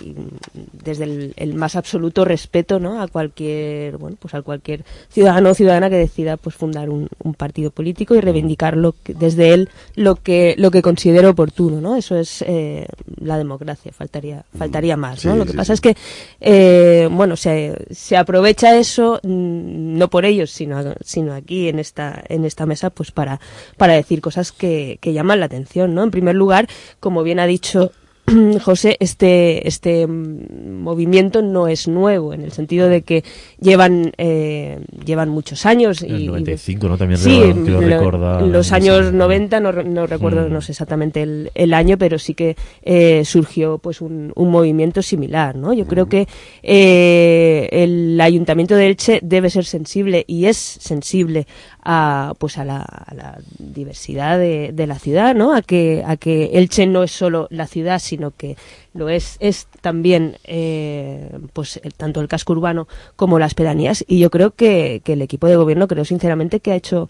[0.72, 3.00] desde el, el más absoluto respeto, ¿no?
[3.00, 7.34] A cualquier, bueno, pues a cualquier ciudadano o ciudadana que decida, pues fundar un, un
[7.34, 11.96] partido político y reivindicar lo que, desde él lo que lo que considere oportuno, ¿no?
[11.96, 12.86] Eso es eh,
[13.20, 13.92] la democracia.
[13.92, 15.32] Faltaría faltaría más, ¿no?
[15.32, 15.74] Sí, lo que sí, pasa sí.
[15.74, 15.96] es que
[16.40, 22.22] eh, bueno se, se aprovecha eso mm, no por ellos sino sino aquí en esta
[22.28, 23.40] en esta mesa pues para
[23.76, 26.68] para decir cosas que, que llaman la atención no en primer lugar
[27.00, 27.92] como bien ha dicho
[28.62, 33.24] José, este, este mm, movimiento no es nuevo, en el sentido de que
[33.60, 36.02] llevan, eh, llevan muchos años.
[36.02, 36.98] En el y, 95, ¿no?
[36.98, 40.52] También Sí, lo los años 90, no, no recuerdo Mm.
[40.52, 45.02] no sé exactamente el, el año, pero sí que eh, surgió pues un, un movimiento
[45.02, 45.72] similar, ¿no?
[45.72, 46.28] Yo creo que
[46.62, 51.46] eh, el Ayuntamiento de Elche debe ser sensible y es sensible
[51.84, 55.54] a pues a la, a la diversidad de, la ciudad, ¿no?
[55.54, 58.56] A que a que Elche no es solo la ciudad, sino que
[58.94, 64.18] lo es es también eh, pues el- tanto el casco urbano como las pedanías y
[64.18, 67.08] yo creo que, que el equipo de gobierno creo sinceramente que ha hecho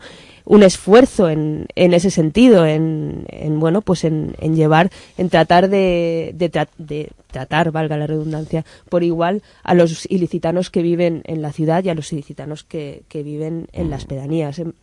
[0.51, 5.69] un esfuerzo en, en ese sentido en, en, bueno pues en, en llevar en tratar
[5.69, 11.21] de, de, tra- de tratar valga la redundancia por igual a los ilicitanos que viven
[11.27, 14.59] en la ciudad y a los ilicitanos que, que viven en las pedanías.
[14.59, 14.75] En-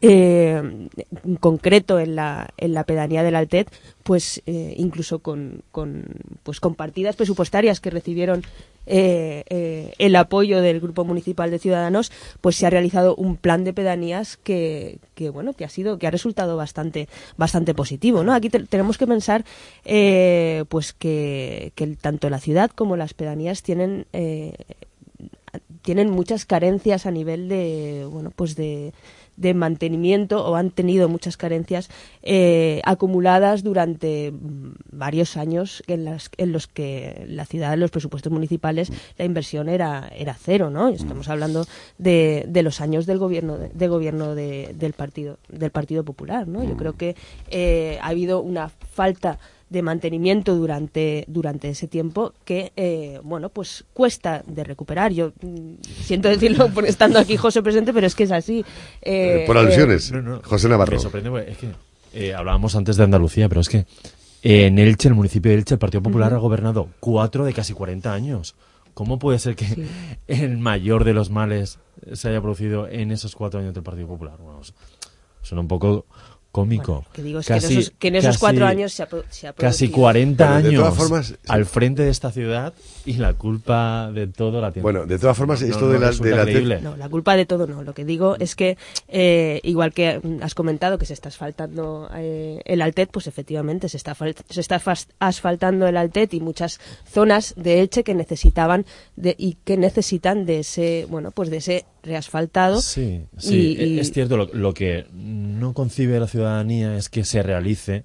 [0.00, 0.60] eh,
[1.24, 3.70] en concreto en la, en la pedanía del Altet,
[4.02, 6.04] pues eh, incluso con, con,
[6.42, 8.42] pues con partidas presupuestarias que recibieron
[8.88, 13.64] eh, eh, el apoyo del Grupo Municipal de Ciudadanos, pues se ha realizado un plan
[13.64, 18.32] de pedanías que, que bueno, que ha sido, que ha resultado bastante, bastante positivo, ¿no?
[18.32, 19.44] Aquí te- tenemos que pensar,
[19.82, 24.06] pues que, que tanto la ciudad como las pedanías tienen
[25.82, 28.92] tienen muchas carencias a nivel de bueno pues de,
[29.36, 31.90] de mantenimiento o han tenido muchas carencias
[32.22, 34.32] eh, acumuladas durante
[34.90, 36.04] varios años en,
[36.52, 41.66] los que la ciudad los presupuestos municipales la inversión era era cero no estamos hablando
[41.98, 43.58] de, los años del gobierno
[43.88, 47.16] gobierno de- del partido del partido popular no yo creo que
[47.50, 53.84] eh, ha habido una falta de mantenimiento durante durante ese tiempo que eh, bueno pues
[53.92, 58.24] cuesta de recuperar yo mm, siento decirlo por estando aquí José presente pero es que
[58.24, 58.64] es así
[59.02, 60.92] Eh, Eh, por eh, alusiones, No, no, José Navarro.
[60.92, 61.68] Me sorprende, porque es que
[62.12, 63.86] eh, hablábamos antes de Andalucía, pero es que
[64.42, 68.12] en Elche, el municipio de Elche, el Partido Popular ha gobernado cuatro de casi 40
[68.12, 68.54] años.
[68.94, 69.66] ¿Cómo puede ser que
[70.26, 71.78] el mayor de los males
[72.12, 74.38] se haya producido en esos cuatro años del Partido Popular?
[74.38, 74.60] Bueno,
[75.42, 76.06] suena un poco
[76.56, 77.04] cómico.
[77.12, 79.52] Que digo, es que en esos, que en esos cuatro años se ha, se ha
[79.52, 79.92] Casi producido.
[80.00, 81.34] 40 Pero de años todas formas, sí.
[81.48, 82.72] al frente de esta ciudad
[83.04, 84.82] y la culpa de todo la tiene.
[84.82, 86.10] Bueno, de todas formas, No, esto no de la,
[86.44, 86.80] de la.
[86.80, 87.82] No, la culpa de todo no.
[87.82, 88.78] Lo que digo es que,
[89.08, 93.98] eh, igual que has comentado que se está asfaltando eh, el Altet, pues efectivamente se
[93.98, 94.80] está, fal- se está
[95.18, 96.80] asfaltando el Altet y muchas
[97.10, 98.86] zonas de Elche que necesitaban
[99.16, 102.80] de, y que necesitan de ese, bueno, pues de ese reasfaltado.
[102.80, 104.36] Sí, sí, Y- y- es cierto.
[104.36, 108.04] Lo, lo que no concibe la ciudadanía es que se realice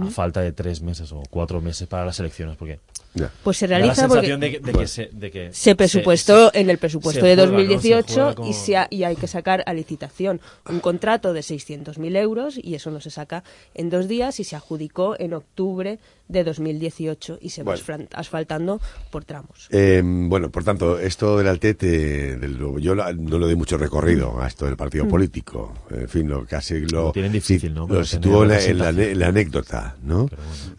[0.00, 2.80] a falta de tres meses o cuatro meses para las elecciones, porque
[3.14, 3.30] Ya.
[3.44, 6.50] Pues se la realiza porque sensación de que, de que se, de que se presupuestó
[6.50, 7.58] se- en el presupuesto de juega, ¿no?
[7.58, 11.32] Se 2018 juega como- y, se ha- y hay que sacar a licitación un contrato
[11.32, 13.44] de 600.000 euros y eso no se saca
[13.74, 18.06] en dos días y se adjudicó en octubre de 2018 y se va Bueno.
[18.14, 19.68] asfaltando por tramos.
[19.70, 24.40] Eh, bueno, por tanto, esto del Altete, del- yo la- no le doy mucho recorrido
[24.42, 24.78] a esto del Mm.
[24.78, 25.72] partido político.
[25.90, 27.86] En fin, lo casi lo, Lo tienen difícil, ¿no?
[27.86, 30.28] Lo situó en la anécdota, ¿no?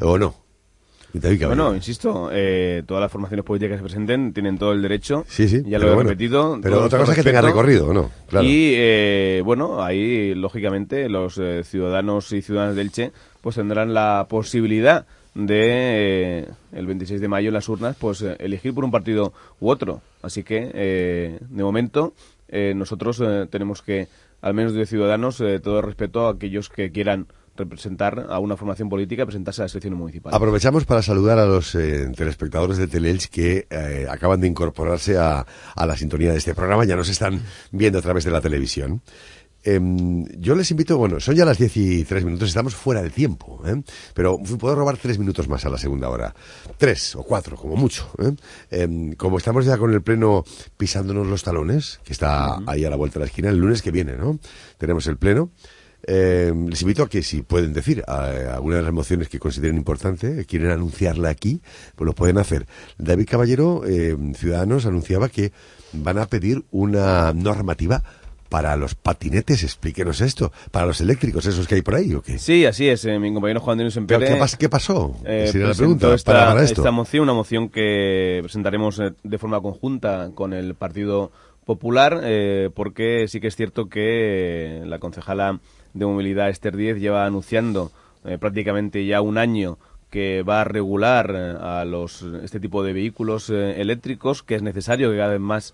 [0.01, 0.35] ¿O no?
[1.47, 5.25] Bueno, insisto, eh, todas las formaciones políticas que se presenten tienen todo el derecho.
[5.27, 5.63] Sí, sí.
[5.65, 6.09] Ya lo he bueno.
[6.09, 6.59] repetido.
[6.61, 8.11] Pero otra cosa es que tenga recorrido, ¿o no?
[8.27, 8.45] Claro.
[8.45, 13.11] Y eh, bueno, ahí lógicamente los eh, ciudadanos y ciudadanas del Che
[13.41, 15.05] pues tendrán la posibilidad
[15.35, 19.33] de eh, el 26 de mayo en las urnas pues eh, elegir por un partido
[19.59, 20.01] u otro.
[20.21, 22.13] Así que eh, de momento
[22.47, 24.07] eh, nosotros eh, tenemos que
[24.41, 28.57] al menos de ciudadanos eh, todo el respeto a aquellos que quieran representar a una
[28.57, 30.35] formación política y presentarse a las elecciones municipales.
[30.35, 35.45] Aprovechamos para saludar a los eh, telespectadores de Teleelch que eh, acaban de incorporarse a,
[35.75, 36.85] a la sintonía de este programa.
[36.85, 37.41] Ya nos están
[37.71, 39.01] viendo a través de la televisión.
[39.67, 43.09] Em, yo les invito, bueno, son ya las 10 y 3 minutos, estamos fuera de
[43.09, 43.81] tiempo, ¿eh?
[44.13, 46.35] pero puedo robar 3 minutos más a la segunda hora.
[46.77, 48.07] 3 o 4, como mucho.
[48.19, 48.35] ¿eh?
[48.69, 50.43] Em, como estamos ya con el pleno
[50.77, 53.89] pisándonos los talones, que está ahí a la vuelta de la esquina, el lunes que
[53.89, 54.37] viene, ¿no?
[54.77, 55.49] Tenemos el pleno.
[56.07, 60.41] Eh, les invito a que si pueden decir alguna de las mociones que consideren importante,
[60.41, 61.61] eh, quieren anunciarla aquí,
[61.95, 62.65] pues lo pueden hacer.
[62.97, 65.51] David Caballero, eh, Ciudadanos, anunciaba que
[65.93, 68.03] van a pedir una normativa
[68.49, 72.37] para los patinetes, explíquenos esto, para los eléctricos, esos que hay por ahí, ¿o qué?
[72.37, 73.03] Sí, así es.
[73.05, 75.15] eh, mi compañero Juan de Luis ¿Qué, Empere qué pas- qué pasó?
[75.25, 76.81] Eh, Sería la pregunta esta, para, para esto.
[76.81, 81.31] esta moción, una moción que presentaremos de forma conjunta con el Partido
[81.65, 85.59] Popular, eh, porque sí que es cierto que la concejala
[85.95, 86.49] de movilidad.
[86.49, 87.91] Esther Díez lleva anunciando
[88.23, 89.79] eh, prácticamente ya un año
[90.11, 94.61] que va a regular eh, a los este tipo de vehículos eh, eléctricos, que es
[94.61, 95.73] necesario que cada vez más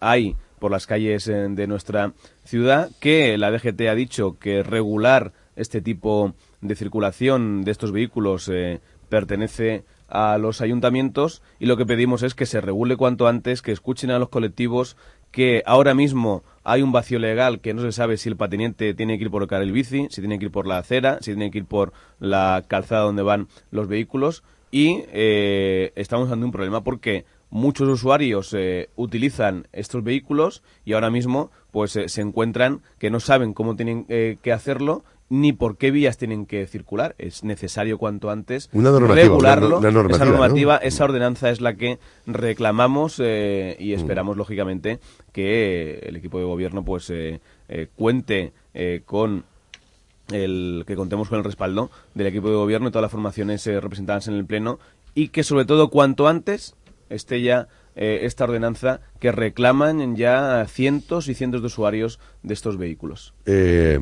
[0.00, 5.80] hay por las calles de nuestra ciudad, que la DGT ha dicho que regular este
[5.80, 12.22] tipo de circulación de estos vehículos eh, pertenece a los ayuntamientos y lo que pedimos
[12.22, 14.96] es que se regule cuanto antes, que escuchen a los colectivos,
[15.34, 19.18] que ahora mismo hay un vacío legal que no se sabe si el patinete tiene
[19.18, 21.50] que ir por el carril bici, si tiene que ir por la acera, si tiene
[21.50, 24.44] que ir por la calzada donde van los vehículos.
[24.70, 31.10] Y eh, estamos ante un problema porque muchos usuarios eh, utilizan estos vehículos y ahora
[31.10, 35.76] mismo pues eh, se encuentran que no saben cómo tienen eh, que hacerlo ni por
[35.78, 37.14] qué vías tienen que circular.
[37.18, 39.78] Es necesario cuanto antes Una normativa, regularlo.
[39.78, 40.80] una- una normativa, esa normativa, ¿no?
[40.88, 43.82] esa ordenanza es la que reclamamos eh, Mm.
[43.82, 45.00] y esperamos lógicamente
[45.32, 49.44] que el equipo de gobierno pues eh, eh, cuente eh, con
[50.32, 53.80] el que contemos con el respaldo del equipo de gobierno y todas las formaciones eh,
[53.80, 54.78] representadas en el pleno
[55.14, 56.74] y que sobre todo cuanto antes
[57.10, 62.76] esté ya eh, esta ordenanza que reclaman ya cientos y cientos de usuarios de estos
[62.76, 63.34] vehículos.
[63.46, 63.98] Eh,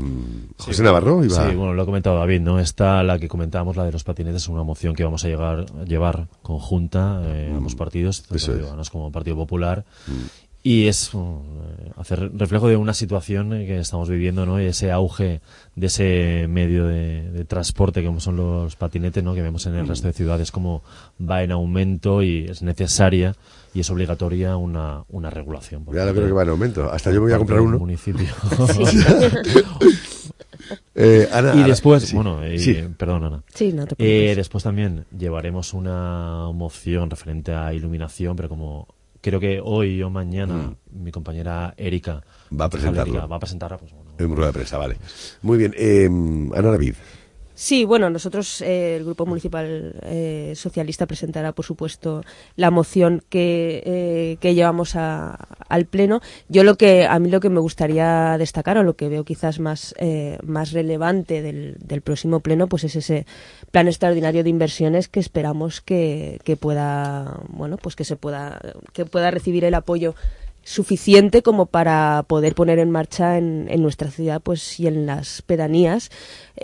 [0.58, 1.48] José Navarro iba...
[1.48, 2.58] Sí, bueno, lo ha comentado David, ¿no?
[2.58, 5.66] Esta, la que comentábamos, la de los patinetes, es una moción que vamos a llegar,
[5.86, 8.36] llevar conjunta eh, ambos partidos, tanto Mm.
[8.36, 8.40] Mm.
[8.40, 9.84] Ciudadanos como Partido Popular.
[10.64, 11.40] Y es uh,
[11.96, 14.60] hacer reflejo de una situación eh, que estamos viviendo, ¿no?
[14.62, 15.40] Y ese auge
[15.74, 19.34] de ese medio de, de transporte que son los patinetes, ¿no?
[19.34, 20.84] Que vemos en el resto de ciudades como
[21.20, 23.34] va en aumento y es necesaria
[23.74, 25.84] y es obligatoria una, una regulación.
[25.92, 26.92] Ya lo creo que va en aumento.
[26.92, 27.78] Hasta yo me voy a comprar uno.
[27.78, 28.26] Municipio.
[30.94, 32.76] Eh, Ana, y Ana, después, sí, bueno, eh, sí.
[32.96, 33.42] perdón, Ana.
[33.52, 34.36] Sí, no te Eh, preocupes.
[34.36, 38.86] después también llevaremos una moción referente a iluminación, pero como
[39.22, 42.60] creo que hoy o mañana mi compañera Erika Mm.
[42.60, 43.14] Va a presentarlo.
[43.14, 44.10] Erika va a presentarla, pues bueno.
[44.18, 44.98] En rueda de prensa, vale.
[45.40, 45.72] Muy bien.
[45.76, 46.04] Eh,
[46.54, 46.94] Ana David.
[47.64, 52.22] Sí, bueno, nosotros, eh, el Grupo Municipal eh, Socialista, presentará, por supuesto,
[52.56, 55.34] la moción que, eh, que llevamos a-
[55.68, 56.20] al Pleno.
[56.48, 59.60] Yo lo que, a mí lo que me gustaría destacar, o lo que veo quizás
[59.60, 63.26] más, eh, más relevante del, del próximo Pleno, pues es ese
[63.70, 68.60] plan extraordinario de inversiones que esperamos que, que pueda, bueno, pues que se pueda,
[68.92, 70.16] que pueda recibir el apoyo
[70.64, 75.42] suficiente como para poder poner en marcha en, en nuestra ciudad pues y en las
[75.42, 76.10] pedanías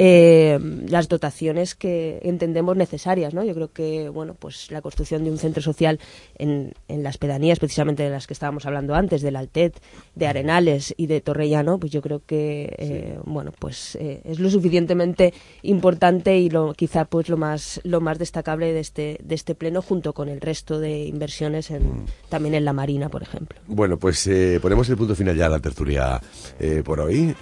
[0.00, 3.44] eh, las dotaciones que entendemos necesarias ¿no?
[3.44, 5.98] yo creo que bueno pues la construcción de un centro social
[6.36, 9.80] en, en las pedanías precisamente de las que estábamos hablando antes del Altet
[10.14, 14.50] de Arenales y de Torrellano pues yo creo que eh, bueno pues eh, es lo
[14.50, 19.56] suficientemente importante y lo quizá pues lo más lo más destacable de este de este
[19.56, 23.96] pleno junto con el resto de inversiones en, también en la marina por ejemplo Bueno,
[23.98, 26.20] pues eh, ponemos el punto final ya a la tertulia
[26.60, 27.34] eh, por hoy.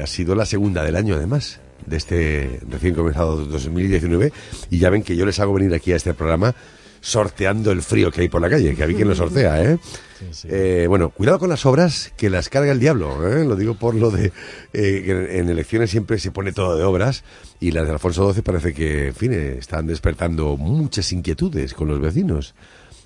[0.00, 1.29] Ha sido la segunda del año, además,
[1.86, 4.32] de este recién comenzado 2019.
[4.70, 6.54] Y ya ven que yo les hago venir aquí a este programa
[7.00, 9.78] sorteando el frío que hay por la calle, que a mí quien lo sortea, ¿eh?
[10.44, 13.44] Eh, bueno, cuidado con las obras que las carga el diablo, ¿eh?
[13.44, 16.84] lo digo por lo de eh, que en, en elecciones siempre se pone todo de
[16.84, 17.24] obras
[17.58, 21.88] y las de Alfonso XII parece que, en fin, eh, están despertando muchas inquietudes con
[21.88, 22.54] los vecinos.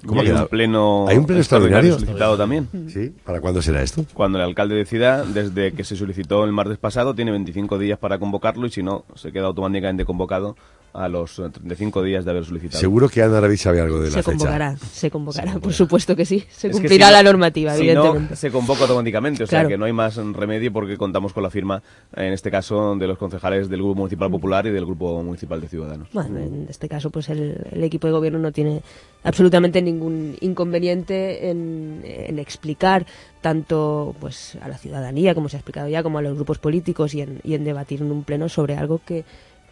[0.07, 1.95] ¿Cómo ha hay un pleno, ¿Hay un pleno extraordinario?
[1.95, 2.69] solicitado también.
[2.89, 3.13] ¿Sí?
[3.25, 4.05] ¿Para cuándo será esto?
[4.15, 8.19] Cuando el alcalde decida, desde que se solicitó el martes pasado, tiene 25 días para
[8.19, 10.57] convocarlo y si no, se queda automáticamente convocado
[10.95, 12.79] a los eh, 35 días de haber solicitado.
[12.81, 14.31] Seguro que Ana David sabe algo de la se fecha.
[14.39, 17.81] convocará se convocará por supuesto que sí se Es cumplirá si no- la normativa si
[17.81, 21.43] evidentemente no, se convoca automáticamente, o sea que no hay más remedio porque contamos con
[21.43, 21.83] la firma,
[22.15, 25.69] en este caso, de los concejales del Grupo Municipal Popular y del Grupo Municipal de
[25.69, 26.09] Ciudadanos.
[26.13, 28.81] Bueno, en este caso, pues el, el equipo de gobierno no tiene
[29.25, 33.05] absolutamente ningún inconveniente en, en explicar
[33.41, 37.15] tanto pues a la ciudadanía, como se ha explicado ya, como a los grupos políticos
[37.15, 39.25] y en, y en debatir en un pleno sobre algo que,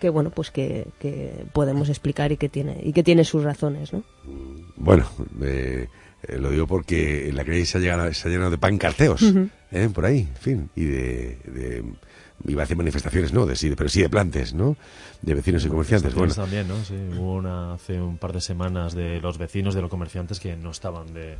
[0.02, 3.92] que bueno, pues que, que podemos explicar y que tiene y que tiene sus razones,
[3.92, 4.02] ¿no?
[4.76, 5.06] Bueno,
[5.40, 5.86] eh,
[6.26, 9.22] eh, lo digo porque la calle se ha llenado, se ha llenado de pancarteos,
[9.70, 9.88] ¿eh?
[9.94, 11.84] por ahí, en fin, y de, de-
[12.48, 14.76] iba a decir manifestaciones, no, de sí, pero sí de plantes, ¿no?
[15.22, 16.12] De vecinos y comerciantes.
[16.12, 16.74] Bueno, también, ¿no?
[16.84, 20.56] Sí, hubo una hace un par de semanas de los vecinos, de los comerciantes que
[20.56, 21.36] no estaban de,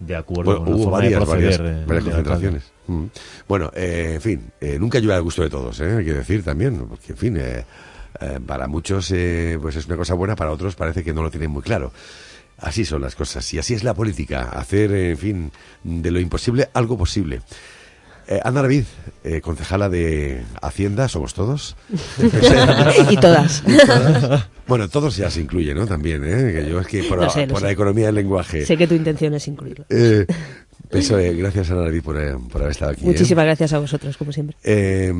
[0.00, 1.58] de acuerdo bueno, con la hubo forma varias, de proceder.
[1.62, 2.72] varias, de- varias concentraciones.
[2.86, 3.04] Mm.
[3.46, 5.96] Bueno, eh, en fin, eh, nunca llueve al gusto de todos, ¿eh?
[5.98, 7.64] hay que decir también, porque, en fin, eh,
[8.20, 11.30] eh, para muchos eh, pues es una cosa buena, para otros parece que no lo
[11.30, 11.92] tienen muy claro.
[12.58, 15.52] Así son las cosas y así es la política, hacer, eh, en fin,
[15.84, 17.42] de lo imposible algo posible.
[18.28, 18.84] Eh, Ana David,
[19.22, 21.76] eh, concejala de Hacienda, somos todos.
[23.10, 23.62] y todas.
[24.66, 25.86] Bueno, todos ya se incluye, ¿no?
[25.86, 26.52] También, ¿eh?
[26.52, 27.74] Que yo es que por, sé, por la sé.
[27.74, 28.66] economía del lenguaje.
[28.66, 29.84] sé que tu intención es incluirlo.
[29.90, 30.26] Eh,
[30.90, 33.02] eso, eh, gracias Ana David por, eh, por haber estado aquí.
[33.02, 33.06] ¿eh?
[33.06, 34.56] Muchísimas gracias a vosotros, como siempre.
[34.64, 35.12] Eh,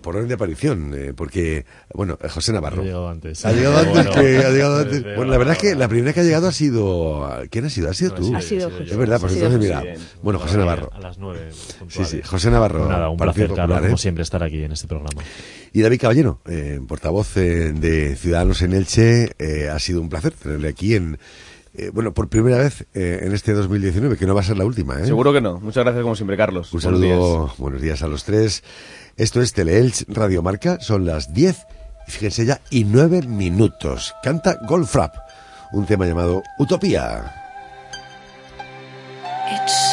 [0.00, 1.64] por orden de aparición, eh, porque,
[1.94, 2.82] bueno, eh, José Navarro.
[2.82, 3.44] Ha llegado antes.
[3.44, 4.10] Ha llegado antes bueno.
[4.12, 5.02] que- ha llegado antes.
[5.16, 7.28] Bueno, la verdad es que la primera que ha llegado ha sido.
[7.50, 7.90] ¿Quién ha sido?
[7.90, 8.34] ¿Ha sido No, tú?
[8.34, 8.84] ha Ha sido José.
[8.84, 9.82] Es verdad, pues entonces mira.
[10.22, 10.90] Bueno, José Navarro.
[10.92, 11.50] A las nueve.
[11.88, 12.88] Sí, sí, José Navarro.
[12.88, 13.86] Nada, un placer, Popular, ¿eh?
[13.86, 15.22] como siempre, estar aquí en este programa.
[15.74, 20.32] Y David Caballero, eh, portavoz eh, de Ciudadanos en Elche, eh, ha sido un placer
[20.32, 21.18] tenerle aquí en.
[21.74, 24.64] Eh, bueno, por primera vez eh, en este 2019, que no va a ser la
[24.64, 25.06] última, ¿eh?
[25.06, 25.58] Seguro que no.
[25.60, 26.72] Muchas gracias como siempre, Carlos.
[26.72, 27.58] Un Buenos saludo, días.
[27.58, 28.62] buenos días a los tres.
[29.16, 31.56] Esto es Teleelch Radio Marca, son las 10,
[32.08, 34.14] y fíjense ya, y 9 minutos.
[34.22, 35.14] Canta Goldfrapp,
[35.72, 37.38] un tema llamado Utopía.
[39.54, 39.91] It's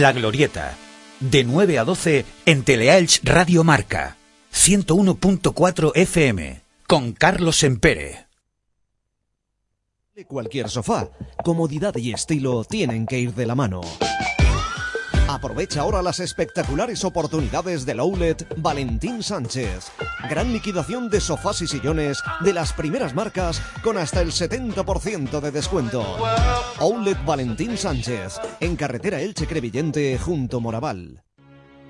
[0.00, 0.78] La Glorieta,
[1.20, 4.16] de 9 a 12 en Teleelch Radio Marca,
[4.50, 8.26] 101.4 FM, con Carlos Empere.
[10.26, 11.10] Cualquier sofá,
[11.44, 13.82] comodidad y estilo tienen que ir de la mano.
[15.32, 19.92] Aprovecha ahora las espectaculares oportunidades del Outlet Valentín Sánchez.
[20.28, 25.52] Gran liquidación de sofás y sillones de las primeras marcas con hasta el 70% de
[25.52, 26.02] descuento.
[26.80, 31.22] Outlet Valentín Sánchez, en carretera Elche Crevillente junto Moraval.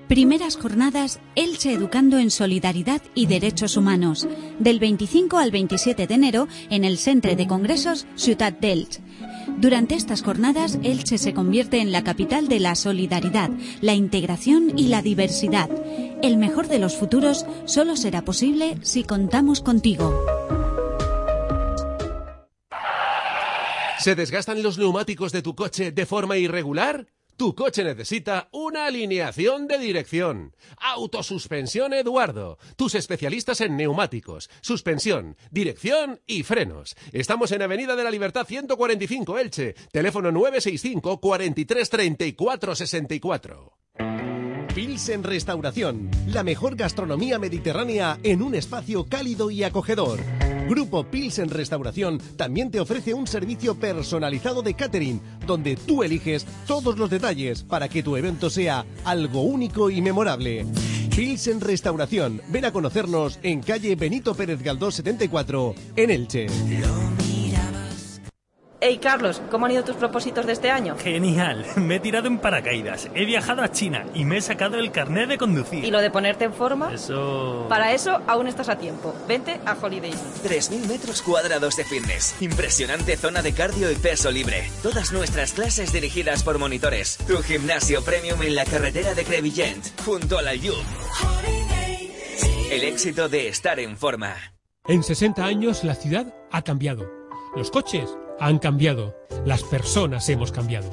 [0.07, 4.27] Primeras jornadas Elche Educando en Solidaridad y Derechos Humanos,
[4.59, 9.01] del 25 al 27 de enero en el Centre de Congresos Ciutat d'Elche.
[9.57, 13.49] Durante estas jornadas, Elche se convierte en la capital de la solidaridad,
[13.81, 15.69] la integración y la diversidad.
[16.21, 20.13] El mejor de los futuros solo será posible si contamos contigo.
[23.99, 27.05] ¿Se desgastan los neumáticos de tu coche de forma irregular?
[27.41, 30.55] Tu coche necesita una alineación de dirección.
[30.77, 32.59] Autosuspensión Eduardo.
[32.75, 36.95] Tus especialistas en neumáticos, suspensión, dirección y frenos.
[37.11, 39.73] Estamos en Avenida de la Libertad 145 Elche.
[39.91, 44.40] Teléfono 965 43 34 64.
[44.73, 50.19] Pilsen Restauración, la mejor gastronomía mediterránea en un espacio cálido y acogedor.
[50.69, 56.97] Grupo Pilsen Restauración también te ofrece un servicio personalizado de catering, donde tú eliges todos
[56.97, 60.65] los detalles para que tu evento sea algo único y memorable.
[61.13, 66.47] Pilsen Restauración, ven a conocernos en calle Benito Pérez Galdós 74, en Elche.
[68.83, 70.97] Hey Carlos, ¿cómo han ido tus propósitos de este año?
[70.97, 74.91] Genial, me he tirado en paracaídas, he viajado a China y me he sacado el
[74.91, 75.85] carnet de conducir.
[75.85, 76.91] ¿Y lo de ponerte en forma?
[76.91, 77.67] Eso...
[77.69, 79.13] Para eso aún estás a tiempo.
[79.27, 80.17] Vente a Holiday Inn.
[80.43, 82.41] 3.000 metros cuadrados de fitness.
[82.41, 84.67] Impresionante zona de cardio y peso libre.
[84.81, 87.19] Todas nuestras clases dirigidas por monitores.
[87.27, 90.83] Tu gimnasio premium en la carretera de Crevillent, junto a la Llum.
[92.71, 94.35] El éxito de estar en forma.
[94.87, 97.21] En 60 años la ciudad ha cambiado.
[97.55, 98.09] Los coches
[98.41, 99.15] han cambiado.
[99.45, 100.89] Las personas hemos cambiado.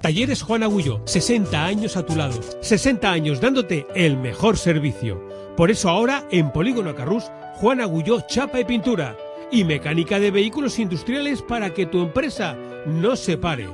[0.00, 2.40] Talleres Juan Agullo, 60 años a tu lado.
[2.60, 5.20] 60 años dándote el mejor servicio.
[5.56, 7.24] Por eso ahora en Polígono Carrús,
[7.56, 9.16] Juan Agulló chapa y pintura.
[9.50, 12.56] Y mecánica de vehículos industriales para que tu empresa
[12.86, 13.68] no se pare.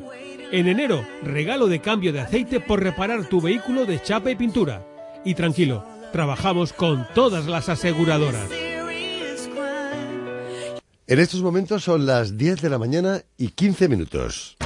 [0.50, 4.82] En enero, regalo de cambio de aceite por reparar tu vehículo de chapa y pintura.
[5.24, 8.67] Y tranquilo, trabajamos con todas las aseguradoras.
[11.10, 14.58] En estos momentos son las 10 de la mañana y 15 minutos.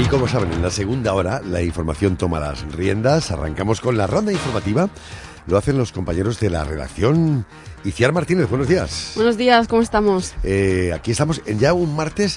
[0.00, 3.30] Y como saben, en la segunda hora la información toma las riendas.
[3.30, 4.90] Arrancamos con la ronda informativa.
[5.46, 7.46] Lo hacen los compañeros de la redacción.
[7.82, 9.12] Iciar Martínez, buenos días.
[9.16, 10.34] Buenos días, ¿cómo estamos?
[10.42, 12.36] Eh, aquí estamos en ya un martes,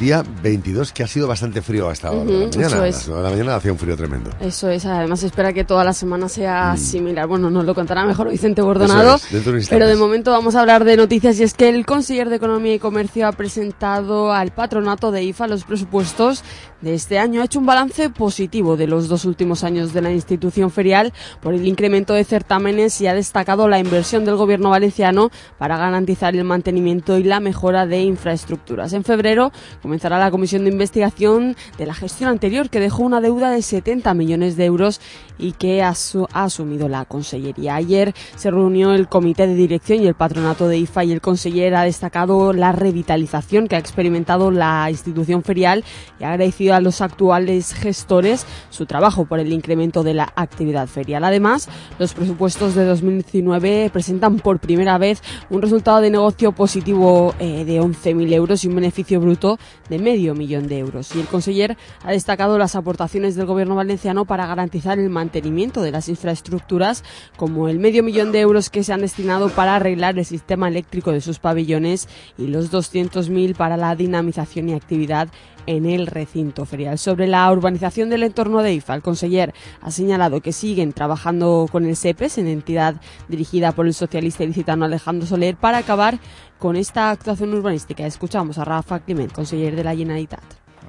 [0.00, 2.24] día 22, que ha sido bastante frío hasta ahora.
[2.24, 2.66] La mañana.
[2.66, 3.06] eso es.
[3.06, 4.30] la mañana hacía un frío tremendo.
[4.40, 6.28] Eso es, además se espera que toda la semana Mm.
[6.28, 7.28] sea similar.
[7.28, 9.14] Bueno, nos lo contará mejor Vicente Bordonado.
[9.16, 12.28] Es, de pero de momento vamos a hablar de noticias y es que el conseller
[12.28, 16.42] de Economía y Comercio ha presentado al patronato de IFA los presupuestos
[16.82, 17.40] de este año.
[17.40, 21.54] Ha hecho un balance positivo de los dos últimos años de la institución ferial por
[21.54, 26.44] el incremento de certámenes y ha destacado la inversión del gobierno valenciano para garantizar el
[26.44, 28.92] mantenimiento y la mejora de infraestructuras.
[28.92, 33.50] En febrero comenzará la comisión de investigación de la gestión anterior que dejó una deuda
[33.50, 35.00] de 70 millones de euros
[35.38, 37.76] y que ha, su- ha asumido la Consellería.
[37.76, 41.74] Ayer se reunió el comité de dirección y el patronato de IFA y el conseller
[41.74, 45.84] ha destacado la revitalización que ha experimentado la institución ferial
[46.20, 50.86] y ha agradecido a los actuales gestores su trabajo por el incremento de la actividad
[50.86, 51.24] ferial.
[51.24, 51.68] Además,
[51.98, 57.80] los presupuestos de 2019 presentan por primera vez un resultado de negocio positivo eh, de
[57.80, 59.58] 11.000 euros y un beneficio bruto
[59.88, 61.14] de medio millón de euros.
[61.14, 65.92] Y el conseller ha destacado las aportaciones del gobierno valenciano para garantizar el mantenimiento de
[65.92, 67.04] las infraestructuras,
[67.36, 71.12] como el medio millón de euros que se han destinado para arreglar el sistema eléctrico
[71.12, 72.08] de sus pabellones
[72.38, 75.28] y los 200.000 para la dinamización y actividad
[75.66, 76.98] en el recinto ferial.
[76.98, 81.86] Sobre la urbanización del entorno de IFA, el conseller ha señalado que siguen trabajando con
[81.86, 82.96] el SEPES, en entidad
[83.28, 86.18] dirigida por el socialista ilicitano Alejandro Soler, para acabar
[86.58, 88.06] con esta actuación urbanística.
[88.06, 90.44] Escuchamos a Rafa Climent, conseller de la Generalitat.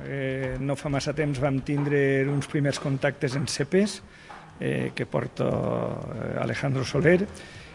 [0.06, 4.02] Eh, no fa massa temps vam tindre uns primers contactes en CEPES,
[4.60, 7.26] eh, que porta eh, Alejandro Soler,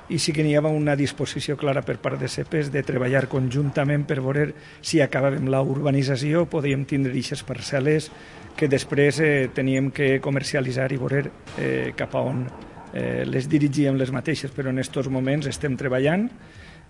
[0.09, 4.07] i sí que n'hi havia una disposició clara per part de CEPES de treballar conjuntament
[4.09, 4.47] per veure
[4.81, 8.09] si acabàvem la urbanització, podíem tindre aquestes parcel·les
[8.57, 11.25] que després eh, teníem que comercialitzar i veure
[11.59, 12.47] eh, cap a on
[12.95, 16.27] eh, les dirigíem les mateixes, però en aquests moments estem treballant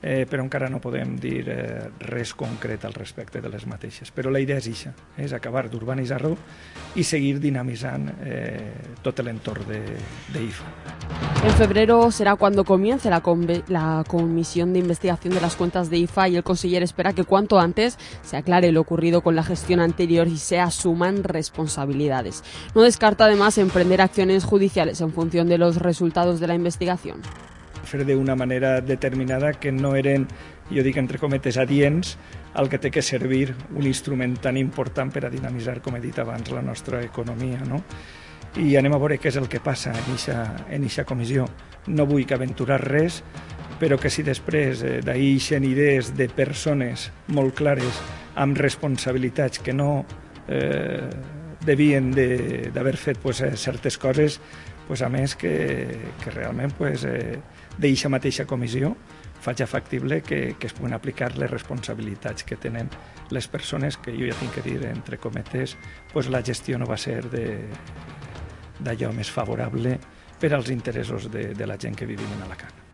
[0.03, 4.11] eh, però encara no podem dir eh, res concret al respecte de les mateixes.
[4.15, 6.37] Però la idea és això, és acabar d'urbanitzar-lo
[6.97, 8.73] i seguir dinamitzant eh,
[9.03, 9.97] tot l'entorn de-
[10.33, 10.67] d'IFA.
[11.45, 13.23] En febrero será cuando comience la,
[13.69, 17.59] la comisión de investigación de las cuentas de IFA y el conseller espera que cuanto
[17.59, 22.43] antes se aclare lo ocurrido con la gestión anterior y se asuman responsabilidades.
[22.75, 27.21] No descarta además emprender acciones judiciales en función de los resultados de la investigación.
[27.85, 30.27] Fer d'una manera determinada que no eren,
[30.71, 32.17] jo dic entre cometes, adients
[32.55, 36.19] al que té que servir un instrument tan important per a dinamitzar, com he dit
[36.19, 37.61] abans, la nostra economia.
[37.69, 37.83] No?
[38.59, 40.41] I anem a veure què és el que passa en eixa,
[40.71, 41.47] en eixa comissió.
[41.87, 43.23] No vull que aventurar res,
[43.79, 48.01] però que si després eh, d'ahir ixen idees de persones molt clares
[48.35, 50.05] amb responsabilitats que no
[50.49, 51.07] eh,
[51.65, 54.41] devien de- d'haver fet pues, eh, certes coses,
[54.89, 55.53] pues, a més que,
[56.25, 57.39] que realment pues, eh,
[57.79, 58.95] d'eixa mateixa comissió
[59.41, 62.91] faig factible que, que es puguen aplicar les responsabilitats que tenen
[63.31, 65.77] les persones que jo ja tinc que dir, entre cometes,
[66.13, 69.99] pues la gestió no va ser d'allò més favorable
[70.39, 72.88] per als interessos de, de la gent que vivim en Alacant.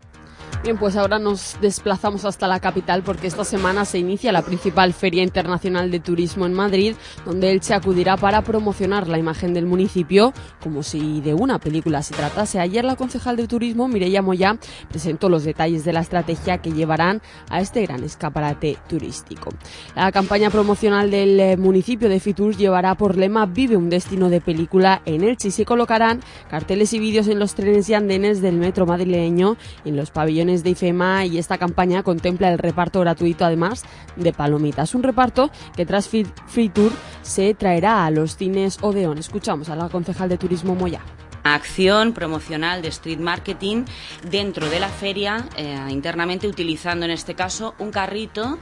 [0.65, 4.93] Bien, pues ahora nos desplazamos hasta la capital porque esta semana se inicia la principal
[4.93, 10.33] Feria Internacional de Turismo en Madrid, donde Elche acudirá para promocionar la imagen del municipio
[10.63, 12.59] como si de una película se tratase.
[12.59, 14.57] Ayer la concejal de Turismo, Mireia Moya,
[14.89, 17.21] presentó los detalles de la estrategia que llevarán
[17.51, 19.51] a este gran escaparate turístico.
[19.95, 24.41] La campaña promocional del eh, municipio de Fitur llevará por lema Vive un destino de
[24.41, 28.55] película en Elche y se colocarán carteles y vídeos en los trenes y andenes del
[28.55, 33.83] metro madrileño en los pabellones de IFEMA y esta campaña contempla el reparto gratuito además
[34.15, 34.95] de palomitas.
[34.95, 36.91] Un reparto que tras Fi- Fitur
[37.21, 39.17] se traerá a los cines Odeón.
[39.17, 41.01] Escuchamos a la concejal de Turismo Moya.
[41.43, 43.85] acción promocional de street marketing
[44.31, 48.57] dentro de la feria eh, internamente utilizando en este caso un carrito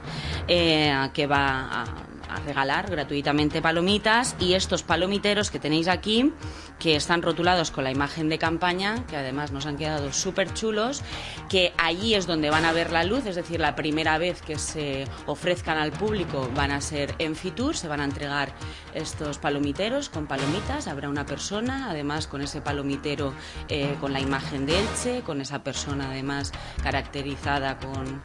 [0.48, 1.84] eh, que va a,
[2.28, 4.36] a regalar gratuitamente palomitas.
[4.38, 6.32] Y estos palomiteros que tenéis aquí
[6.78, 11.02] que están rotulados con la imagen de campaña que además nos han quedado súper chulos
[11.48, 14.58] que allí es donde van a ver la luz es decir la primera vez que
[14.58, 18.52] se ofrezcan al público van a ser en Fitur se van a entregar
[18.92, 23.32] estos palomiteros con palomitas habrá una persona además con ese palomitero
[23.68, 26.52] eh, con la imagen de Elche con esa persona además
[26.82, 28.22] caracterizada con,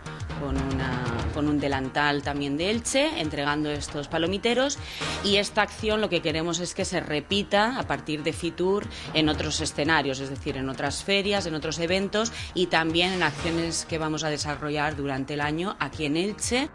[1.34, 3.70] con, un delantal también de Elche entregando
[4.08, 4.78] palomiteros
[5.24, 9.30] y esta acción lo que queremos es que se repita a partir de Fitur en
[9.30, 13.98] otros escenarios, es decir, en otras ferias, en otros eventos y también en acciones que
[13.98, 16.70] vamos a desarrollar durante el año aquí en Elche.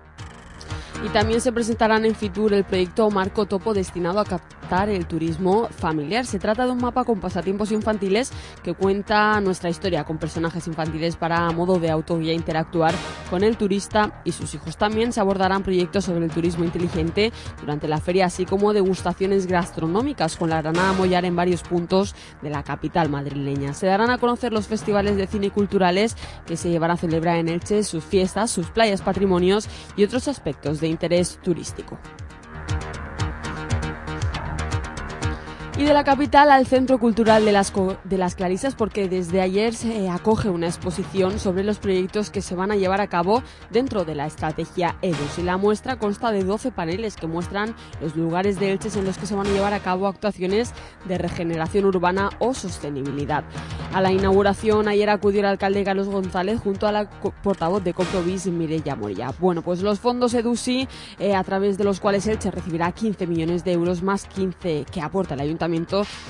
[1.02, 5.68] Y también se presentarán en Fitur el proyecto Marco Topo destinado a captar el turismo
[5.68, 6.24] familiar.
[6.24, 11.16] Se trata de un mapa con pasatiempos infantiles que cuenta nuestra historia con personajes infantiles
[11.16, 12.94] para a modo de autoguía interactuar
[13.28, 14.76] con el turista y sus hijos.
[14.76, 20.36] También se abordarán proyectos sobre el turismo inteligente durante la feria, así como degustaciones gastronómicas
[20.36, 23.74] con la Granada Mollar en varios puntos de la capital madrileña.
[23.74, 26.16] Se darán a conocer los festivales de cine y culturales
[26.46, 30.80] que se llevarán a celebrar en Elche, sus fiestas, sus playas, patrimonios y otros aspectos
[30.84, 31.98] de interés turístico.
[35.76, 39.40] Y de la capital al Centro Cultural de las, Co- de las Clarisas, porque desde
[39.40, 43.42] ayer se acoge una exposición sobre los proyectos que se van a llevar a cabo
[43.72, 45.40] dentro de la estrategia EDUS.
[45.40, 49.18] Y la muestra consta de 12 paneles que muestran los lugares de Elches en los
[49.18, 50.72] que se van a llevar a cabo actuaciones
[51.06, 53.42] de regeneración urbana o sostenibilidad.
[53.92, 57.10] A la inauguración ayer acudió el alcalde Carlos González junto a la
[57.42, 59.34] portavoz de Comprovis Mireia Moria.
[59.40, 60.86] Bueno, pues los fondos EDUSI,
[61.18, 65.00] eh, a través de los cuales Elche recibirá 15 millones de euros más 15 que
[65.00, 65.63] aporta el ayuntamiento,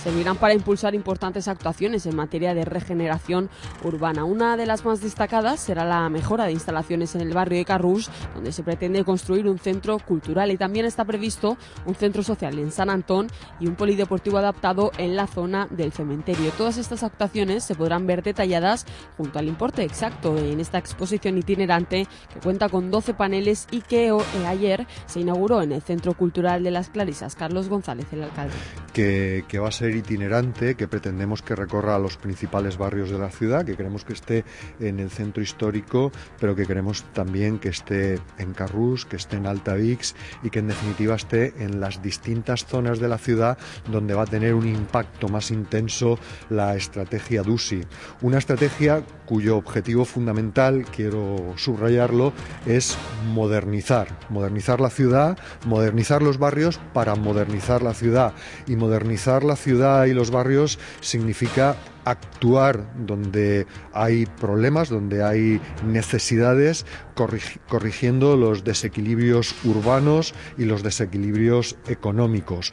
[0.02, 3.51] servirán para impulsar importantes actuaciones en materia de regeneración
[3.82, 4.24] urbana.
[4.24, 8.11] Una de las más destacadas será la mejora de instalaciones en el barrio de Carrús,
[8.35, 11.56] donde se pretende construir un centro cultural y también está previsto
[11.86, 13.28] un centro social en San Antón
[13.61, 16.51] y un polideportivo adaptado en la zona del cementerio.
[16.56, 18.86] Todas estas actuaciones se podrán ver detalladas
[19.16, 24.09] junto al importe exacto en esta exposición itinerante que cuenta con 12 paneles y que
[24.09, 27.35] eh, ayer se inauguró en el Centro Cultural de las Clarisas.
[27.35, 28.55] Carlos González, el alcalde.
[28.93, 33.30] que, que va a ser itinerante, que pretendemos que recorra los principales barrios de la
[33.30, 34.44] ciudad, que queremos que esté
[34.80, 39.46] en el centro histórico, pero que queremos también que esté en Carrús, que esté en
[39.46, 43.59] Altavix y que en definitiva esté en las distintas zonas de la ciudad
[43.90, 46.18] donde va a tener un impacto más intenso
[46.51, 47.82] la estrategia DUSI.
[48.22, 52.32] Una estrategia cuyo objetivo fundamental, quiero subrayarlo,
[52.66, 52.96] es
[53.32, 58.34] modernizar, modernizar la ciudad, modernizar los barrios para modernizar la ciudad
[58.66, 65.61] y modernizar urbanizar la ciudad y los barrios significa actuar donde hay problemas, donde hay
[65.85, 66.85] necesidades,
[67.15, 72.73] corrigi- corrigiendo los desequilibrios urbanos y los desequilibrios económicos.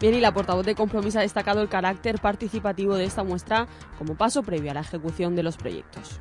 [0.00, 3.68] Bien, y la portavoz de Compromís ha destacado el carácter participativo de esta muestra
[3.98, 6.18] como paso previo a la ejecución de los proyectos.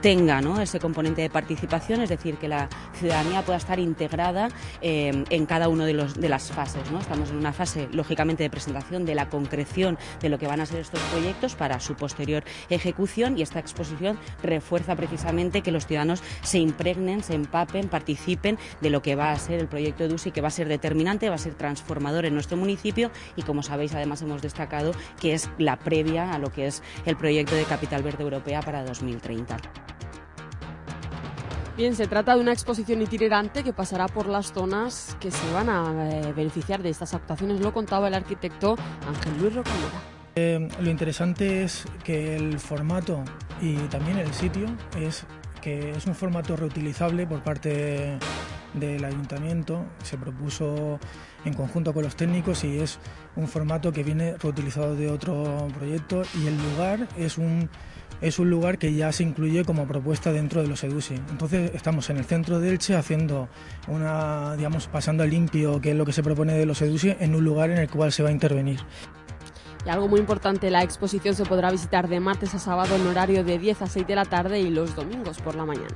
[0.00, 0.60] Tenga ¿no?
[0.60, 2.68] ese componente de participación, es decir, que la
[2.98, 4.48] ciudadanía pueda estar integrada
[4.80, 6.90] eh, en cada una de, de las fases.
[6.90, 7.00] ¿no?
[7.00, 10.66] Estamos en una fase, lógicamente, de presentación de la concreción de lo que van a
[10.66, 16.22] ser estos proyectos para su posterior ejecución y esta exposición refuerza precisamente que los ciudadanos
[16.42, 20.40] se impregnen, se empapen, participen de lo que va a ser el proyecto EDUSI, que
[20.40, 24.22] va a ser determinante, va a ser transformador en nuestro municipio y, como sabéis, además
[24.22, 28.22] hemos destacado que es la previa a lo que es el proyecto de Capital Verde
[28.22, 29.56] Europea para 2030.
[31.76, 35.68] Bien, se trata de una exposición itinerante que pasará por las zonas que se van
[35.68, 37.60] a eh, beneficiar de estas actuaciones.
[37.60, 38.76] Lo contaba el arquitecto
[39.06, 40.00] Ángel Luis Rocamora.
[40.36, 43.22] Eh, lo interesante es que el formato
[43.60, 45.26] y también el sitio es
[45.60, 48.18] que es un formato reutilizable por parte
[48.72, 49.84] del ayuntamiento.
[50.02, 50.98] Se propuso
[51.44, 52.98] en conjunto con los técnicos y es
[53.34, 57.68] un formato que viene reutilizado de otro proyecto y el lugar es un
[58.20, 61.14] es un lugar que ya se incluye como propuesta dentro de los EDUSI.
[61.30, 63.48] Entonces estamos en el centro de Elche haciendo
[63.88, 67.34] una, digamos, pasando a limpio, que es lo que se propone de los EDUSI, en
[67.34, 68.80] un lugar en el cual se va a intervenir.
[69.84, 73.44] Y algo muy importante, la exposición se podrá visitar de martes a sábado en horario
[73.44, 75.94] de 10 a 6 de la tarde y los domingos por la mañana.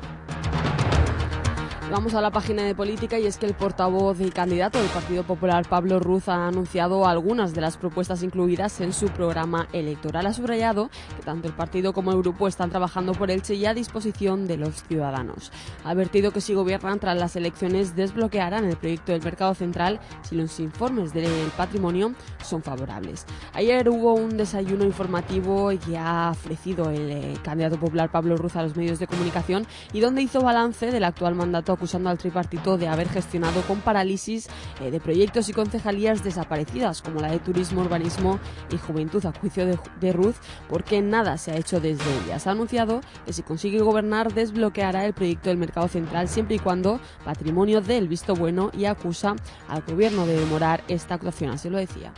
[1.91, 5.25] Vamos a la página de política y es que el portavoz y candidato del Partido
[5.25, 10.25] Popular, Pablo Ruz, ha anunciado algunas de las propuestas incluidas en su programa electoral.
[10.27, 13.75] Ha subrayado que tanto el partido como el grupo están trabajando por Elche y a
[13.75, 15.51] disposición de los ciudadanos.
[15.83, 20.37] Ha advertido que si gobiernan tras las elecciones desbloquearán el proyecto del mercado central si
[20.37, 22.15] los informes del patrimonio
[22.45, 23.27] son favorables.
[23.53, 28.63] Ayer hubo un desayuno informativo que ha ofrecido el eh, candidato popular Pablo Ruz a
[28.63, 32.89] los medios de comunicación y donde hizo balance del actual mandato acusando al tripartito de
[32.89, 34.49] haber gestionado con parálisis
[34.83, 38.39] eh, de proyectos y concejalías desaparecidas como la de turismo, urbanismo
[38.71, 40.37] y juventud a juicio de, de Ruz
[40.69, 42.47] porque nada se ha hecho desde ellas.
[42.47, 47.01] Ha anunciado que si consigue gobernar desbloqueará el proyecto del mercado central siempre y cuando
[47.25, 49.37] patrimonio dé el visto bueno y acusa
[49.67, 51.53] al gobierno de demorar esta actuación.
[51.53, 52.13] Así lo decía.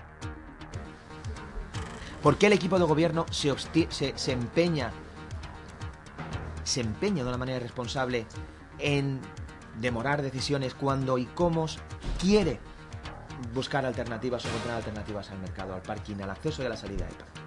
[2.21, 3.55] ¿Por qué el equipo de gobierno se,
[3.91, 4.91] se, se empeña
[6.65, 8.27] se empeña de una manera responsable
[8.79, 9.21] en
[9.81, 11.67] demorar decisiones cuando y cómo
[12.21, 12.61] quiere
[13.55, 17.07] buscar alternativas o encontrar alternativas al mercado, al parking, al acceso y a la salida
[17.07, 17.43] del parking?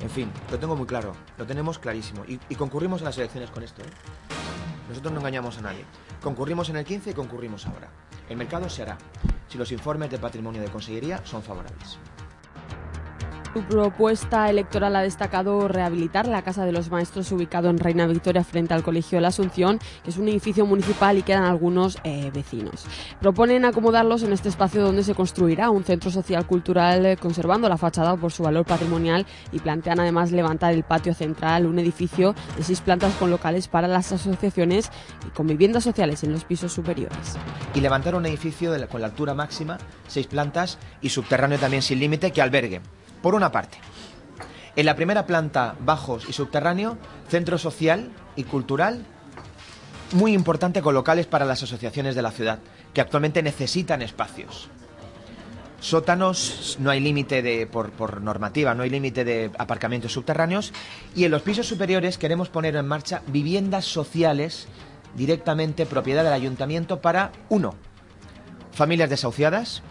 [0.00, 3.50] En fin, lo tengo muy claro, lo tenemos clarísimo y, y concurrimos en las elecciones
[3.50, 3.82] con esto.
[3.82, 3.86] ¿eh?
[4.88, 5.84] Nosotros no engañamos a nadie.
[6.22, 7.88] Concurrimos en el 15 y concurrimos ahora.
[8.28, 8.98] El mercado se hará
[9.48, 11.98] si los informes de patrimonio de Consellería son favorables.
[13.54, 18.44] Su propuesta electoral ha destacado rehabilitar la Casa de los Maestros ubicado en Reina Victoria
[18.44, 22.30] frente al Colegio de la Asunción, que es un edificio municipal y quedan algunos eh,
[22.32, 22.86] vecinos.
[23.20, 27.76] Proponen acomodarlos en este espacio donde se construirá un centro social cultural eh, conservando la
[27.76, 32.64] fachada por su valor patrimonial y plantean además levantar el patio central, un edificio de
[32.64, 34.90] seis plantas con locales para las asociaciones
[35.26, 37.36] y con viviendas sociales en los pisos superiores.
[37.74, 39.76] y levantar un edificio la- con la altura máxima,
[40.08, 42.80] seis plantas y subterráneo también sin límite que albergue,
[43.22, 43.78] por una parte,
[44.74, 46.96] en la primera planta, bajos y subterráneo,
[47.28, 49.04] centro social y cultural
[50.12, 52.58] muy importante con locales para las asociaciones de la ciudad,
[52.92, 54.68] que actualmente necesitan espacios.
[55.80, 60.72] Sótanos, no hay límite de, por, por normativa, no hay límite de aparcamientos subterráneos.
[61.16, 64.68] Y en los pisos superiores queremos poner en marcha viviendas sociales
[65.16, 67.74] directamente propiedad del ayuntamiento para, uno,
[68.72, 69.82] familias desahuciadas,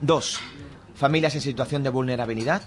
[0.00, 0.40] dos,
[0.94, 2.62] familias en situación de vulnerabilidad,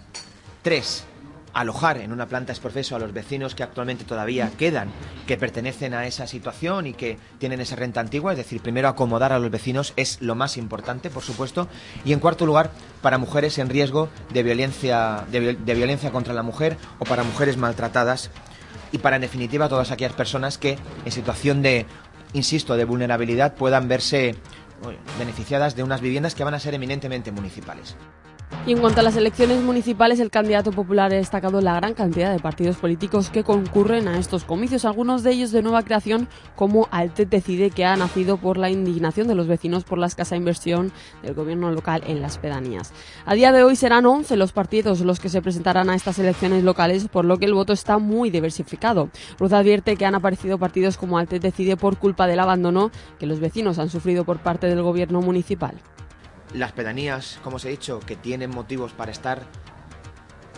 [0.61, 1.05] tres,
[1.53, 4.89] alojar en una planta exprofeso a los vecinos que actualmente todavía quedan,
[5.25, 9.33] que pertenecen a esa situación y que tienen esa renta antigua, es decir, primero acomodar
[9.33, 11.67] a los vecinos es lo más importante, por supuesto,
[12.05, 12.69] y en cuarto lugar,
[13.01, 17.23] para mujeres en riesgo de violencia, de, viol- de violencia contra la mujer o para
[17.23, 18.29] mujeres maltratadas.
[18.91, 21.85] Y para en definitiva todas aquellas personas que en situación de,
[22.33, 24.35] insisto, de vulnerabilidad puedan verse
[25.17, 27.95] beneficiadas de unas viviendas que van a ser eminentemente municipales.
[28.67, 32.33] Y en cuanto a las elecciones municipales, el candidato popular ha destacado la gran cantidad
[32.33, 36.89] de partidos políticos que concurren a estos comicios, algunos de ellos de nueva creación, como
[36.91, 40.91] Altet Decide, que ha nacido por la indignación de los vecinos por la escasa inversión
[41.23, 42.91] del gobierno local en las pedanías.
[43.25, 46.65] A día de hoy serán 11 los partidos los que se presentarán a estas elecciones
[46.65, 49.09] locales, por lo que el voto está muy diversificado.
[49.39, 53.39] Ruz advierte que han aparecido partidos como Altet Decide por culpa del abandono que los
[53.39, 55.75] vecinos han sufrido por parte del gobierno municipal.
[56.53, 59.43] Las pedanías, como os he dicho, que tienen motivos para estar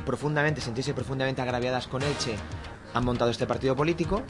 [0.05, 2.35] profundamente, sentirse profundamente agraviadas con Elche,
[2.93, 4.23] han montado este partido político.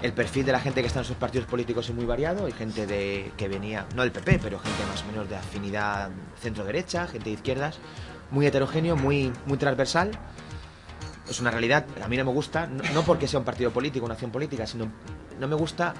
[0.00, 2.46] El perfil de la gente que está en esos partidos políticos es muy variado.
[2.46, 6.10] Hay gente de, que venía, no del PP, pero gente más o menos de afinidad
[6.40, 7.78] centro-derecha, gente de izquierdas.
[8.30, 10.12] Muy heterogéneo, muy, muy transversal.
[11.28, 11.84] Es una realidad.
[12.02, 14.66] A mí no me gusta, no, no porque sea un partido político, una acción política,
[14.66, 14.90] sino
[15.40, 15.94] no me gusta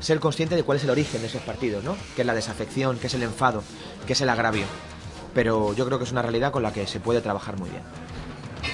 [0.00, 1.96] ser consciente de cuál es el origen de esos partidos, ¿no?
[2.14, 3.62] Que es la desafección, que es el enfado,
[4.06, 4.64] que es el agravio.
[5.34, 7.82] Pero yo creo que es una realidad con la que se puede trabajar muy bien.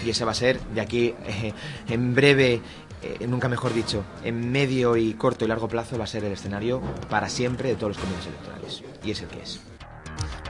[0.04, 1.52] Y ese va a ser, de aquí eh,
[1.88, 2.60] en breve,
[3.02, 6.32] eh, nunca mejor dicho, en medio y corto y largo plazo va a ser el
[6.32, 8.82] escenario para siempre de todos los comicios electorales.
[9.04, 9.60] Y es el que es.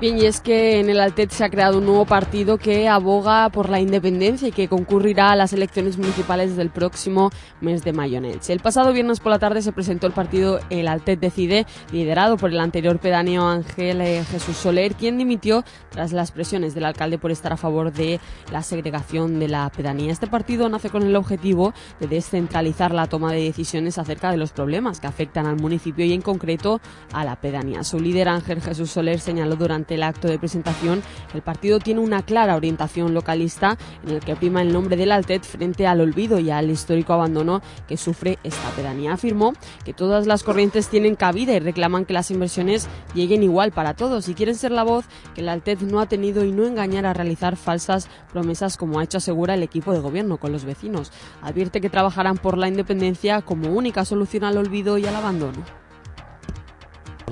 [0.00, 3.50] Bien, y es que en el Altet se ha creado un nuevo partido que aboga
[3.50, 7.28] por la independencia y que concurrirá a las elecciones municipales del próximo
[7.60, 8.18] mes de mayo.
[8.48, 12.48] El pasado viernes por la tarde se presentó el partido El Altet Decide, liderado por
[12.48, 17.30] el anterior pedáneo Ángel eh, Jesús Soler, quien dimitió tras las presiones del alcalde por
[17.30, 18.20] estar a favor de
[18.50, 20.12] la segregación de la pedanía.
[20.12, 24.52] Este partido nace con el objetivo de descentralizar la toma de decisiones acerca de los
[24.52, 26.80] problemas que afectan al municipio y en concreto
[27.12, 27.84] a la pedanía.
[27.84, 31.02] Su líder Ángel Jesús Soler señaló durante el acto de presentación
[31.34, 35.44] el partido tiene una clara orientación localista en el que prima el nombre del Altet
[35.44, 39.12] frente al olvido y al histórico abandono que sufre esta pedanía.
[39.12, 39.52] Afirmó
[39.84, 44.28] que todas las corrientes tienen cabida y reclaman que las inversiones lleguen igual para todos
[44.28, 45.04] y quieren ser la voz
[45.34, 49.04] que el Altet no ha tenido y no engañar a realizar falsas promesas como ha
[49.04, 51.12] hecho asegura el equipo de gobierno con los vecinos.
[51.42, 55.58] Advierte que trabajarán por la independencia como única solución al olvido y al abandono.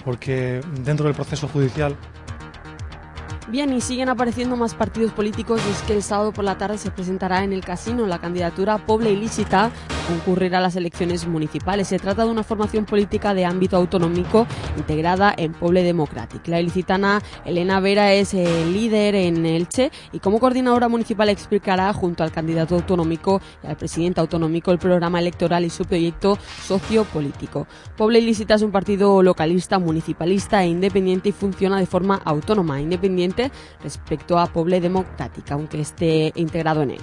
[0.05, 1.97] Porque dentro del proceso judicial
[3.51, 6.77] Bien, y siguen apareciendo más partidos políticos y es que el sábado por la tarde
[6.77, 11.89] se presentará en el casino la candidatura Poble Ilícita que concurrirá a las elecciones municipales.
[11.89, 14.47] Se trata de una formación política de ámbito autonómico
[14.77, 16.47] integrada en Poble Democratic.
[16.47, 22.25] La ilicitana Elena Vera es el líder en Elche y como coordinadora municipal explicará junto
[22.25, 27.67] al candidato autonómico y al presidente autonómico el programa electoral y su proyecto sociopolítico.
[27.97, 33.38] Poble Ilícita es un partido localista, municipalista e independiente y funciona de forma autónoma, independiente
[33.83, 37.01] respecto a Poble Democrática, aunque esté integrado en él.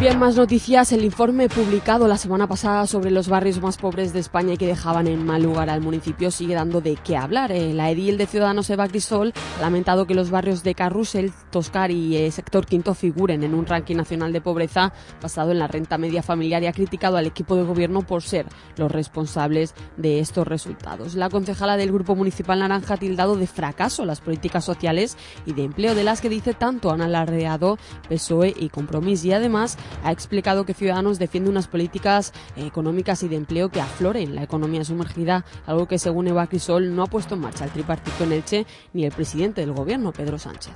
[0.00, 0.92] Bien, más noticias.
[0.92, 4.66] El informe publicado la semana pasada sobre los barrios más pobres de España y que
[4.66, 7.50] dejaban en mal lugar al municipio sigue dando de qué hablar.
[7.50, 12.16] La edil de Ciudadanos Eva Crisol ha lamentado que los barrios de Carrusel, Toscar y
[12.16, 16.22] eh, Sector Quinto figuren en un ranking nacional de pobreza basado en la renta media
[16.22, 18.46] familiar y ha criticado al equipo de gobierno por ser
[18.78, 21.14] los responsables de estos resultados.
[21.14, 25.64] La concejala del Grupo Municipal Naranja ha tildado de fracaso las políticas sociales y de
[25.64, 27.76] empleo de las que dice tanto han alardeado
[28.08, 33.28] PSOE y Compromís y además ha explicado que Ciudadanos defiende unas políticas eh, económicas y
[33.28, 37.34] de empleo que afloren la economía sumergida, algo que según Eva Crisol no ha puesto
[37.34, 40.74] en marcha el tripartito en Elche ni el presidente del gobierno, Pedro Sánchez.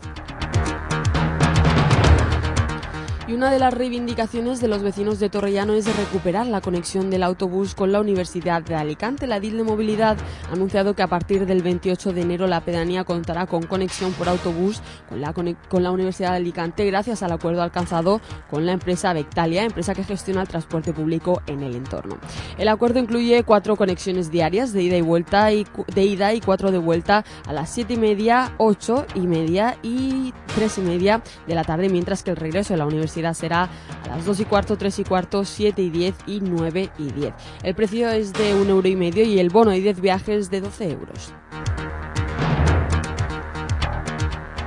[3.27, 7.23] Y una de las reivindicaciones de los vecinos de Torrellano es recuperar la conexión del
[7.23, 9.27] autobús con la Universidad de Alicante.
[9.27, 10.19] La DIL de Movilidad
[10.51, 14.29] ha anunciado que a partir del 28 de enero la pedanía contará con conexión por
[14.29, 18.21] autobús con la, con la Universidad de Alicante gracias al acuerdo alcanzado
[18.51, 22.19] con la empresa Vectalia, empresa que gestiona el transporte público en el entorno.
[22.59, 26.71] El acuerdo incluye cuatro conexiones diarias de ida y vuelta y de ida y cuatro
[26.71, 31.55] de vuelta a las siete y media, ocho y media y tres y media de
[31.55, 33.69] la tarde, mientras que el regreso de la universidad será
[34.05, 37.35] a las 2 y cuarto, 3 y cuarto, 7 y 10 y 9 y 10.
[37.63, 40.61] El precio es de un euro y medio y el bono de 10 viajes de
[40.61, 41.33] 12 euros.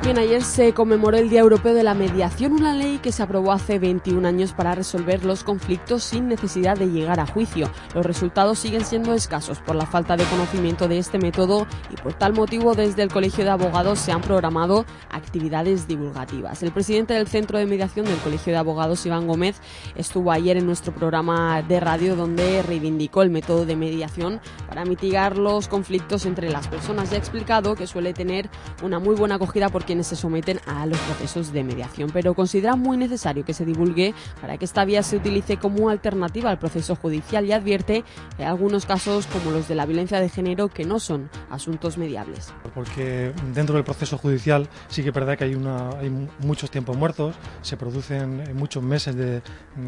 [0.03, 3.51] Bien, ayer se conmemoró el Día Europeo de la Mediación, una ley que se aprobó
[3.51, 7.69] hace 21 años para resolver los conflictos sin necesidad de llegar a juicio.
[7.93, 12.13] Los resultados siguen siendo escasos por la falta de conocimiento de este método y por
[12.13, 16.61] tal motivo desde el Colegio de Abogados se han programado actividades divulgativas.
[16.63, 19.59] El presidente del Centro de Mediación del Colegio de Abogados, Iván Gómez,
[19.95, 25.37] estuvo ayer en nuestro programa de radio donde reivindicó el método de mediación para mitigar
[25.37, 27.11] los conflictos entre las personas.
[27.11, 28.47] Ha explicado que suele tener
[28.83, 32.75] una muy buena acogida por quienes se someten a los procesos de mediación, pero considera
[32.75, 36.95] muy necesario que se divulgue para que esta vía se utilice como alternativa al proceso
[36.95, 38.03] judicial y advierte
[38.35, 41.97] que hay algunos casos como los de la violencia de género que no son asuntos
[41.97, 42.53] mediables.
[42.75, 46.11] Porque dentro del proceso judicial sí que es verdad que hay, una, hay
[46.43, 47.33] muchos tiempos muertos,
[47.63, 49.41] se producen muchos meses de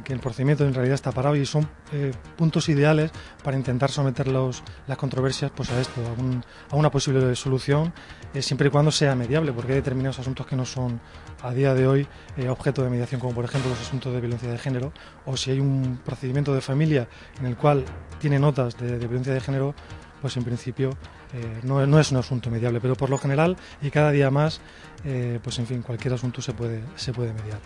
[0.04, 3.12] que el procedimiento en realidad está parado y son eh, puntos ideales
[3.44, 7.94] para intentar someter los, las controversias pues a esto, a, un, a una posible solución,
[8.34, 11.02] eh, siempre y cuando sea mediable, porque hay determinados asuntos que no son
[11.42, 12.08] a día de hoy
[12.38, 14.94] eh, objeto de mediación, como por ejemplo los asuntos de violencia de género,
[15.26, 17.08] o si hay un procedimiento de familia
[17.40, 17.84] en el cual
[18.20, 19.74] tiene notas de, violencia de género,
[20.22, 20.92] pues en principio
[21.34, 22.80] eh, no, no es un asunto mediable.
[22.80, 24.62] Pero por lo general y cada día más,
[25.06, 27.60] eh, pues en fin, cualquier asunto se puede, se puede mediar.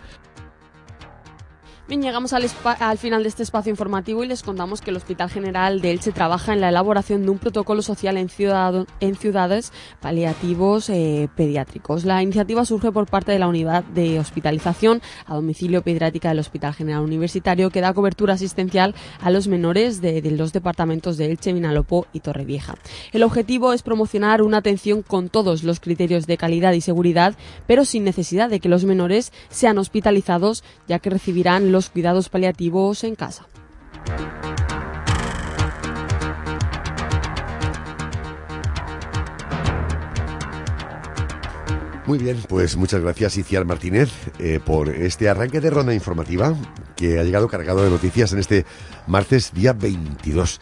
[1.86, 2.46] Bien, llegamos al,
[2.80, 6.12] al final de este espacio informativo y les contamos que el Hospital General de Elche
[6.12, 9.70] trabaja en la elaboración de un protocolo social en, ciudad- en ciudades
[10.00, 12.06] paliativos eh, pediátricos.
[12.06, 16.72] La iniciativa surge por parte de la unidad de hospitalización a domicilio pediátrica del Hospital
[16.72, 21.52] General Universitario que da cobertura asistencial a los menores de, de los departamentos de Elche,
[21.52, 22.76] Vinalopó y Torrevieja.
[23.12, 27.34] El objetivo es promocionar una atención con todos los criterios de calidad y seguridad,
[27.66, 33.02] pero sin necesidad de que los menores sean hospitalizados, ya que recibirán los cuidados paliativos
[33.02, 33.46] en casa.
[42.06, 46.54] Muy bien, pues muchas gracias Iciar Martínez eh, por este arranque de ronda informativa
[46.94, 48.66] que ha llegado cargado de noticias en este
[49.06, 50.60] martes día 22.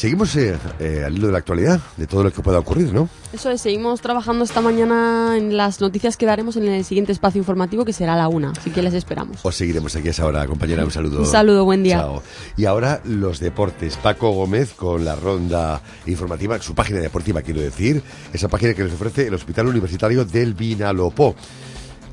[0.00, 3.10] Seguimos eh, eh, al hilo de la actualidad, de todo lo que pueda ocurrir, ¿no?
[3.34, 7.38] Eso es, seguimos trabajando esta mañana en las noticias que daremos en el siguiente espacio
[7.38, 9.40] informativo que será a la una, así que les esperamos.
[9.42, 10.86] Os seguiremos aquí a esa hora, compañera.
[10.86, 11.18] Un saludo.
[11.18, 11.98] Un saludo, buen día.
[11.98, 12.22] Chao.
[12.56, 13.98] Y ahora los deportes.
[13.98, 18.02] Paco Gómez con la ronda informativa, su página deportiva, quiero decir,
[18.32, 21.34] esa página que les ofrece el Hospital Universitario del Vinalopó.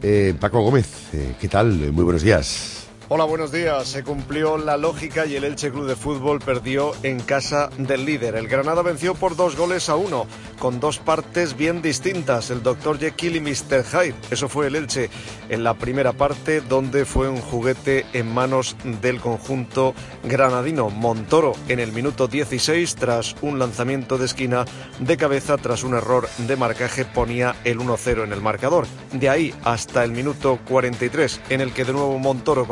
[0.01, 1.71] Eh, Paco Gómez, eh, ¿qué tal?
[1.93, 2.76] Muy buenos días.
[3.09, 3.87] Hola, buenos días.
[3.87, 8.35] Se cumplió la lógica y el Elche Club de Fútbol perdió en casa del líder.
[8.35, 10.27] El Granada venció por dos goles a uno,
[10.59, 12.49] con dos partes bien distintas.
[12.49, 12.99] El Dr.
[12.99, 13.85] Jekyll y Mr.
[13.85, 14.15] Hyde.
[14.29, 15.09] Eso fue el Elche
[15.47, 19.93] en la primera parte, donde fue un juguete en manos del conjunto
[20.25, 20.89] granadino.
[20.89, 24.65] Montoro en el minuto 16, tras un lanzamiento de esquina
[24.99, 28.85] de cabeza, tras un error de marcaje, ponía el 1-0 en el marcador.
[29.13, 32.67] De ahí hasta el minuto 43, en el que de nuevo Montoro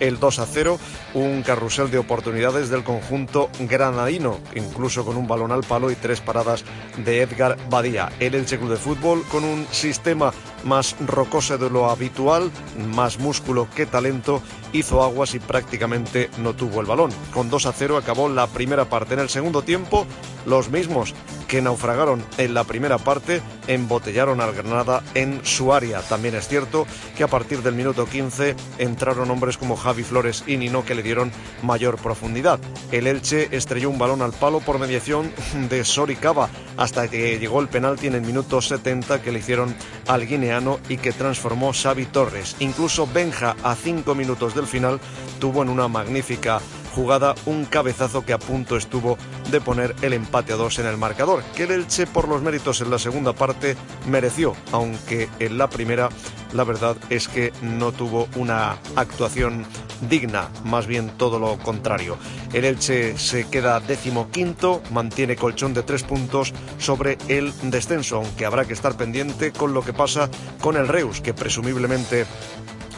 [0.00, 0.78] el 2 a 0,
[1.14, 6.20] un carrusel de oportunidades del conjunto granadino, incluso con un balón al palo y tres
[6.20, 6.64] paradas
[7.04, 8.12] de Edgar Badía.
[8.20, 10.32] El Elche Club de Fútbol con un sistema
[10.64, 12.50] más rocoso de lo habitual,
[12.94, 14.42] más músculo que talento,
[14.72, 17.10] hizo aguas y prácticamente no tuvo el balón.
[17.32, 19.14] Con 2 a 0 acabó la primera parte.
[19.14, 20.06] En el segundo tiempo,
[20.46, 21.14] los mismos
[21.52, 26.00] que naufragaron en la primera parte embotellaron al Granada en su área.
[26.00, 30.56] También es cierto que a partir del minuto 15 entraron hombres como Javi Flores y
[30.56, 31.30] Nino que le dieron
[31.62, 32.58] mayor profundidad.
[32.90, 35.30] El Elche estrelló un balón al palo por mediación
[35.68, 39.74] de Soricaba hasta que llegó el penalti en el minuto 70 que le hicieron
[40.06, 42.56] al guineano y que transformó Xavi Torres.
[42.60, 45.00] Incluso Benja a cinco minutos del final
[45.40, 46.60] tuvo en una magnífica
[46.94, 49.18] jugada un cabezazo que a punto estuvo
[49.50, 52.80] de poner el empate a dos en el marcador, que el Elche por los méritos
[52.80, 53.76] en la segunda parte
[54.06, 56.10] mereció, aunque en la primera
[56.52, 59.64] la verdad es que no tuvo una actuación
[60.08, 62.18] digna, más bien todo lo contrario.
[62.52, 68.44] El Elche se queda décimo quinto, mantiene colchón de tres puntos sobre el descenso, aunque
[68.44, 70.28] habrá que estar pendiente con lo que pasa
[70.60, 72.26] con el Reus, que presumiblemente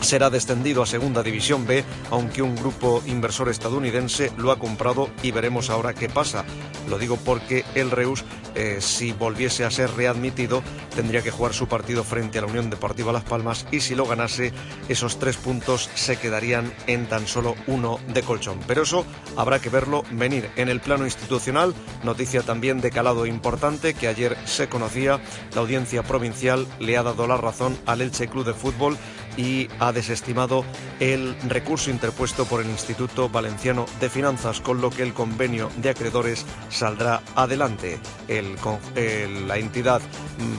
[0.05, 5.31] será descendido a Segunda División B, aunque un grupo inversor estadounidense lo ha comprado y
[5.31, 6.45] veremos ahora qué pasa.
[6.89, 8.25] Lo digo porque el Reus,
[8.55, 10.63] eh, si volviese a ser readmitido,
[10.95, 14.07] tendría que jugar su partido frente a la Unión Deportiva Las Palmas y si lo
[14.07, 14.53] ganase,
[14.89, 18.61] esos tres puntos se quedarían en tan solo uno de colchón.
[18.67, 19.07] Pero eso
[19.37, 20.51] habrá que verlo venir.
[20.57, 25.21] En el plano institucional, noticia también de calado importante que ayer se conocía,
[25.55, 28.99] la audiencia provincial le ha dado la razón al Elche Club de Fútbol
[29.37, 30.65] y ha desestimado
[31.01, 35.91] el recurso interpuesto por el Instituto Valenciano de Finanzas, con lo que el convenio de
[35.91, 37.99] acreedores saldrá adelante.
[38.29, 40.01] La entidad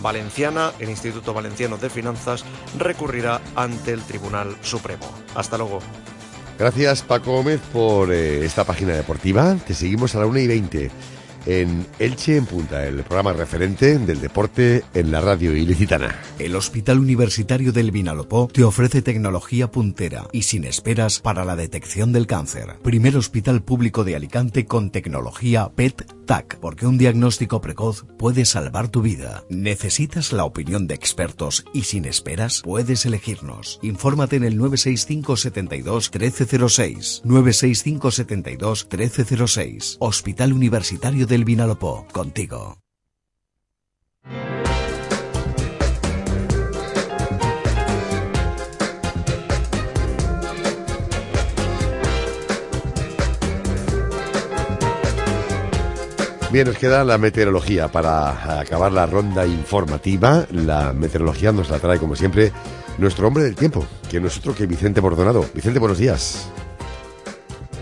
[0.01, 2.43] valenciana, el Instituto Valenciano de Finanzas,
[2.77, 5.05] recurrirá ante el Tribunal Supremo.
[5.35, 5.79] Hasta luego.
[6.57, 9.55] Gracias Paco Gómez por eh, esta página deportiva.
[9.67, 10.91] Te seguimos a la 1 y 20
[11.45, 16.19] en Elche en Punta, el programa referente del deporte en la radio ilicitana.
[16.39, 22.11] El Hospital Universitario del Vinalopó te ofrece tecnología puntera y sin esperas para la detección
[22.11, 22.77] del cáncer.
[22.83, 29.01] Primer hospital público de Alicante con tecnología PET-TAC, porque un diagnóstico precoz puede salvar tu
[29.01, 29.43] vida.
[29.49, 32.61] ¿Necesitas la opinión de expertos y sin esperas?
[32.63, 33.79] Puedes elegirnos.
[33.81, 37.21] Infórmate en el 965 72 1306.
[37.23, 39.97] 965 72 1306.
[39.99, 42.07] Hospital Universitario del Vinalopó.
[42.13, 42.77] Contigo.
[56.53, 60.47] Bien, nos queda la meteorología para acabar la ronda informativa.
[60.51, 62.53] La meteorología nos la trae, como siempre,
[62.97, 65.45] nuestro hombre del tiempo, que no es otro que Vicente Bordonado.
[65.53, 66.49] Vicente, buenos días.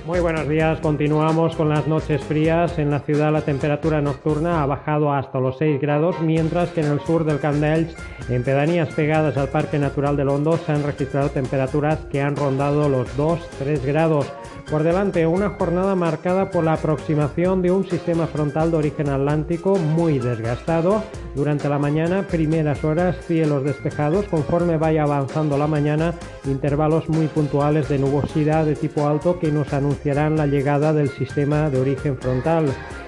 [0.05, 2.77] Muy buenos días, continuamos con las noches frías.
[2.77, 6.91] En la ciudad la temperatura nocturna ha bajado hasta los 6 grados, mientras que en
[6.91, 7.95] el sur del Camp de Elx,
[8.27, 12.89] en pedanías pegadas al Parque Natural del Hondo, se han registrado temperaturas que han rondado
[12.89, 14.29] los 2-3 grados.
[14.69, 19.75] Por delante, una jornada marcada por la aproximación de un sistema frontal de origen atlántico
[19.77, 21.03] muy desgastado.
[21.35, 24.25] Durante la mañana, primeras horas, cielos despejados.
[24.25, 26.13] Conforme vaya avanzando la mañana,
[26.45, 31.69] intervalos muy puntuales de nubosidad de tipo alto que nos anunciarán la llegada del sistema
[31.69, 32.65] de origen frontal.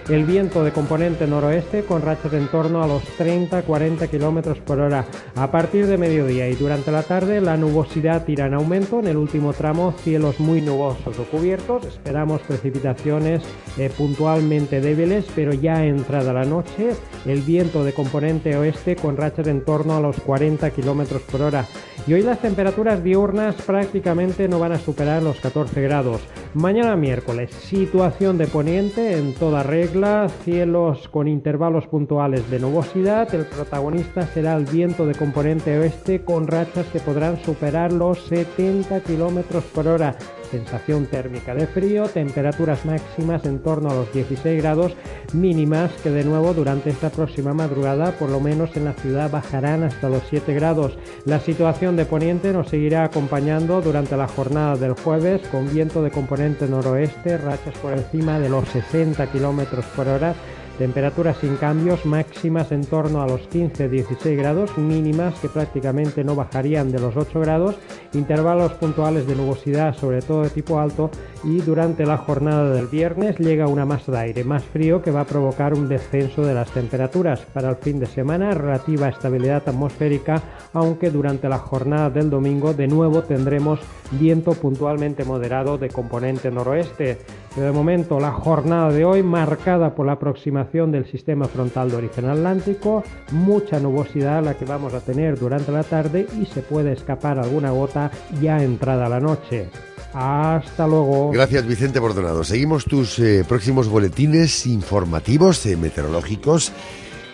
[0.08, 5.04] El viento de componente noroeste con rachas en torno a los 30-40 km por hora.
[5.36, 9.00] A partir de mediodía y durante la tarde la nubosidad irá en aumento.
[9.00, 11.86] En el último tramo cielos muy nubosos o cubiertos.
[11.86, 13.42] Esperamos precipitaciones
[13.80, 16.92] eh, puntualmente débiles, pero ya entrada la noche
[17.26, 21.66] el viento de componente oeste con rachas en torno a los 40 km por hora.
[22.08, 26.22] Y hoy las temperaturas diurnas prácticamente no van a superar los 14 grados.
[26.54, 29.95] Mañana miércoles, situación de poniente en toda regla,
[30.44, 33.34] cielos con intervalos puntuales de nubosidad.
[33.34, 39.00] El protagonista será el viento de componente oeste con rachas que podrán superar los 70
[39.02, 44.96] km por hora sensación térmica de frío, temperaturas máximas en torno a los 16 grados,
[45.34, 49.84] mínimas que de nuevo durante esta próxima madrugada, por lo menos en la ciudad, bajarán
[49.84, 50.98] hasta los 7 grados.
[51.26, 56.12] La situación de poniente nos seguirá acompañando durante la jornada del jueves con viento de
[56.12, 60.36] componente noroeste, rachas por encima de los 60 km por hora
[60.78, 66.92] Temperaturas sin cambios, máximas en torno a los 15-16 grados, mínimas que prácticamente no bajarían
[66.92, 67.76] de los 8 grados,
[68.12, 71.10] intervalos puntuales de nubosidad, sobre todo de tipo alto,
[71.46, 75.22] y durante la jornada del viernes llega una masa de aire más frío que va
[75.22, 77.40] a provocar un descenso de las temperaturas.
[77.54, 80.42] Para el fin de semana, relativa estabilidad atmosférica,
[80.74, 83.80] aunque durante la jornada del domingo de nuevo tendremos
[84.12, 87.20] viento puntualmente moderado de componente noroeste.
[87.54, 91.98] Pero de momento la jornada de hoy marcada por la aproximación del sistema frontal de
[91.98, 96.92] origen atlántico, mucha nubosidad la que vamos a tener durante la tarde y se puede
[96.92, 98.12] escapar alguna gota
[98.42, 99.70] ya entrada la noche.
[100.14, 101.32] Hasta luego.
[101.32, 102.44] Gracias Vicente Bordonado.
[102.44, 106.72] Seguimos tus eh, próximos boletines informativos eh, meteorológicos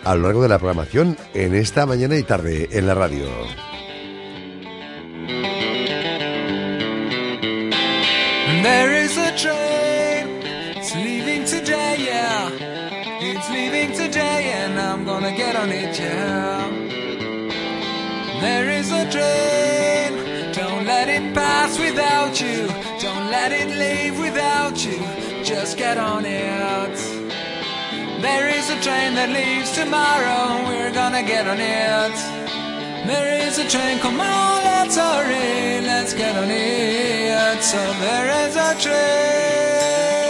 [0.04, 3.26] a lo largo de la programación en esta mañana y tarde en la radio.
[8.62, 9.71] There is a
[14.92, 16.68] I'm gonna get on it, yeah.
[18.42, 22.66] There is a train, don't let it pass without you.
[23.00, 25.00] Don't let it leave without you.
[25.42, 26.94] Just get on it.
[28.20, 32.16] There is a train that leaves tomorrow, we're gonna get on it.
[33.06, 37.62] There is a train, come on, let's hurry, let's get on it.
[37.62, 40.21] So there is a train.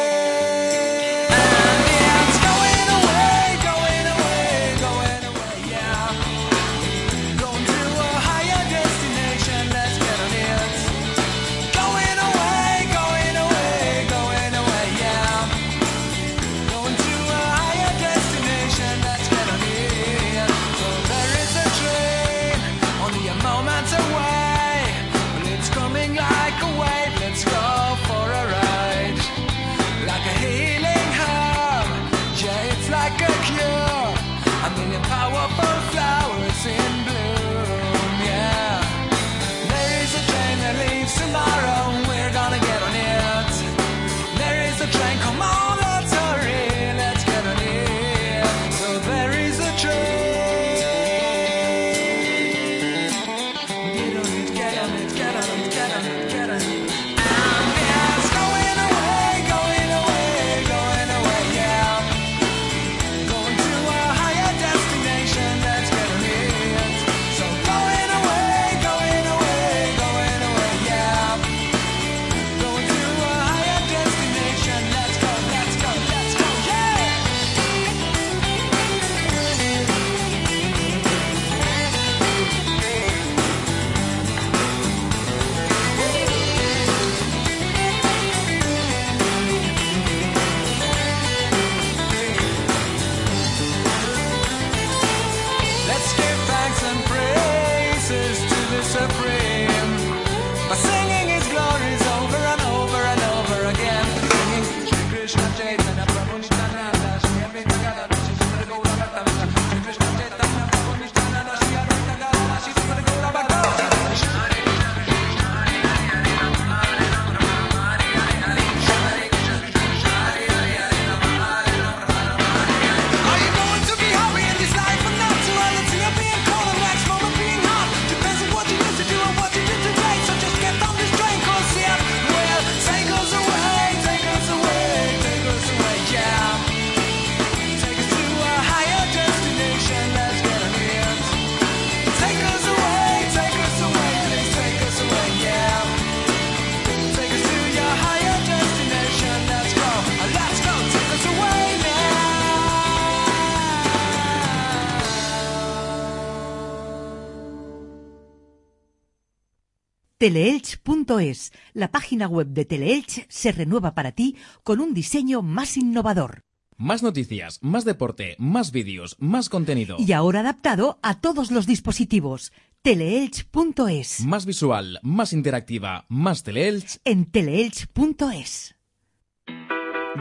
[160.22, 166.44] Teleelch.es, la página web de Teleelch se renueva para ti con un diseño más innovador.
[166.76, 169.96] Más noticias, más deporte, más vídeos, más contenido.
[169.98, 172.52] Y ahora adaptado a todos los dispositivos.
[172.82, 174.20] Teleelch.es.
[174.24, 177.00] Más visual, más interactiva, más Teleelch.
[177.04, 178.76] En teleelch.es.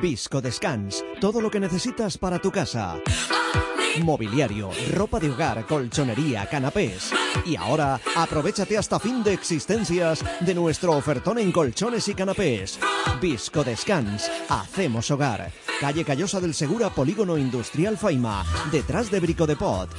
[0.01, 2.99] Visco Descans, todo lo que necesitas para tu casa.
[3.99, 7.11] Mobiliario, ropa de hogar, colchonería, canapés.
[7.45, 12.79] Y ahora, aprovechate hasta fin de existencias de nuestro ofertón en colchones y canapés.
[13.21, 15.51] Visco Descans, hacemos hogar.
[15.79, 19.89] Calle Callosa del Segura, Polígono Industrial Faima, detrás de Brico de Pot.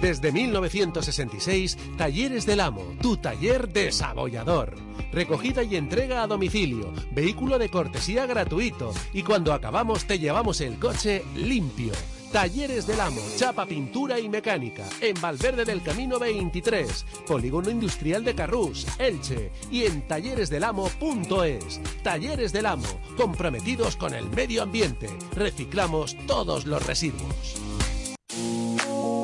[0.00, 4.87] Desde 1966, Talleres del Amo, tu taller desabollador.
[5.12, 10.78] Recogida y entrega a domicilio, vehículo de cortesía gratuito y cuando acabamos te llevamos el
[10.78, 11.92] coche limpio.
[12.32, 18.34] Talleres del Amo, chapa, pintura y mecánica, en Valverde del Camino 23, Polígono Industrial de
[18.34, 21.80] Carrús, Elche y en talleresdelamo.es.
[22.02, 27.56] Talleres del Amo, comprometidos con el medio ambiente, reciclamos todos los residuos.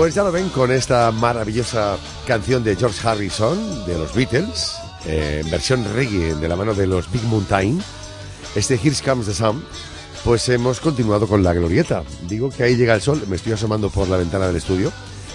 [0.03, 1.97] Pues ya lo ven con esta maravillosa
[2.27, 4.74] canción de George Harrison de los Beatles,
[5.07, 7.81] eh, en versión reggae de la mano de los Big Mountain.
[8.57, 9.65] Este Here Comes the Sun.
[10.24, 12.03] Pues hemos continuado con la glorieta.
[12.27, 14.91] Digo que ahí llega el sol, me estoy asomando por la ventana del estudio.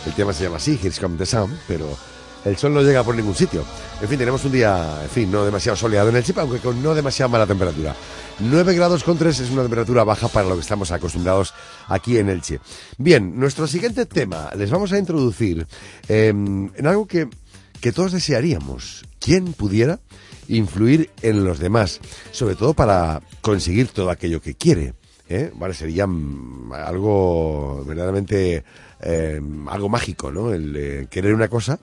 [0.06, 1.88] El tema se llama así, Here Comes the Sun, pero
[2.44, 3.64] el sol no llega por ningún sitio.
[4.02, 6.84] En fin, tenemos un día, en fin, no demasiado soleado en el chip, aunque con
[6.84, 7.96] no demasiada mala temperatura.
[8.40, 11.54] 9 grados con 3 es una temperatura baja para lo que estamos acostumbrados
[11.88, 12.60] aquí en Elche.
[13.00, 15.68] Bien, nuestro siguiente tema les vamos a introducir
[16.10, 17.30] eh, en algo que,
[17.80, 19.06] que todos desearíamos.
[19.20, 20.00] ¿Quién pudiera
[20.48, 22.00] influir en los demás?
[22.32, 24.96] Sobre todo para conseguir todo aquello que quiere.
[25.30, 25.52] ¿eh?
[25.54, 28.64] Vale, sería mm, algo verdaderamente
[29.02, 30.52] eh, algo mágico, ¿no?
[30.52, 31.80] El eh, querer una cosa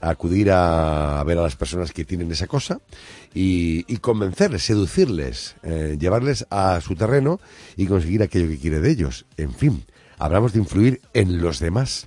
[0.00, 2.78] acudir a, ver a las personas que tienen esa cosa
[3.34, 7.40] y, y convencerles, seducirles, eh, llevarles a su terreno
[7.76, 9.24] y conseguir aquello que quiere de ellos.
[9.36, 9.84] En fin,
[10.24, 12.06] hablamos de influir en los demás.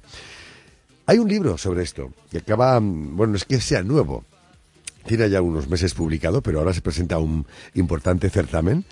[1.06, 4.26] Hay un libro sobre esto que acaba, bueno, no es que sea nuevo,
[5.06, 7.46] tiene ya unos meses publicado, pero ahora se presenta un
[7.76, 8.86] importante certamen.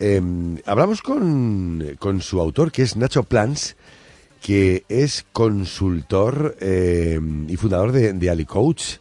[0.00, 0.20] Eh,
[0.64, 3.76] hablamos con, con su autor, que es Nacho Plans,
[4.40, 8.96] que es consultor eh, y fundador de, de AliCoach.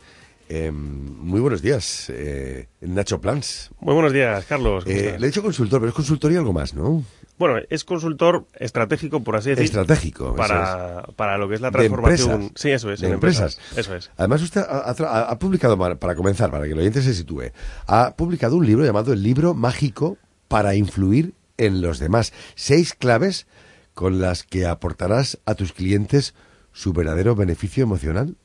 [0.50, 3.72] Eh, muy buenos días, eh, Nacho Plans.
[3.80, 4.84] Muy buenos días, Carlos.
[4.84, 7.04] ¿cómo Eh, le he dicho consultor, pero es consultor y algo más, ¿no?
[7.42, 9.66] Bueno, es consultor estratégico, por así decir.
[9.66, 12.32] Estratégico, Para, para lo que es la transformación.
[12.34, 12.52] empresas.
[12.56, 13.02] Sí, eso es.
[13.02, 13.60] De en empresas.
[13.76, 14.12] Eso es.
[14.16, 14.92] Además, usted ha,
[15.24, 17.46] ha publicado, para para comenzar, para que el oyente se sitúe,
[17.88, 20.20] ha publicado un libro llamado El libro mágico
[20.50, 22.32] para influir en los demás.
[22.54, 23.48] Seis claves
[23.96, 26.36] con las que aportarás a tus clientes
[26.74, 28.36] su verdadero beneficio emocional.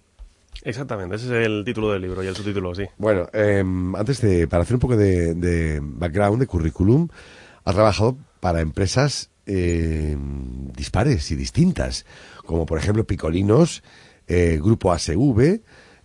[0.62, 2.85] Exactamente, ese es el título del libro y el subtítulo, sí.
[2.97, 3.62] Bueno, eh,
[3.94, 7.09] antes de, para hacer un poco de, de background, de currículum,
[7.66, 10.16] ha trabajado para empresas eh,
[10.76, 12.04] dispares y distintas,
[12.44, 13.82] como por ejemplo Picolinos,
[14.26, 15.60] eh, Grupo ASV,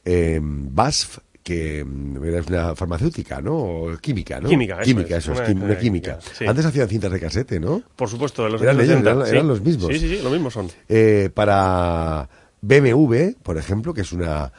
[0.06, 3.56] eh, BASF, que mm, es una farmacéutica, ¿no?
[3.58, 4.48] O química, ¿no?
[4.48, 6.18] Química, eso química, es, eso es, una- quim- una, química.
[6.20, 6.46] química, sí.
[6.46, 7.82] Antes hacían cintas de casete, ¿no?
[7.96, 9.48] Por supuesto, los eran años ellos, 80, eran, sí.
[9.48, 9.88] los mismos.
[9.92, 10.68] Sí, sí, sí, lo mismo son.
[10.88, 12.30] Eh, para
[12.62, 14.52] BMW, por ejemplo, que es una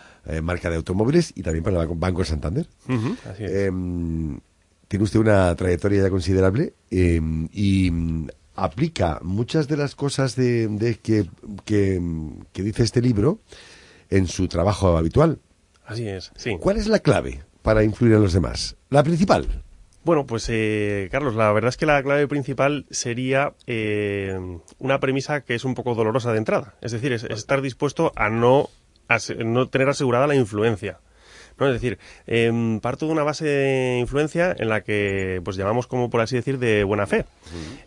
[0.43, 2.67] marca de automóviles, y también para el Banco Santander.
[3.31, 3.51] Así es.
[4.93, 10.69] Tiene usted una trayectoria ya considerable em, y mm, aplica muchas de las cosas de,
[10.69, 11.25] de que,
[11.65, 13.39] que, mm, que dice este libro
[14.11, 15.39] en su trabajo habitual.
[15.87, 16.59] Así es, sí.
[16.61, 18.77] ¿Cuál es la clave para influir en los demás?
[18.91, 19.63] La principal.
[20.05, 24.39] Bueno, pues eh, Carlos, la verdad es que la clave principal sería eh,
[24.79, 26.75] una premisa que es un poco dolorosa de entrada.
[26.83, 28.69] Es decir, es, es estar dispuesto a no,
[29.09, 31.01] a no tener asegurada la influencia.
[31.63, 31.69] ¿No?
[31.69, 36.11] Es decir, em, parto de una base de influencia en la que pues llamamos como
[36.11, 37.25] por así decir de buena fe.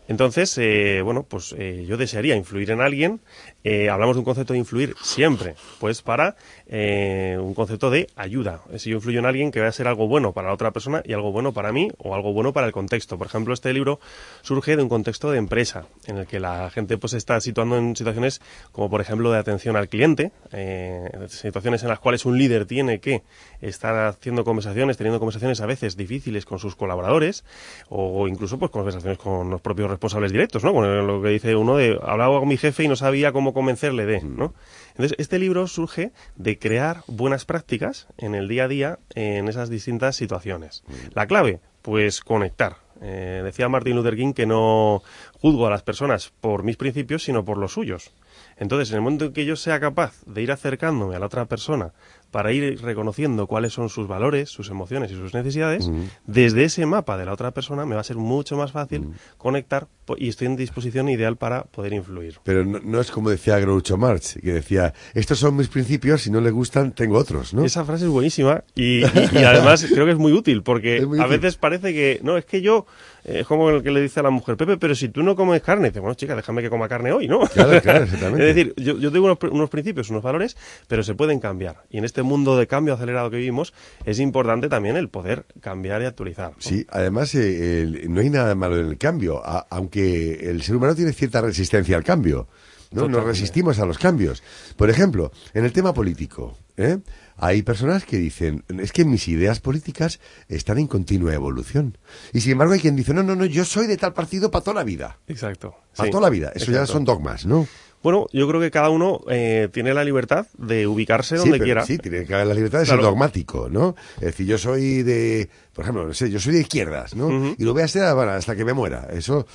[0.07, 3.19] Entonces, eh, bueno, pues eh, yo desearía influir en alguien.
[3.63, 6.35] eh, hablamos de un concepto de influir siempre, pues para
[6.67, 8.61] eh, un concepto de ayuda.
[8.77, 11.01] Si yo influyo en alguien, que va a ser algo bueno para la otra persona
[11.03, 13.17] y algo bueno para mí o algo bueno para el contexto.
[13.17, 13.99] Por ejemplo, este libro
[14.43, 17.75] surge de un contexto de empresa, en el que la gente pues se está situando
[17.77, 18.39] en situaciones
[18.71, 22.99] como por ejemplo de atención al cliente, eh, situaciones en las cuales un líder tiene
[22.99, 23.23] que
[23.67, 27.43] estar haciendo conversaciones, teniendo conversaciones a veces difíciles con sus colaboradores
[27.89, 30.73] o incluso pues conversaciones con los propios responsables directos, ¿no?
[30.73, 34.05] Con lo que dice uno de hablaba con mi jefe y no sabía cómo convencerle
[34.05, 34.53] de, ¿no?
[34.89, 39.69] Entonces, este libro surge de crear buenas prácticas en el día a día en esas
[39.69, 40.83] distintas situaciones.
[41.13, 42.77] La clave, pues conectar.
[43.01, 47.43] Eh, decía Martin Luther King que no juzgo a las personas por mis principios, sino
[47.43, 48.11] por los suyos.
[48.57, 51.45] Entonces, en el momento en que yo sea capaz de ir acercándome a la otra
[51.45, 51.93] persona
[52.35, 55.89] para ir reconociendo cuáles son sus valores, sus emociones y sus necesidades,
[56.25, 59.07] desde ese mapa de la otra persona me va a ser mucho más fácil
[59.37, 59.87] conectar
[60.17, 62.39] y estoy en disposición ideal para poder influir.
[62.43, 66.29] Pero no, no es como decía Groucho Marx, que decía, estos son mis principios, si
[66.29, 67.63] no le gustan, tengo otros, ¿no?
[67.63, 71.17] Esa frase es buenísima y, y- y además creo que es muy útil porque muy
[71.19, 71.39] a útil.
[71.39, 72.85] veces parece que, no, es que yo,
[73.25, 75.61] es como el que le dice a la mujer, Pepe, pero si tú no comes
[75.61, 77.39] carne, dice, bueno, chica, déjame que coma carne hoy, ¿no?
[77.47, 78.49] Claro, claro, exactamente.
[78.49, 80.55] es decir, yo, yo tengo unos, unos principios, unos valores,
[80.87, 81.83] pero se pueden cambiar.
[81.89, 83.73] Y en este mundo de cambio acelerado que vivimos,
[84.05, 86.51] es importante también el poder cambiar y actualizar.
[86.51, 86.57] ¿no?
[86.59, 90.75] Sí, además eh, el- no hay nada malo en el cambio, a- aunque el ser
[90.75, 92.47] humano tiene cierta resistencia al cambio.
[92.91, 93.09] ¿no?
[93.09, 94.41] Nos resistimos a los cambios.
[94.77, 96.99] Por ejemplo, en el tema político, ¿eh?
[97.37, 101.97] Hay personas que dicen, es que mis ideas políticas están en continua evolución.
[102.33, 104.63] Y sin embargo hay quien dice, no, no, no, yo soy de tal partido para
[104.63, 105.17] toda la vida.
[105.27, 105.75] Exacto.
[105.95, 106.51] Para sí, toda la vida.
[106.55, 107.67] Eso ya son dogmas, ¿no?
[108.03, 111.63] Bueno, yo creo que cada uno eh, tiene la libertad de ubicarse Sí, donde pero
[111.65, 111.85] quiera.
[111.85, 113.01] Sí, tiene que haber la libertad de Claro.
[113.01, 113.95] ser dogmático, ¿no?
[114.17, 117.55] Es decir, yo soy de, por ejemplo, no sé, yo soy de izquierdas, ¿no?
[117.57, 119.07] Y lo voy a ser hasta que me muera.
[119.11, 119.47] Eso,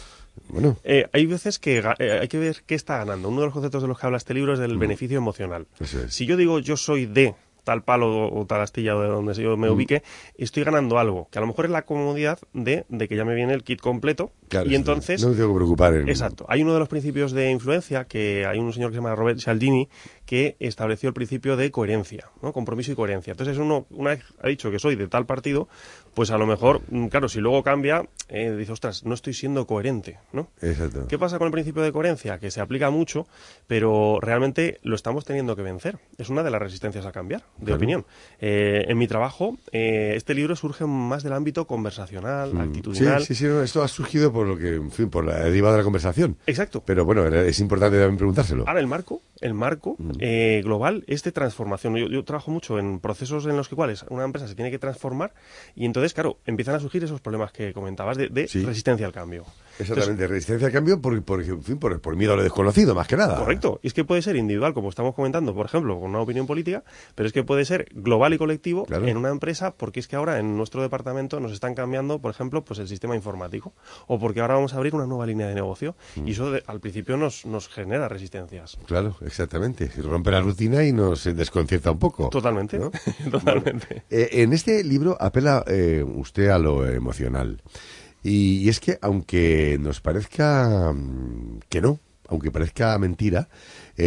[0.49, 3.29] Bueno, Eh, hay veces que eh, hay que ver qué está ganando.
[3.29, 5.67] Uno de los conceptos de los que habla este libro es del beneficio emocional.
[5.79, 5.97] Es.
[6.09, 7.35] Si yo digo yo soy de
[7.65, 9.73] tal palo o tal astilla o de donde yo me Mm.
[9.73, 10.03] ubique,
[10.37, 13.35] estoy ganando algo, que a lo mejor es la comodidad de, de que ya me
[13.35, 15.23] viene el kit completo Claro, y entonces...
[15.23, 16.45] no me tengo que preocupar en- Exacto.
[16.49, 19.39] Hay uno de los principios de influencia que hay un señor que se llama Robert
[19.39, 19.89] Cialdini
[20.27, 22.53] que estableció el principio de coherencia, ¿no?
[22.53, 23.33] compromiso y coherencia.
[23.33, 25.69] Entonces uno una vez ha dicho que soy de tal partido,
[26.15, 29.67] pues a lo mejor, mm, claro, si luego cambia, eh, dice, ostras, no estoy siendo
[29.67, 30.49] coherente, ¿no?
[30.61, 31.07] Exacto.
[31.09, 32.39] ¿Qué pasa con el principio de coherencia?
[32.39, 33.27] Que se aplica mucho,
[33.67, 35.99] pero realmente lo estamos teniendo que vencer.
[36.19, 37.77] Es una de las resistencias a cambiar, de Claro.
[37.77, 38.07] opinión.
[38.41, 42.57] Eh, en mi trabajo, eh, este libro surge más del ámbito conversacional, Mm.
[42.57, 43.25] Sí, actitudinal.
[43.25, 45.79] sí, sí, no, esto ha surgido por lo que, en fin, por la deriva de
[45.79, 46.37] la conversación.
[46.47, 46.83] Exacto.
[46.85, 48.65] Pero bueno, es importante también preguntárselo.
[48.67, 50.11] Ahora el marco, el marco Mm.
[50.21, 51.97] eh, global es de transformación.
[51.97, 54.79] Yo, yo trabajo mucho en procesos en los que cuales una empresa se tiene que
[54.79, 55.33] transformar
[55.75, 58.65] y entonces, claro, empiezan a surgir esos problemas que comentabas de, de Sí.
[58.65, 59.45] resistencia al cambio.
[59.81, 63.07] Exactamente, resistencia al cambio por, por, en fin, por, por miedo a lo desconocido, más
[63.09, 63.37] que nada.
[63.37, 63.81] Correcto.
[63.83, 66.85] Y es que puede ser individual, como estamos comentando, por ejemplo, con una opinión política,
[67.15, 70.39] pero es que puede ser global y colectivo en una empresa, porque es que ahora
[70.39, 73.73] en nuestro departamento nos están cambiando, por ejemplo, pues el sistema informático,
[74.07, 76.29] o porque ahora vamos a abrir una nueva línea de negocio, Mm.
[76.29, 78.77] y eso de- al principio nos, nos genera resistencias.
[78.87, 79.91] Claro, exactamente.
[80.03, 82.29] Rompe la rutina y nos desconcierta un poco.
[82.31, 82.91] Totalmente, ¿no?
[83.31, 84.03] totalmente.
[84.11, 87.63] Eh, en este libro apela eh, usted a lo emocional.
[88.23, 91.99] Y, y es que, aunque nos parezca mm, que no,
[92.29, 93.49] aunque parezca mentira,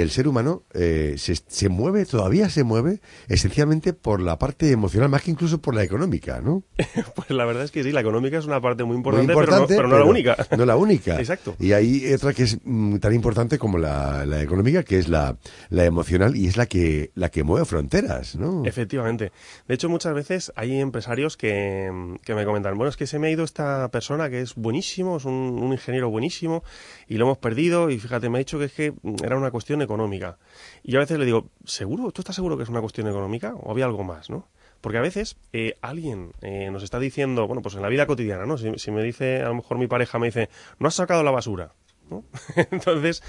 [0.02, 5.10] el ser humano eh, se, se mueve, todavía se mueve, esencialmente por la parte emocional,
[5.10, 6.64] más que incluso por la económica, ¿no?
[7.16, 9.60] Pues la verdad es que sí, la económica es una parte muy Muy importante, pero,
[9.60, 10.38] no, pero no la única.
[10.58, 11.20] No la única.
[11.20, 11.56] Exacto.
[11.60, 15.38] Y hay otra que es mm, tan importante como la, la económica, que es la,
[15.70, 18.64] la emocional y es la que, la que mueve fronteras, ¿no?
[18.66, 19.32] Efectivamente.
[19.68, 23.28] De hecho, muchas veces hay empresarios que, que me comentan, bueno, es que se me
[23.28, 26.64] ha ido esta persona que es buenísimo, es un, un ingeniero buenísimo,
[27.08, 29.52] y lo hemos perdido, y fíjate, me ha dicho que es que mm, era una
[29.52, 30.38] cuestión económica.
[30.84, 32.12] Y yo a veces le digo, ¿seguro?
[32.12, 33.54] ¿Tú estás seguro que es una cuestión económica?
[33.56, 34.48] ¿O había algo más, no?
[34.84, 38.46] Porque a veces eh, alguien eh, nos está diciendo, bueno, pues en la vida cotidiana,
[38.46, 38.58] ¿no?
[38.58, 41.72] Si, me dice, a lo mejor mi pareja me dice, no has sacado la basura,
[42.10, 42.26] ¿no?
[42.70, 43.24] Entonces,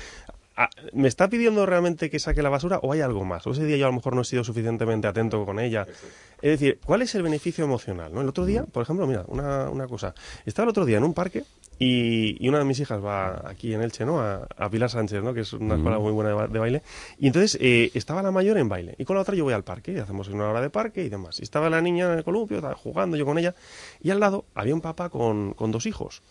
[0.56, 3.46] ah, ¿me está pidiendo realmente que saque la basura o hay algo más?
[3.46, 5.86] O ese día yo a lo mejor no he sido suficientemente atento con ella.
[6.42, 8.12] Es decir, ¿cuál es el beneficio emocional?
[8.12, 8.22] ¿no?
[8.22, 10.12] El otro día, por ejemplo, mira, una, una cosa.
[10.44, 11.44] Estaba el otro día en un parque
[11.78, 14.20] y, y una de mis hijas va aquí en Elche, ¿no?
[14.20, 15.34] A, a Pilar Sánchez, ¿no?
[15.34, 16.82] Que es una escuela muy buena de, ba- de baile.
[17.18, 19.64] Y entonces eh, estaba la mayor en baile y con la otra yo voy al
[19.64, 21.40] parque y hacemos una hora de parque y demás.
[21.40, 23.54] Y estaba la niña en el columpio, estaba jugando yo con ella
[24.02, 26.22] y al lado había un papá con, con dos hijos.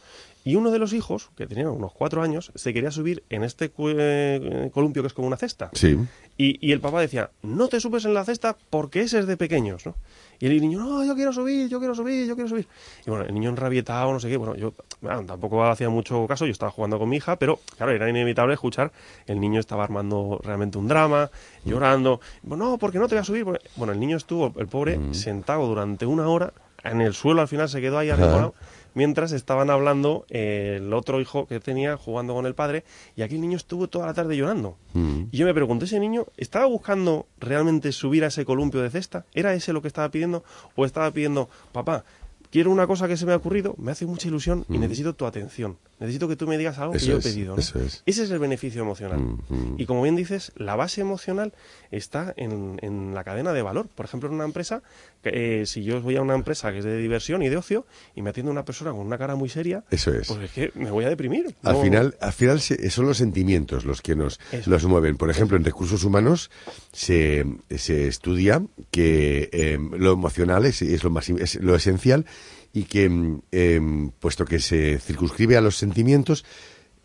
[0.44, 3.72] Y uno de los hijos, que tenía unos cuatro años, se quería subir en este
[3.78, 5.70] eh, columpio que es como una cesta.
[5.74, 5.98] Sí.
[6.38, 9.38] Y, y el papá decía, no te subes en la cesta porque ese es de
[9.38, 9.96] pequeños, ¿no?
[10.40, 12.68] Y el niño, no, yo quiero subir, yo quiero subir, yo quiero subir.
[13.06, 16.46] Y bueno, el niño enrabietado, no sé qué, bueno, yo bueno, tampoco hacía mucho caso,
[16.46, 18.92] yo estaba jugando con mi hija, pero claro, era inevitable escuchar,
[19.26, 21.30] el niño estaba armando realmente un drama,
[21.64, 23.46] llorando, bueno, no, porque no te voy a subir.
[23.46, 23.70] Porque-".
[23.78, 26.52] Bueno, el niño estuvo, el pobre, sentado durante una hora
[26.84, 28.54] en el suelo, al final se quedó ahí arrinconado,
[28.94, 32.84] mientras estaban hablando eh, el otro hijo que tenía jugando con el padre,
[33.16, 34.78] y aquí el niño estuvo toda la tarde llorando.
[34.94, 35.24] Mm.
[35.32, 39.26] Y yo me pregunté, ¿ese niño estaba buscando realmente subir a ese columpio de cesta?
[39.34, 40.44] ¿Era ese lo que estaba pidiendo?
[40.76, 42.04] ¿O estaba pidiendo, papá,
[42.52, 44.82] quiero una cosa que se me ha ocurrido, me hace mucha ilusión y Mm.
[44.82, 45.78] necesito tu atención?
[46.04, 47.56] Necesito que tú me digas algo Eso que yo he pedido.
[47.56, 47.62] ¿no?
[47.62, 48.04] eso es.
[48.06, 49.20] Ese es el beneficio emocional.
[49.22, 49.76] mm.
[49.78, 51.54] Y como bien dices, la base emocional
[51.92, 53.88] está en, en la cadena de valor.
[53.88, 54.84] Por ejemplo, en una empresa,
[55.24, 57.86] eh, si yo voy a una empresa que es de diversión y de ocio
[58.16, 60.28] y me atiende una persona con una cara muy seria, Eso es.
[60.28, 61.56] pues es que me voy a deprimir.
[61.64, 64.70] Al No- final, al final son los sentimientos los que nos Eso.
[64.70, 65.16] los mueven.
[65.16, 66.52] Por ejemplo, en recursos humanos
[66.92, 68.62] se, se estudia
[68.92, 72.26] que eh, lo emocional es, es lo más es lo esencial
[72.74, 76.44] y que mm, em, puesto que se circunscribe a los sentimientos,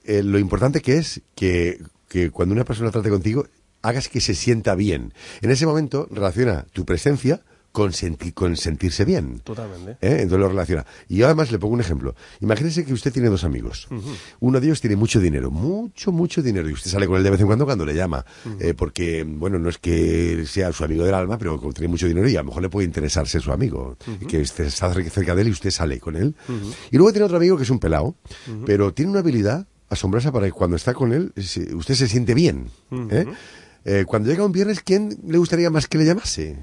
[0.04, 1.78] eh, lo importante que es que,
[2.08, 3.46] que cuando una persona trate contigo
[3.82, 5.12] hagas que se sienta bien.
[5.40, 7.42] En ese momento relaciona tu presencia
[7.72, 9.40] con, senti- con sentirse bien.
[9.44, 9.92] Totalmente.
[10.00, 10.22] ¿Eh?
[10.22, 10.84] Entonces lo relaciona.
[11.08, 12.14] Y yo además le pongo un ejemplo.
[12.40, 13.86] Imagínese que usted tiene dos amigos.
[14.40, 16.68] Uno de ellos tiene mucho dinero, mucho, mucho dinero.
[16.68, 18.24] Y usted sale con él de vez en cuando cuando le llama.
[18.58, 22.08] Eh, porque, bueno, no es que sea su amigo del alma, pero como tiene mucho
[22.08, 23.96] dinero y a lo mejor le puede interesar ser su amigo.
[24.26, 26.34] Que esté está cerca de él y usted sale con él.
[26.90, 28.16] Y luego tiene otro amigo que es un pelado,
[28.66, 31.32] pero tiene una habilidad asombrosa para que cuando está con él
[31.74, 32.70] usted se siente bien.
[33.84, 36.58] Eh, cuando llega un viernes, ¿quién le gustaría más que le llamase?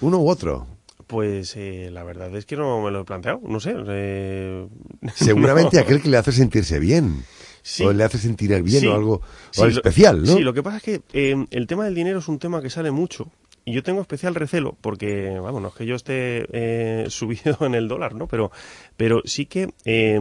[0.00, 0.66] ¿Uno u otro?
[1.06, 3.74] Pues eh, la verdad es que no me lo he planteado, no sé.
[3.88, 4.66] eh,
[5.14, 5.82] Seguramente no.
[5.82, 7.24] aquel que le hace sentirse bien.
[7.62, 7.84] Sí.
[7.84, 8.86] O le hace sentir el bien Sí.
[8.86, 9.22] o algo,
[9.58, 10.36] o especial, ¿no?
[10.36, 12.70] Sí, lo que pasa es que eh, el tema del dinero es un tema que
[12.70, 13.28] sale mucho
[13.64, 17.74] y yo tengo especial recelo porque, vamos, no es que yo esté eh, subido en
[17.74, 18.28] el dólar, ¿no?
[18.28, 18.52] Pero,
[18.96, 20.16] pero sí que eh,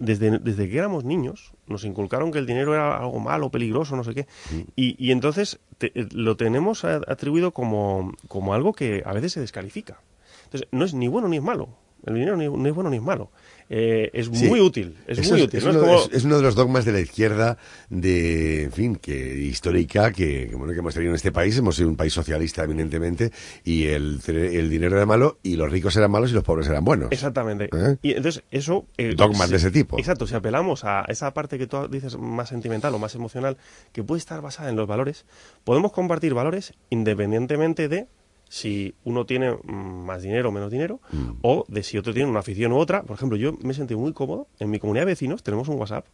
[0.00, 4.04] desde, desde que éramos niños nos inculcaron que el dinero era algo malo, peligroso, no
[4.04, 4.26] sé qué.
[4.76, 9.40] Y, y entonces te- eh, lo tenemos atribuido como, como algo que a veces se
[9.40, 10.00] descalifica.
[10.44, 11.68] Entonces, no es ni bueno ni es malo.
[12.04, 13.30] El dinero ni, ni es bueno ni es malo.
[13.74, 14.48] Eh, es Sí.
[14.48, 14.98] muy útil.
[15.06, 15.58] Es Eso muy útil.
[15.58, 15.70] Es, ¿no?
[15.70, 17.56] Es uno, como- es- es uno de los dogmas de la izquierda,
[17.88, 21.56] de, en fin, que histórica, que, que, bueno, que hemos tenido en este país.
[21.56, 23.32] Hemos sido un país socialista, eminentemente,
[23.64, 26.84] y el, el dinero era malo, y los ricos eran malos y los pobres eran
[26.84, 27.10] buenos.
[27.12, 27.70] Exactamente.
[27.74, 27.96] ¿Eh?
[28.02, 28.84] Y entonces eso...
[28.98, 29.98] eh, Dogmas si- de ese tipo.
[29.98, 33.56] Exacto, si apelamos a esa parte que tú dices más sentimental o más emocional,
[33.92, 35.24] que puede estar basada en los valores,
[35.64, 38.06] podemos compartir valores independientemente de
[38.54, 41.38] si uno tiene mm, más dinero o menos dinero, Mm.
[41.40, 43.02] o de si otro tiene una afición u otra.
[43.02, 44.46] Por ejemplo, yo me sentí muy cómodo.
[44.58, 46.04] En mi comunidad de vecinos tenemos un WhatsApp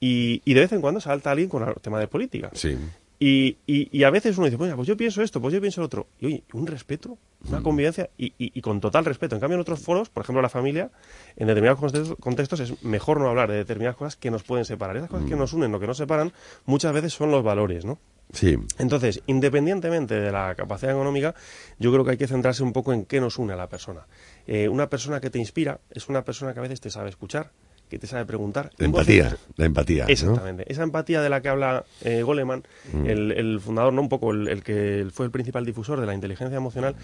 [0.00, 2.50] y, y de vez en cuando salta alguien con el tema de política.
[2.54, 2.78] Sí.
[3.18, 5.80] Y, y, y a veces uno dice, pues, pues yo pienso esto, pues yo pienso
[5.80, 6.06] lo otro.
[6.20, 7.18] Y oye, un respeto,
[7.48, 7.62] una Mm.
[7.64, 9.34] convivencia y, y- con total respeto.
[9.34, 10.90] En cambio, en otros foros, por ejemplo, la familia,
[11.36, 14.96] en determinados contextos, contextos es mejor no hablar de determinadas cosas que nos pueden separar.
[14.96, 15.38] Esas cosas que Mm.
[15.38, 16.32] nos unen, lo que nos separan,
[16.64, 17.98] muchas veces son los valores, ¿no?
[18.32, 18.56] Sí.
[18.78, 21.34] Entonces, independientemente de la capacidad económica,
[21.78, 24.06] yo creo que hay que centrarse un poco en qué nos une a la persona.
[24.46, 27.50] Eh, una persona que te inspira es una persona que a veces te sabe escuchar,
[27.90, 28.70] que te sabe preguntar.
[28.78, 30.04] La empatía, la empatía.
[30.04, 30.10] ¿no?
[30.10, 30.64] Exactamente.
[30.72, 33.06] Esa empatía de la que habla eh, Goleman, Mm.
[33.06, 36.14] el, el fundador, no un poco el, el que fue el principal difusor de la
[36.14, 36.94] inteligencia emocional,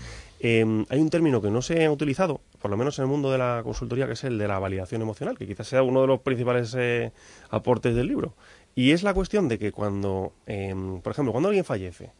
[0.40, 3.30] eh, hay un término que no se ha utilizado, por lo menos en el mundo
[3.30, 6.06] de la consultoría, que es el de la validación emocional, que quizás sea uno de
[6.06, 7.12] los principales eh,
[7.50, 8.34] aportes del libro.
[8.78, 10.72] Y es la cuestión de que cuando, eh,
[11.02, 12.12] por ejemplo, cuando alguien fallece,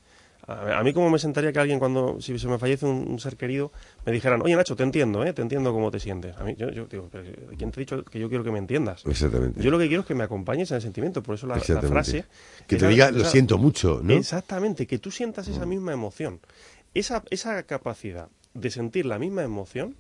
[0.44, 3.20] a, a mí como me sentaría que alguien cuando, si se me fallece un, un
[3.20, 3.70] ser querido,
[4.04, 5.32] me dijeran, oye Nacho, te entiendo, ¿eh?
[5.32, 6.36] te entiendo cómo te sientes.
[6.36, 7.22] A mí, yo, yo digo, "Pero,
[7.56, 9.06] ¿quién te ha dicho que yo quiero que me entiendas?
[9.06, 9.62] Exactamente.
[9.62, 12.24] Yo lo que quiero es que me acompañes en el sentimiento, por eso la, frase...
[12.66, 14.16] Que te diga, lo siento mucho, ¿no?
[14.16, 14.18] Mm.
[14.18, 16.40] Exactamente, que tú sientas esa misma emoción.
[16.92, 19.94] Esa, esa capacidad de sentir la misma emoción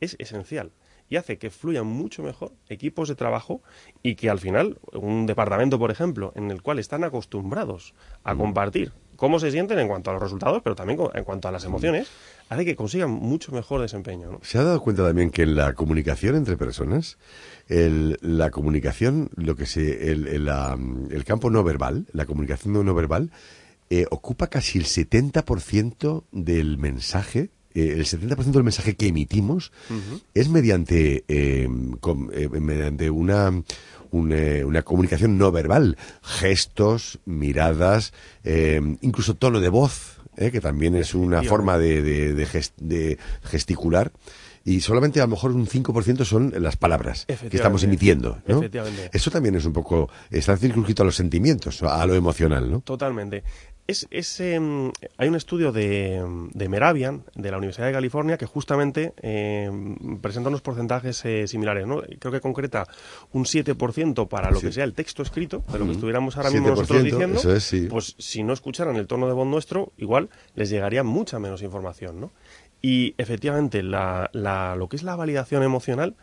[0.00, 0.70] es esencial
[1.10, 3.62] y hace que fluyan mucho mejor equipos de trabajo
[4.02, 7.94] y que al final un departamento, por ejemplo, en el cual están acostumbrados
[8.24, 8.38] a Mm.
[8.38, 11.64] compartir cómo se sienten en cuanto a los resultados, pero también en cuanto a las
[11.64, 12.08] emociones,
[12.50, 14.30] hace que consigan mucho mejor desempeño.
[14.30, 14.38] ¿no?
[14.42, 17.18] ¿Se ha dado cuenta también que en la comunicación entre personas,
[17.66, 20.78] el- la comunicación, lo que se, el, el, la-
[21.10, 23.32] el campo no verbal, la comunicación no verbal,
[23.90, 29.72] eh, ocupa casi el 70% del mensaje, eh, el 70% del mensaje que emitimos
[30.34, 31.68] es mediante, eh,
[32.00, 33.50] com- eh, mediante una,
[34.10, 38.12] un, eh, una comunicación no verbal, gestos, miradas,
[38.44, 42.46] eh, incluso tono de voz, eh, que también es una forma de, de- de
[42.78, 44.12] de gesticular.
[44.64, 48.38] Y solamente a lo mejor un 5% son las palabras que estamos emitiendo.
[48.46, 48.58] ¿no?
[48.58, 49.08] Efectivamente.
[49.14, 52.80] Eso también es un poco, está circunscrito a los sentimientos, a lo emocional, ¿no?
[52.82, 53.44] Totalmente.
[53.90, 58.44] Es, es, em, hay un estudio de, de Meravian, de la Universidad de California, que
[58.44, 61.86] justamente em, presenta unos porcentajes eh, similares.
[61.86, 62.02] ¿no?
[62.18, 62.86] Creo que concreta
[63.32, 64.66] un 7% para lo Sí.
[64.66, 67.38] que sea el texto escrito, de lo que estuviéramos ahora mismo nosotros 7%, diciendo.
[67.38, 67.86] eso es, sí.
[67.88, 72.20] Pues si no escucharan el tono de voz nuestro, igual les llegaría mucha menos información.
[72.20, 72.30] ¿no?
[72.82, 76.14] Y efectivamente, la, la- lo que es la validación emocional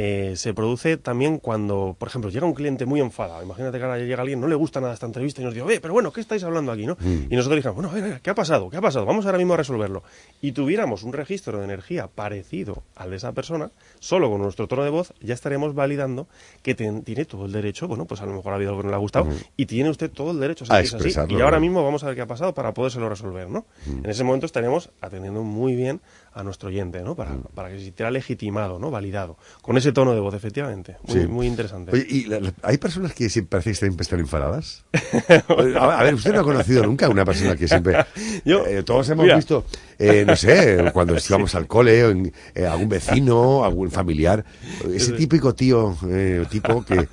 [0.00, 3.42] eh, se produce también cuando, por ejemplo, llega un cliente muy enfadado.
[3.42, 5.80] Imagínate que ahora llega alguien, no le gusta nada esta entrevista y nos dice, oye,
[5.80, 6.86] pero bueno, ¿qué estáis hablando aquí?
[6.86, 6.96] ¿no?
[7.00, 7.26] Mm.
[7.32, 8.70] Y nosotros dijimos, bueno, a ver, a ver, ¿qué ha pasado?
[8.70, 9.06] ¿Qué ha pasado?
[9.06, 10.04] Vamos ahora mismo a resolverlo.
[10.40, 14.84] Y tuviéramos un registro de energía parecido al de esa persona, solo con nuestro tono
[14.84, 16.28] de voz, ya estaremos validando
[16.62, 18.86] que ten- tiene todo el derecho, bueno, pues a lo mejor ha habido algo que
[18.86, 19.34] no le ha gustado, Mm.
[19.56, 20.94] y tiene usted todo el derecho A así.
[20.94, 23.64] expresarlo, Y ahora mismo vamos a ver qué ha pasado para podérselo resolver, ¿no?
[23.86, 24.04] Mm.
[24.04, 26.00] En ese momento estaremos atendiendo muy bien
[26.38, 27.16] a nuestro oyente, ¿no?
[27.16, 28.90] Para, para que se sintiera legitimado, ¿no?
[28.92, 29.36] Validado.
[29.60, 30.96] Con ese tono de voz, efectivamente.
[31.08, 31.26] Muy, Sí.
[31.26, 31.90] muy interesante.
[31.92, 34.84] Oye, ¿y la- la- hay personas que siempre parece que siempre están enfadadas?
[35.80, 37.96] a, ver, ¿usted no ha conocido nunca a una persona que siempre...
[38.44, 39.36] Yo- Eh, todos hemos mira.
[39.36, 39.64] visto,
[39.98, 44.44] eh, no sé, cuando íbamos al cole, o en- eh, algún vecino, algún familiar,
[44.92, 47.08] ese típico tío, eh, tipo que,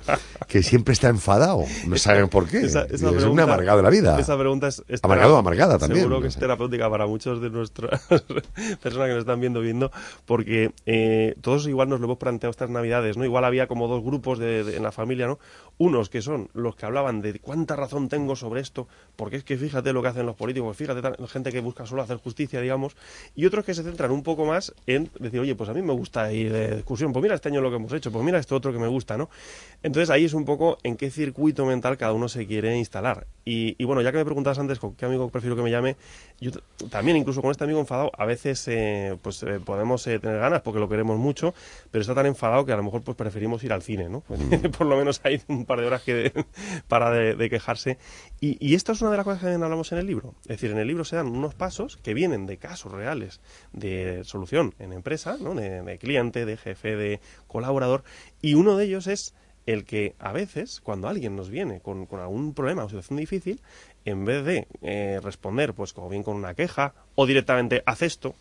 [0.46, 2.58] que siempre está enfadado, no saben por qué.
[2.60, 4.18] Esa- esa es un pregunta- amargado de la vida.
[4.18, 8.00] Esa pregunta es, es Amargado amargada también, Seguro que es terapéutica para muchos de nuestras
[8.82, 9.90] personas que nos están viendo, viendo,
[10.24, 13.24] porque eh, todos igual nos lo hemos planteado estas navidades, ¿no?
[13.24, 15.38] Igual había como dos grupos de, de- en la familia, ¿no?
[15.78, 19.58] Unos que son los que hablaban de cuánta razón tengo sobre esto, porque es que
[19.58, 22.96] fíjate lo que hacen los políticos, fíjate, tan- gente que busca solo hacer justicia, digamos,
[23.34, 25.92] y otros que se centran un poco más en decir, oye, pues a mí me
[25.92, 28.56] gusta ir de excursión, pues mira este año lo que hemos hecho, pues mira esto
[28.56, 29.28] otro que me gusta, ¿no?
[29.86, 33.28] Entonces ahí es un poco en qué circuito mental cada uno se quiere instalar.
[33.44, 35.94] Y, y bueno, ya que me preguntabas antes con qué amigo prefiero que me llame,
[36.40, 36.50] yo
[36.90, 40.62] también incluso con este amigo enfadado, a veces eh, pues eh, podemos eh, tener ganas
[40.62, 41.54] porque lo queremos mucho,
[41.92, 44.22] pero está tan enfadado que a lo mejor pues preferimos ir al cine, ¿no?
[44.22, 44.40] Pues,
[44.76, 46.32] por lo menos hay un par de horas que
[46.88, 47.96] para de, de quejarse.
[48.40, 50.34] Y, y esto es una de las cosas que también hablamos en el libro.
[50.42, 53.40] Es decir, en el libro se dan unos pasos que vienen de casos reales
[53.72, 55.54] de solución en empresa, ¿no?
[55.54, 58.02] de, de cliente, de jefe, de colaborador,
[58.42, 59.32] y uno de ellos es
[59.66, 63.60] el que a veces, cuando alguien nos viene con, con algún problema o situación difícil,
[64.04, 68.34] en vez de eh, responder, pues como bien con una queja o directamente haz esto,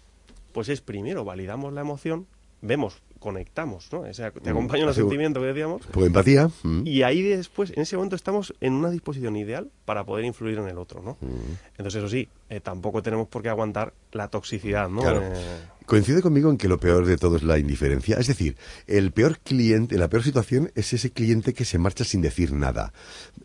[0.53, 2.27] pues es primero validamos la emoción,
[2.61, 4.01] vemos, conectamos, ¿no?
[4.01, 5.81] O sea, te Mm, acompaña un hace- sentimiento que decíamos.
[5.93, 6.49] De empatía.
[6.63, 6.83] mm.
[6.85, 10.67] Y ahí después, en ese momento estamos en una disposición ideal para poder influir en
[10.67, 11.17] el otro, ¿no?
[11.21, 11.35] Mm.
[11.77, 15.01] Entonces, eso sí, eh, tampoco tenemos por qué aguantar la toxicidad, ¿no?
[15.01, 15.21] Claro.
[15.23, 15.33] Eh,
[15.85, 18.17] Coincide conmigo en que lo peor de todo es la indiferencia.
[18.17, 18.57] Es decir,
[18.87, 22.91] el peor cliente, la peor situación es ese cliente que se marcha sin decir nada.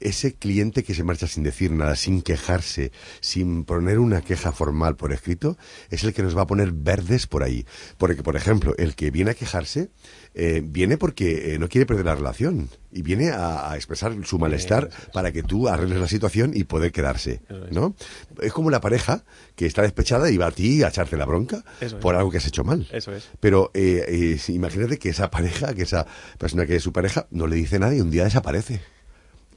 [0.01, 4.97] Ese cliente que se marcha sin decir nada, sin quejarse, sin poner una queja formal
[4.97, 5.59] por escrito,
[5.91, 7.67] es el que nos va a poner verdes por ahí.
[7.99, 9.91] Porque, por ejemplo, el que viene a quejarse,
[10.35, 14.39] eh, viene porque eh, no quiere perder la relación y viene a, a expresar su
[14.39, 17.41] malestar para que tú arregles la situación y poder quedarse,
[17.71, 17.95] ¿no?
[18.41, 19.25] Es como la pareja
[19.55, 22.03] que está despechada y va a ti a echarte la bronca Eso es.
[22.03, 22.87] por algo que has hecho mal.
[22.93, 23.29] Eso es.
[23.41, 26.07] Pero eh, eh, imagínate que esa pareja, que esa
[26.39, 28.81] persona que es su pareja, no le dice nada y un día desaparece.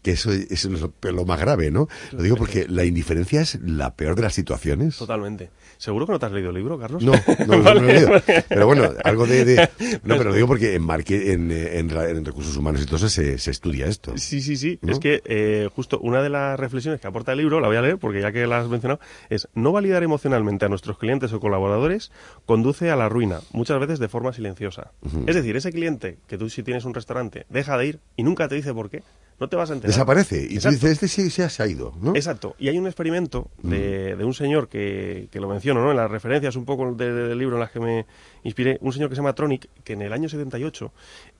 [0.04, 0.82] Que eso, es- eso es
[1.14, 1.88] lo, más grave, ¿no?
[2.12, 4.98] Lo digo porque la indiferencia es la peor de las situaciones.
[4.98, 5.50] Totalmente.
[5.78, 7.02] ¿Seguro que no te has leído el libro, Carlos?
[7.04, 7.14] No,
[7.48, 8.10] no, lo he leído.
[8.50, 9.46] Pero bueno, algo de...
[9.46, 9.70] de-
[10.04, 12.98] no, pero lo digo porque en, marque- en, en ra- en recursos humanos y todo
[12.98, 14.18] eso se, se estudia esto.
[14.18, 14.78] Sí, sí, sí.
[14.82, 14.92] ¿No?
[14.92, 17.82] Es que eh, justo una de las reflexiones que aporta el libro, la voy a
[17.82, 19.00] leer porque ya que la has mencionado,
[19.30, 22.12] es no validar emocionalmente a nuestros clientes o colaboradores
[22.46, 24.92] conduce a la ruina, muchas veces de forma silenciosa.
[25.28, 28.48] Es decir, ese cliente que tú si tienes un restaurante deja de ir y nunca
[28.48, 29.02] te dice por qué,
[29.44, 29.94] no te vas a enterar.
[29.94, 30.48] Desaparece.
[30.50, 30.80] Y Exacto.
[30.80, 32.16] tú dices, este sí se ha, se ha ido, ¿no?
[32.16, 32.56] Exacto.
[32.58, 35.92] Y hay un experimento de, de un señor que, que lo menciono, ¿no?
[35.92, 38.06] En las referencias un poco de- de- del libro en las que me
[38.44, 40.92] inspiré, un señor que se llama Tronic, que en el año 78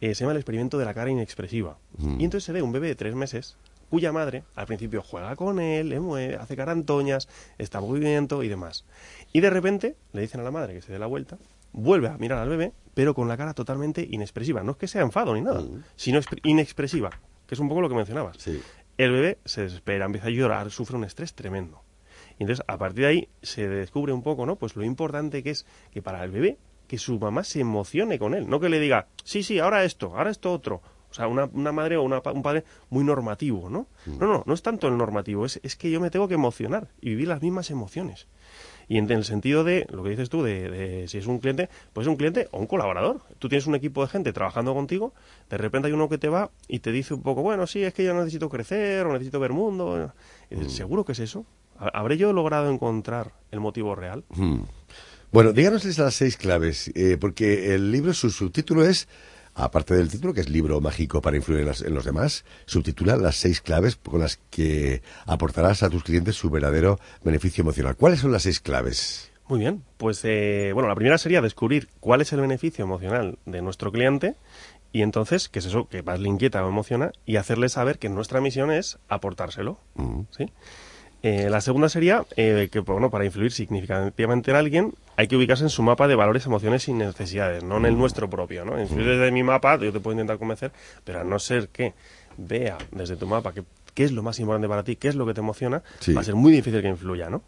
[0.02, 1.78] eh, se llama el experimento de la cara inexpresiva.
[1.98, 2.20] Mm.
[2.20, 3.56] Y entonces se ve un bebé de tres meses
[3.90, 7.28] cuya madre al principio juega con él, le mueve, hace carantoñas,
[7.60, 8.86] está en movimiento y demás.
[9.32, 11.38] Y de repente le dicen a la madre que se dé la vuelta,
[11.74, 14.64] vuelve a mirar al bebé, pero con la cara totalmente inexpresiva.
[14.64, 15.64] No es que sea enfado ni nada,
[15.96, 17.12] sino expre- inexpresiva,
[17.54, 18.38] que es un poco lo que mencionabas.
[18.98, 21.84] El bebé se desespera, empieza a llorar, sufre un estrés tremendo.
[22.40, 24.56] Y entonces, a partir de ahí, se descubre un poco, ¿no?
[24.56, 26.58] Pues lo importante que es que para el bebé,
[26.88, 30.18] que su mamá se emocione con él, no que le diga, sí, sí, ahora esto,
[30.18, 30.82] ahora esto otro.
[31.12, 33.86] O sea, una, una madre o una un padre muy normativo, ¿no?
[34.08, 36.88] No, no, no es tanto el normativo, es, es que yo me tengo que emocionar
[37.02, 38.28] y vivir las mismas emociones.
[38.88, 41.70] Y en el sentido de, lo que dices tú, de, de si es un cliente,
[41.94, 43.22] pues es un cliente o un colaborador.
[43.40, 45.14] Tú tienes un equipo de gente trabajando contigo,
[45.50, 47.94] de repente hay uno que te va y te dice un poco, bueno, sí, es
[47.94, 50.12] que yo necesito crecer o necesito ver mundo.
[50.50, 51.46] Y dices, ¿Seguro que es eso?
[51.80, 54.24] ¿Ha- ¿Habré yo logrado encontrar el motivo real?
[54.30, 54.60] Mm.
[55.32, 59.08] Bueno, díganos las seis claves, eh, porque el libro, su subtítulo es,
[59.56, 63.16] aparte del título, que es libro mágico para influir en, las- en los demás, subtitula
[63.18, 67.96] las seis claves con las que aportarás a tus clientes su verdadero beneficio emocional.
[67.96, 69.32] ¿Cuáles son las seis claves?
[69.48, 73.62] Muy bien, pues eh, bueno, la primera sería descubrir cuál es el beneficio emocional de
[73.62, 74.36] nuestro cliente
[74.94, 78.10] y entonces, qué es eso que más le inquieta o emociona, y hacerle saber que
[78.10, 79.80] nuestra misión es aportárselo.
[80.30, 80.46] ¿sí?
[81.24, 85.64] Eh, la segunda sería eh, que bueno, para influir significativamente en alguien hay que ubicarse
[85.64, 88.66] en su mapa de valores, emociones y necesidades, no en el nuestro propio.
[88.66, 88.80] ¿no?
[88.80, 90.72] Influir desde mi mapa, yo te puedo intentar convencer,
[91.06, 91.94] pero a no ser que
[92.38, 93.64] vea desde tu mapa que-
[93.94, 96.14] qué es lo más importante para ti, qué es lo que te emociona, Sí.
[96.14, 97.42] va a ser muy difícil que influya, ¿no?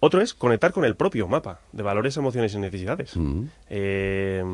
[0.00, 3.16] Otro es conectar con el propio mapa de valores, emociones y necesidades.
[3.16, 3.44] Mm.
[3.70, 4.44] Eh,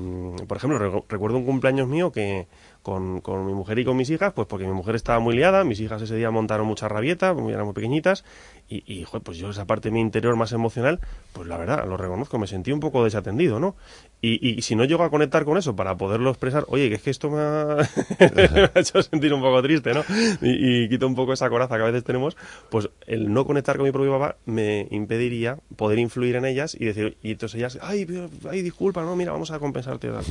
[0.47, 2.47] por ejemplo, re- recuerdo un cumpleaños mío que
[2.82, 5.65] con, con mi mujer y con mis hijas, pues porque mi mujer estaba muy liada,
[5.65, 8.24] mis hijas ese día montaron mucha rabieta, eran muy pequeñitas,
[8.73, 11.01] y, pues yo esa parte de mi interior más emocional,
[11.32, 13.74] pues la verdad, lo reconozco, me sentí un poco desatendido, ¿no?
[14.23, 17.02] Y, y si no llego a conectar con eso para poderlo expresar, oye, que es
[17.02, 20.05] que esto me ha, hecho sentir un poco triste, ¿no?
[20.40, 22.36] Y, y quito un poco esa coraza que a veces tenemos,
[22.70, 26.85] pues el no conectar con mi propio papá me impediría poder influir en ellas y
[26.85, 28.07] decir, y entonces ellas, ay,
[28.48, 30.11] ay, disculpa, no, mira, vamos a compensarte.
[30.11, 30.24] tal.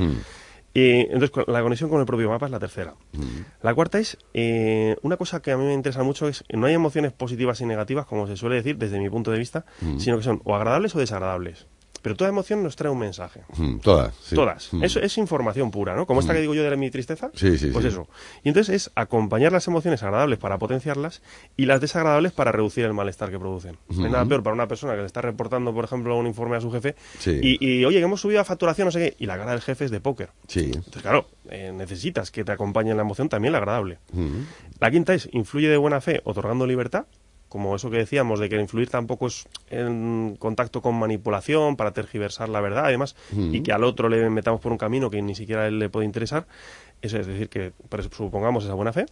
[0.72, 2.94] Y entonces la conexión con el propio mapa es la tercera.
[3.62, 6.74] La cuarta es, eh, una cosa que a mí me interesa mucho es, no hay
[6.74, 9.64] emociones positivas y negativas, como se suele decir desde mi punto de vista,
[9.98, 11.66] sino que son o agradables o desagradables.
[12.02, 13.42] Pero toda emoción nos trae un mensaje.
[13.56, 14.14] Mm, todas.
[14.22, 14.34] sí.
[14.34, 14.72] Todas.
[14.72, 14.84] Mm.
[14.84, 16.06] Es, es información pura, ¿no?
[16.06, 16.36] Como esta Mm.
[16.36, 17.30] que digo yo de mi tristeza.
[17.34, 18.08] Sí, sí, Pues eso.
[18.42, 21.22] Y entonces es acompañar las emociones agradables para potenciarlas
[21.56, 23.76] y las desagradables para reducir el malestar que producen.
[23.88, 26.56] No hay nada peor para una persona que le está reportando, por ejemplo, un informe
[26.56, 27.38] a su jefe Sí.
[27.42, 29.60] y, y, oye, que hemos subido a facturación, no sé qué, y la cara del
[29.60, 30.30] jefe es de póker.
[30.48, 30.70] Sí.
[30.74, 33.98] Entonces, claro, eh, necesitas que te acompañe en la emoción también la agradable.
[34.78, 37.04] La quinta es, influye de buena fe otorgando libertad,
[37.50, 42.48] como eso que decíamos de que influir tampoco es en contacto con manipulación para tergiversar
[42.48, 43.54] la verdad, además, Mm.
[43.56, 45.88] y que al otro le metamos por un camino que ni siquiera a él le
[45.90, 46.46] puede interesar.
[47.02, 47.72] Eso es decir, que
[48.10, 49.06] supongamos esa buena fe.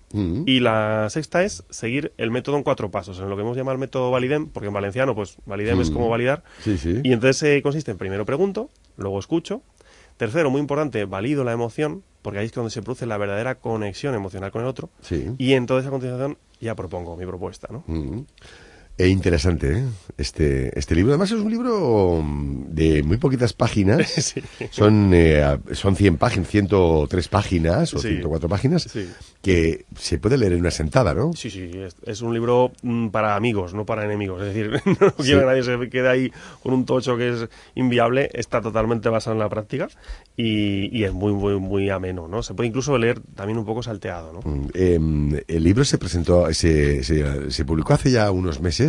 [0.47, 3.73] Y la sexta es seguir el método en cuatro pasos, en lo que hemos llamado
[3.75, 6.43] el método validem, porque en valenciano, pues validem es como validar.
[6.63, 7.01] Sí, sí.
[7.03, 9.63] Y entonces eh, consiste en primero pregunto, luego escucho.
[10.19, 14.15] Tercero, muy importante, valido la emoción, porque ahí es donde se produce la verdadera conexión
[14.15, 14.91] emocional con el otro.
[15.01, 15.33] Sí.
[15.39, 17.85] Y entonces a continuación ya propongo mi propuesta, ¿no?
[17.87, 18.27] Mm.
[18.99, 19.85] E interesante, ¿eh?
[20.17, 21.13] Este, este libro.
[21.13, 24.09] Además es un libro mm, de muy poquitas páginas.
[24.29, 24.43] Sí.
[24.71, 28.09] Son, eh, son 100 páginas, 103 páginas o Sí.
[28.09, 29.09] 104 páginas Sí.
[29.41, 31.33] que se puede leer en una sentada, ¿no?
[31.35, 34.43] Sí, sí, es, es un libro mm, para amigos, no para enemigos.
[34.43, 34.71] Es decir,
[35.01, 38.29] no quiero que nadie se quede ahí con un tocho que es inviable.
[38.35, 39.89] Está totalmente basado en la práctica
[40.37, 42.43] y, y es muy, muy, muy ameno, ¿no?
[42.43, 44.41] Se puede incluso leer también un poco salteado, ¿no?
[44.45, 48.88] Mm, eh, el libro se presentó, se, se, se publicó hace ya unos meses,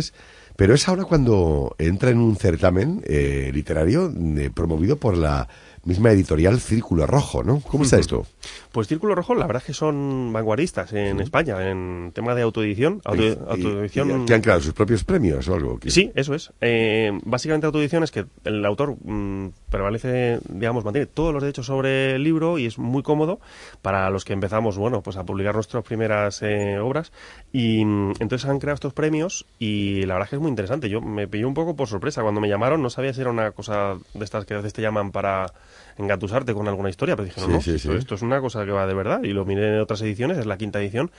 [0.56, 5.48] pero es ahora cuando entra en un certamen eh, literario eh, promovido por la
[5.84, 7.60] misma editorial Círculo Rojo, ¿no?
[7.60, 8.26] ¿Cómo está esto?
[8.72, 13.00] Pues Círculo Rojo, la verdad es que son vanguardistas en España en tema de autoedición.
[13.04, 15.78] Auto- Y- y- autoedición y que han creado sus propios premios o algo.
[15.86, 16.52] Sí, eso es.
[16.60, 22.14] Eh, básicamente autoedición es que el autor mm, prevalece, digamos, mantiene todos los derechos sobre
[22.14, 23.40] el libro y es muy cómodo
[23.82, 27.10] para los que empezamos, bueno, pues a publicar nuestras primeras eh, obras.
[27.52, 30.88] Y mm, entonces han creado estos premios y la verdad es que es muy interesante.
[30.88, 33.50] Yo me pillé un poco por sorpresa cuando me llamaron, no sabía si era una
[33.50, 35.52] cosa de estas que a veces te llaman para
[36.00, 37.98] engatusarte con alguna historia, pero dije, no, Sí, no, sí, esto, sí.
[37.98, 40.46] esto es una cosa que va de verdad y lo miré en otras ediciones, es
[40.46, 41.10] la quinta edición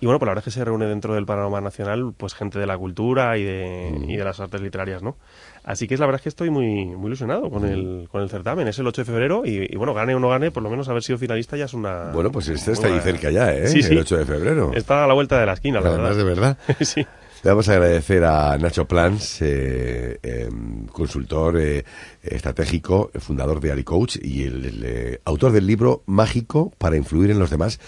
[0.00, 2.58] y bueno, pues la verdad es que se reúne dentro del panorama nacional pues gente
[2.58, 4.10] de la cultura y de, Mm.
[4.10, 5.16] y de las artes literarias, ¿no?
[5.64, 8.30] Así que es la verdad es que estoy muy, muy ilusionado con el, con el
[8.30, 10.70] certamen, es el 8 de febrero y, y bueno, gane o no gane, por lo
[10.70, 12.04] menos haber sido finalista ya es una...
[12.12, 13.64] Bueno, pues este está ahí cerca ya, ¿eh?
[13.70, 14.70] El 8 de febrero.
[14.72, 16.16] Está a la vuelta de la esquina, la Además, verdad.
[16.16, 16.58] de verdad.
[16.80, 17.06] sí.
[17.44, 21.84] Le vamos a agradecer a Nacho Plans, eh, em, consultor eh,
[22.22, 27.38] estratégico, fundador de AliCoach y el, el, eh, autor del libro Mágico para influir en
[27.38, 27.78] los demás.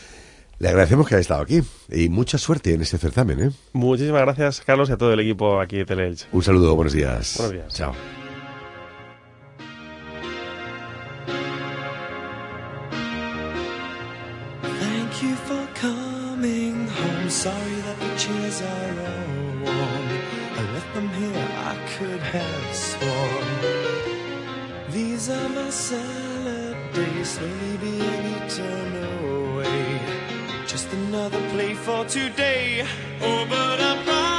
[0.61, 3.41] Le agradecemos que haya estado aquí y mucha suerte en este certamen.
[3.41, 3.51] ¿eh?
[3.73, 6.29] Muchísimas gracias, Carlos, y a todo el equipo aquí de Teleelch.
[6.33, 7.35] Un saludo, buenos días.
[7.39, 7.75] Buenos días.
[7.75, 8.20] Chao.
[31.81, 32.85] For today.
[33.23, 34.30] Oh, but I'm proud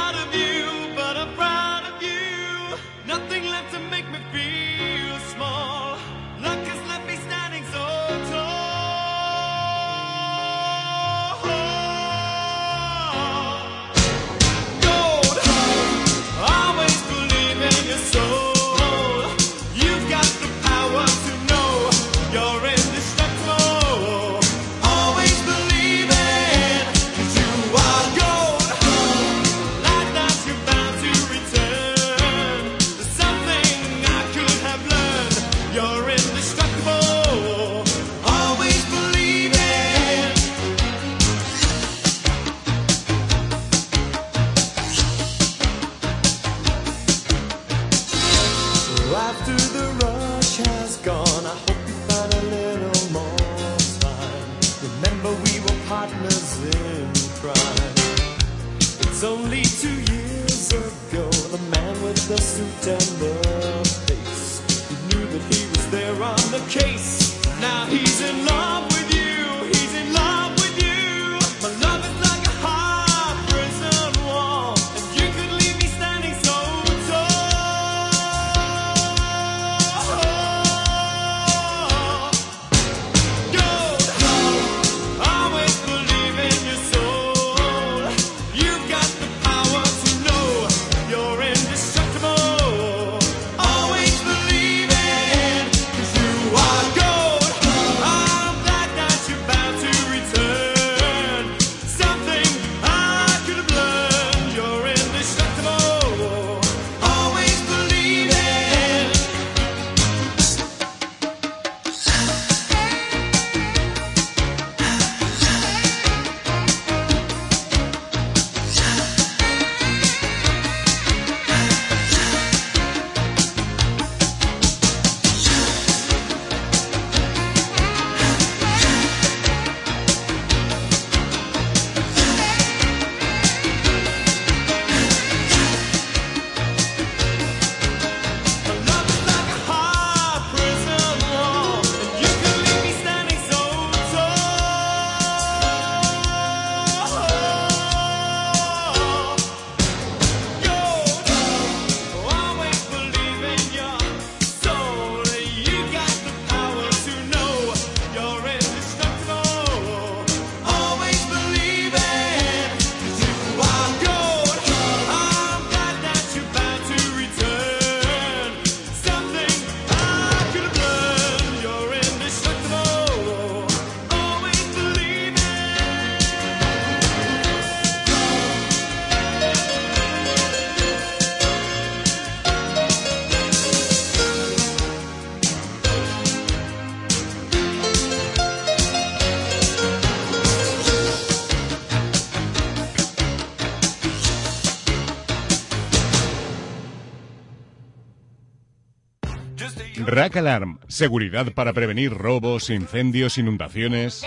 [200.32, 204.22] Rack Alarm, seguridad para prevenir robos, incendios, inundaciones.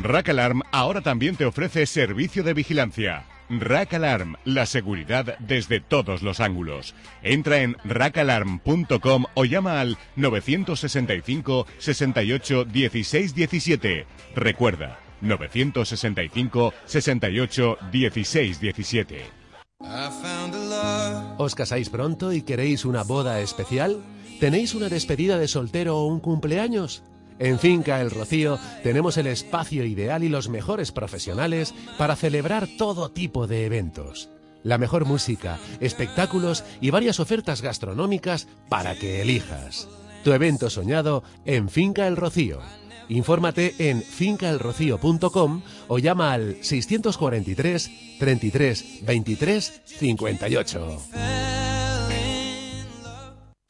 [0.00, 3.24] Rack Alarm ahora también te ofrece servicio de vigilancia.
[3.50, 6.94] Rack Alarm, la seguridad desde todos los ángulos.
[7.24, 14.06] Entra en rackalarm.com o llama al 965 68 16 17.
[14.36, 19.22] Recuerda, 965 68 16 17.
[21.36, 24.00] ¿Os casáis pronto y queréis una boda especial?
[24.44, 27.02] ¿Tenéis una despedida de soltero o un cumpleaños?
[27.38, 33.10] En Finca El Rocío tenemos el espacio ideal y los mejores profesionales para celebrar todo
[33.10, 34.28] tipo de eventos.
[34.62, 39.88] La mejor música, espectáculos y varias ofertas gastronómicas para que elijas.
[40.24, 42.58] Tu evento soñado en Finca El Rocío.
[43.08, 50.98] Infórmate en fincaelrocío.com o llama al 643 33 23 58.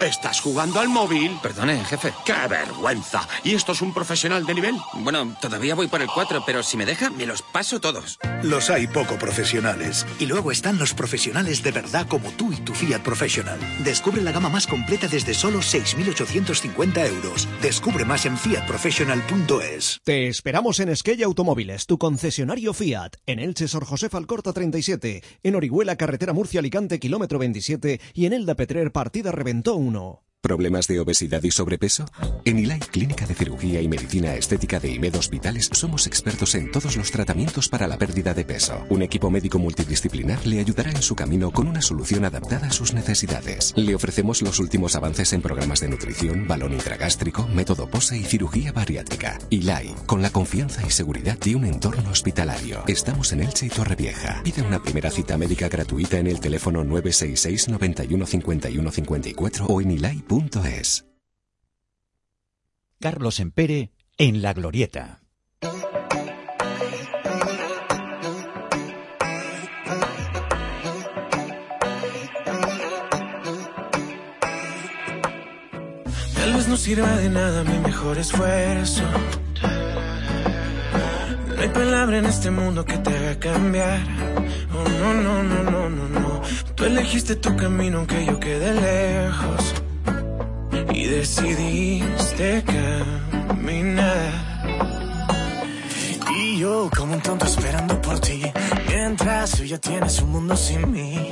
[0.00, 1.38] ¿Estás jugando al móvil?
[1.40, 2.12] Perdone, jefe.
[2.26, 3.26] ¡Qué vergüenza!
[3.44, 4.74] ¿Y esto es un profesional de nivel?
[4.92, 8.18] Bueno, todavía voy por el 4, pero si me deja, me los paso todos.
[8.42, 10.04] Los hay poco profesionales.
[10.18, 13.58] Y luego están los profesionales de verdad como tú y tu Fiat Professional.
[13.84, 17.48] Descubre la gama más completa desde solo 6.850 euros.
[17.62, 20.00] Descubre más en fiatprofessional.es.
[20.02, 25.54] Te esperamos en Esquella Automóviles, tu concesionario Fiat, en Elche Sor José Alcorta 37, en
[25.54, 30.23] Orihuela Carretera Murcia Alicante kilómetro 27 y en Elda Petrer Partida Reventó 1.
[30.44, 32.04] ¿Problemas de obesidad y sobrepeso?
[32.44, 36.98] En ILAI Clínica de Cirugía y Medicina Estética de IMED Hospitales somos expertos en todos
[36.98, 38.84] los tratamientos para la pérdida de peso.
[38.90, 42.92] Un equipo médico multidisciplinar le ayudará en su camino con una solución adaptada a sus
[42.92, 43.72] necesidades.
[43.74, 48.70] Le ofrecemos los últimos avances en programas de nutrición, balón intragástrico, método POSE y cirugía
[48.70, 49.38] bariátrica.
[49.48, 52.84] ILAI, con la confianza y seguridad de un entorno hospitalario.
[52.86, 54.42] Estamos en Elche y Torrevieja.
[54.44, 59.90] Pide una primera cita médica gratuita en el teléfono 966 91 51 54 o en
[60.34, 61.04] ilai.es.
[63.00, 65.20] Carlos Empere en La Glorieta.
[76.34, 79.02] Tal vez no sirva de nada mi mejor esfuerzo.
[81.48, 84.00] No hay palabra en este mundo que te haga cambiar.
[84.72, 86.42] Oh, no, no, no, no, no, no.
[86.74, 89.83] Tú elegiste tu camino aunque yo quede lejos.
[91.04, 94.32] Y decidiste caminar.
[96.34, 98.42] Y yo como un tonto esperando por ti.
[98.88, 101.30] Mientras tú ya tienes un mundo sin mí.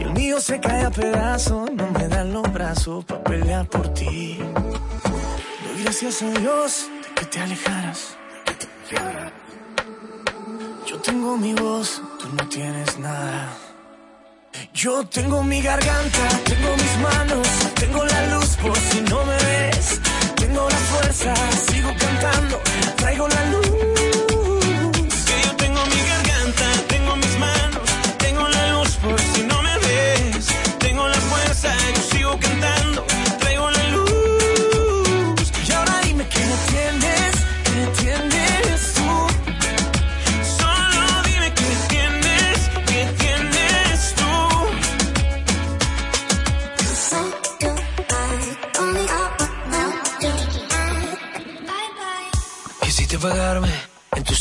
[0.00, 1.70] Y el mío se cae a pedazos.
[1.70, 4.38] No me dan los brazos para pelear por ti.
[4.40, 8.16] Doy gracias a Dios de que te alejaras.
[10.84, 13.65] Yo tengo mi voz, tú no tienes nada.
[14.74, 20.00] Yo tengo mi garganta, tengo mis manos, tengo la luz por si no me ves.
[20.36, 21.34] Tengo la fuerza,
[21.66, 22.60] sigo cantando,
[22.96, 23.35] traigo la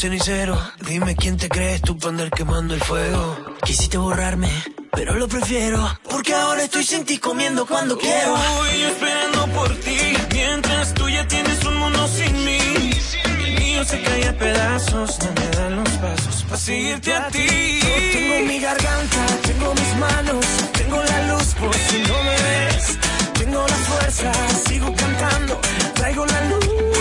[0.05, 0.55] cenicero.
[0.87, 3.37] Dime quién te crees tú para andar quemando el fuego.
[3.63, 4.49] Quisiste borrarme,
[4.91, 5.79] pero lo prefiero.
[6.07, 8.35] Porque ahora estoy sin ti comiendo cuando quiero.
[8.35, 9.97] Voy esperando por ti.
[10.31, 12.91] Mientras tú ya tienes un mundo sin mí.
[13.45, 15.17] El mío se cae a pedazos.
[15.23, 17.79] No me dan los pasos para seguirte a ti.
[17.81, 20.45] Yo tengo mi garganta, tengo mis manos.
[20.73, 22.99] Tengo la luz por si no me ves.
[23.39, 24.31] Tengo la fuerza,
[24.67, 25.59] sigo cantando.
[25.95, 26.94] Traigo la luz.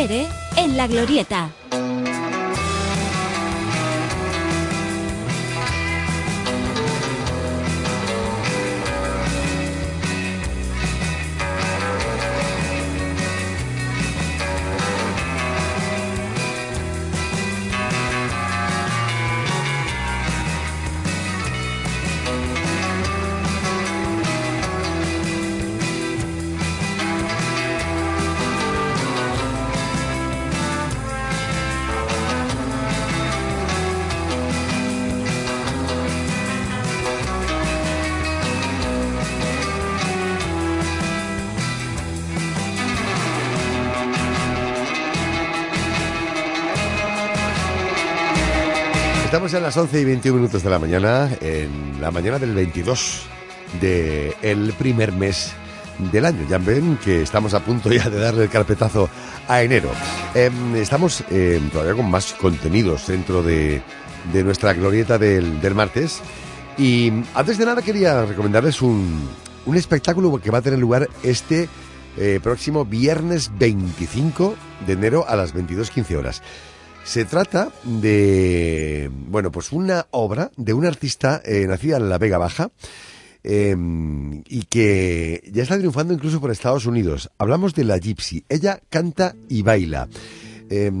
[0.00, 1.50] En La Glorieta.
[49.48, 53.22] Estamos a las 11 y 21 minutos de la mañana, en la mañana del 22
[53.80, 55.54] del el primer mes
[56.12, 56.46] del año.
[56.50, 59.08] Ya ven que estamos a punto ya de darle el carpetazo
[59.48, 59.90] a enero.
[60.34, 63.80] Em, estamos em, todavía con más contenidos dentro de,
[64.34, 66.20] de nuestra glorieta del, del martes.
[66.76, 69.30] Y antes de nada quería recomendarles un,
[69.64, 71.70] un espectáculo que va a tener lugar este
[72.18, 74.56] eh, próximo viernes 25
[74.86, 76.42] de enero a las 22.15 horas.
[77.08, 82.36] Se trata de, bueno, pues una obra de una artista eh, nacida en la Vega
[82.36, 82.70] Baja
[83.42, 83.74] eh,
[84.46, 87.30] y que ya está triunfando incluso por Estados Unidos.
[87.38, 88.44] Hablamos de la Gypsy.
[88.50, 90.06] Ella canta y baila.
[90.68, 90.92] Eh,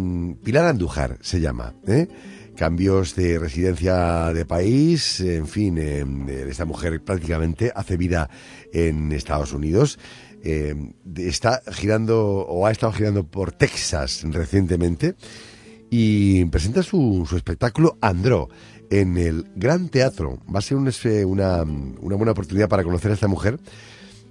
[0.42, 1.74] Pilar Andújar se llama.
[1.86, 2.08] ¿eh?
[2.56, 6.06] Cambios de residencia de país, en fin, eh,
[6.48, 8.30] esta mujer prácticamente hace vida
[8.72, 9.98] en Estados Unidos.
[10.40, 15.16] Está girando o ha estado girando por Texas recientemente
[15.90, 18.48] y presenta su, su espectáculo Andró
[18.90, 20.38] en el Gran Teatro.
[20.54, 23.58] Va a ser un es- una, una buena oportunidad para conocer a esta mujer,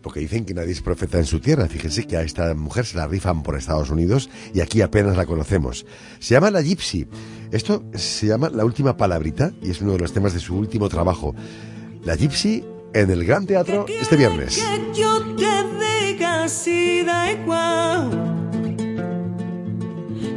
[0.01, 1.67] porque dicen que nadie es profeta en su tierra.
[1.67, 5.25] Fíjense que a esta mujer se la rifan por Estados Unidos y aquí apenas la
[5.25, 5.85] conocemos.
[6.19, 7.07] Se llama La Gypsy.
[7.51, 10.89] Esto se llama La Última Palabrita y es uno de los temas de su último
[10.89, 11.35] trabajo.
[12.03, 12.63] La Gypsy
[12.93, 14.57] en el Gran Teatro este viernes.
[14.57, 18.23] Que yo te diga si da igual.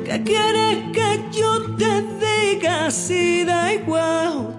[0.04, 0.89] ¿Qué quieres
[1.40, 1.92] yo te
[2.22, 4.54] diga si da igual?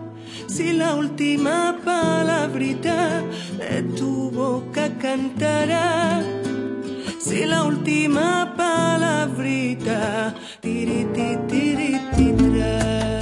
[0.48, 3.24] Si la última palabrita
[3.58, 6.22] de tu boca cantará.
[7.20, 12.72] Si la última palabrita tiriti tirititra.
[12.82, 13.21] Ya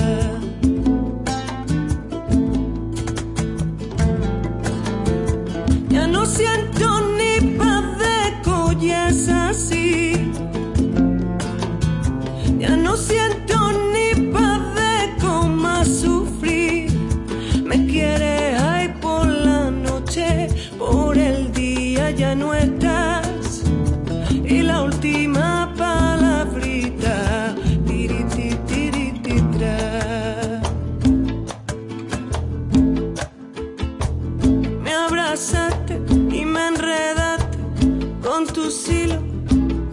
[38.40, 39.20] con tus hilos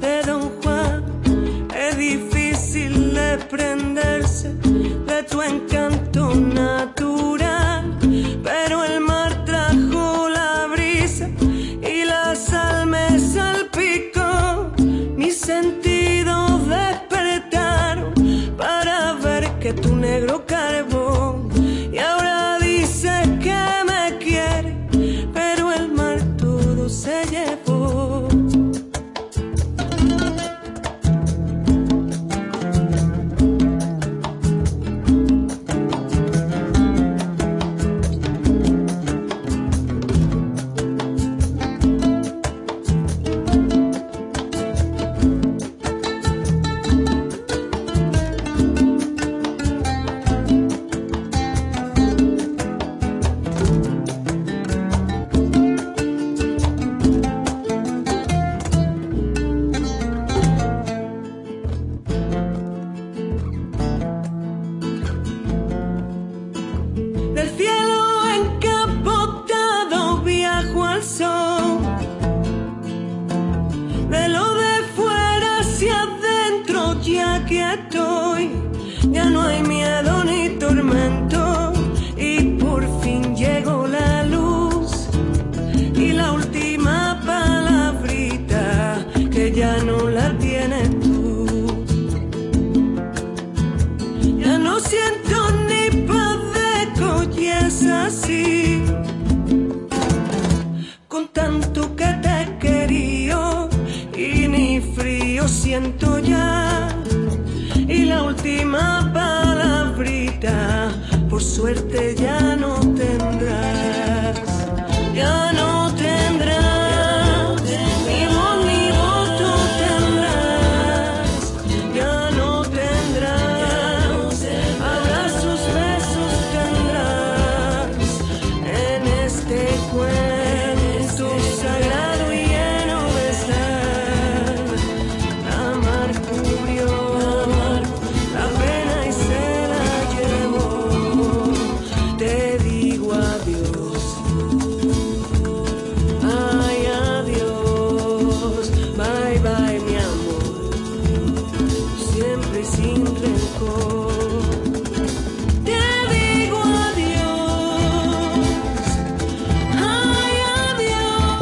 [0.00, 1.04] de Don Juan.
[1.74, 7.45] Es difícil desprenderse de tu encanto natural,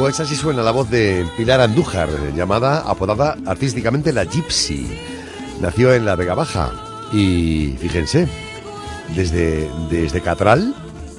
[0.05, 4.87] Pues así suena la voz de Pilar Andújar, llamada, apodada artísticamente la Gypsy.
[5.59, 6.71] Nació en la Vega Baja
[7.11, 8.27] y fíjense,
[9.15, 10.75] desde, desde Catral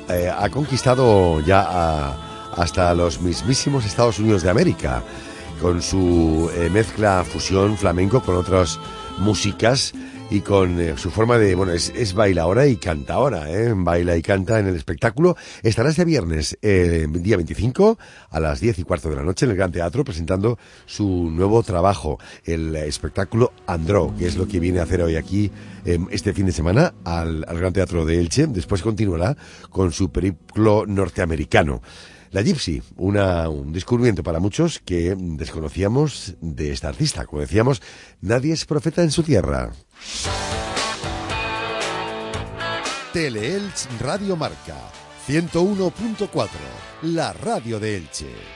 [0.08, 2.15] eh, ha conquistado ya
[2.56, 5.02] hasta los mismísimos Estados Unidos de América
[5.60, 8.78] con su eh, mezcla fusión flamenco con otras
[9.18, 9.94] músicas
[10.29, 13.73] y con eh, su forma de, bueno, es, es bailaora y cantaora, ¿eh?
[13.75, 15.37] baila y canta en el espectáculo.
[15.63, 17.99] Estará este viernes, eh, día 25,
[18.31, 21.63] a las 10 y cuarto de la noche en el Gran Teatro presentando su nuevo
[21.63, 25.51] trabajo, el espectáculo Andro, que es lo que viene a hacer hoy aquí
[25.85, 28.47] eh, este fin de semana al, al Gran Teatro de Elche.
[28.49, 29.37] Después continuará
[29.71, 31.83] con su periplo norteamericano.
[32.33, 37.25] La Gypsy, una, un descubrimiento para muchos que desconocíamos de esta artista.
[37.25, 37.81] Como decíamos,
[38.21, 39.71] nadie es profeta en su tierra.
[43.12, 44.91] Teleelch Radio Marca
[45.26, 46.49] 101.4,
[47.02, 48.56] la radio de Elche.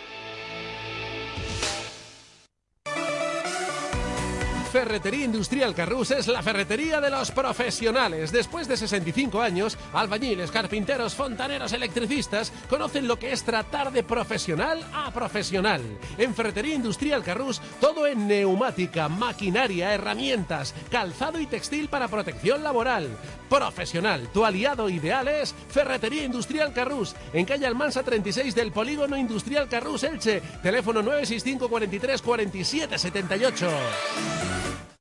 [4.70, 8.30] Ferretería Industrial Carrús es la ferretería de los profesionales.
[8.30, 14.86] Después de 65 años, albañiles, carpinteros, fontaneros, electricistas conocen lo que es tratar de profesional
[14.94, 15.82] a profesional.
[16.18, 23.08] En Ferretería Industrial Carrús, todo en neumática, maquinaria, herramientas, calzado y textil para protección laboral.
[23.48, 29.68] Profesional, tu aliado ideal es Ferretería Industrial Carrús, en calle Almansa 36 del Polígono Industrial
[29.68, 30.40] Carrús Elche.
[30.62, 34.59] Teléfono 965 43 47 78.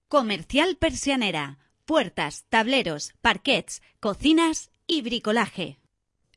[0.09, 1.59] Comercial Persianera.
[1.85, 5.77] Puertas, tableros, parquets, cocinas y bricolaje.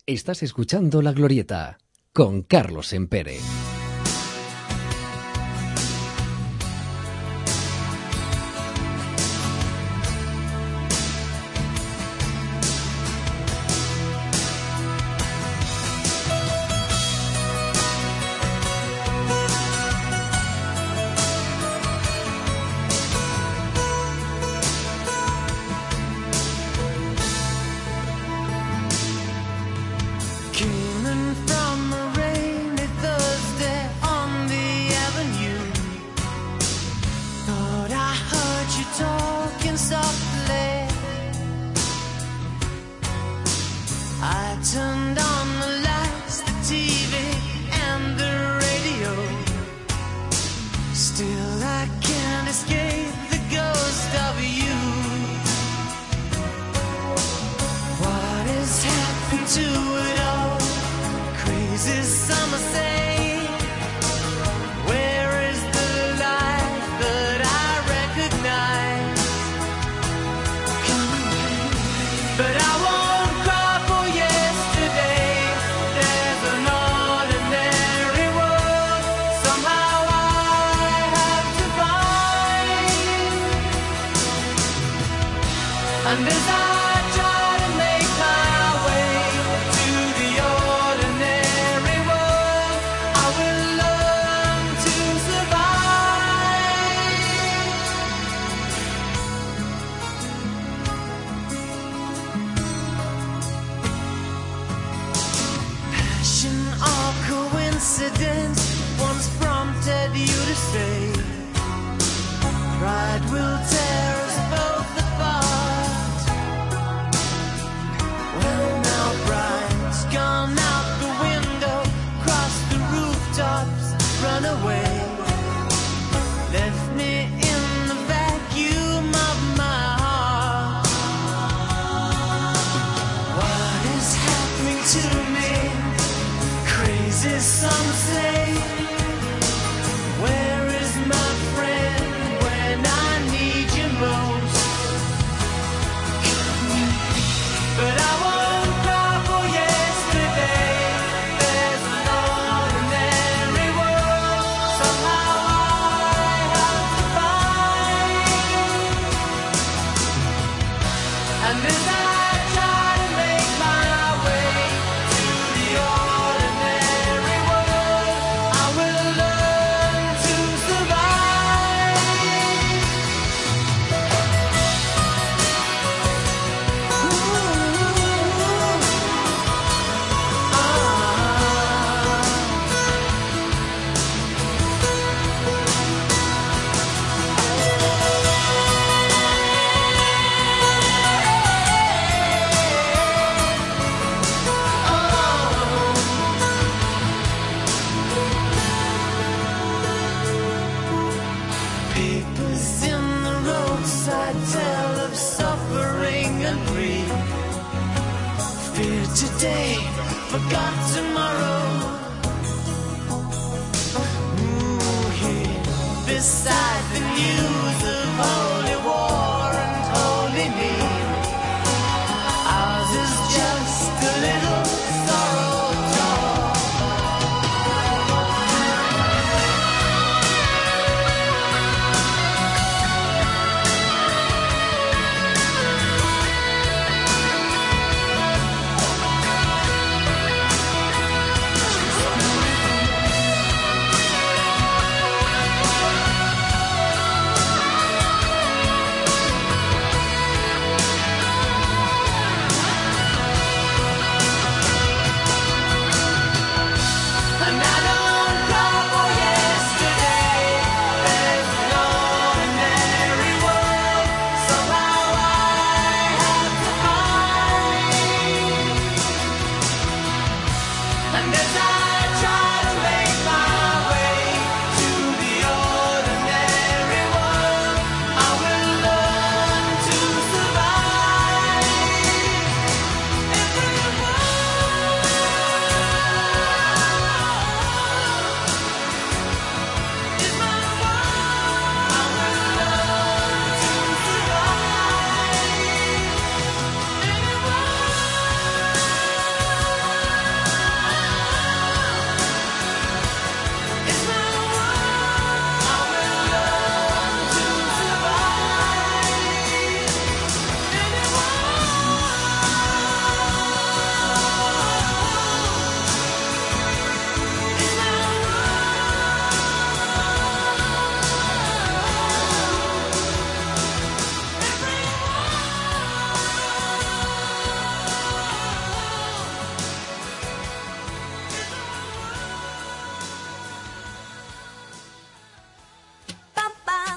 [0.04, 1.78] Estás escuchando La Glorieta
[2.12, 3.38] con Carlos Empere.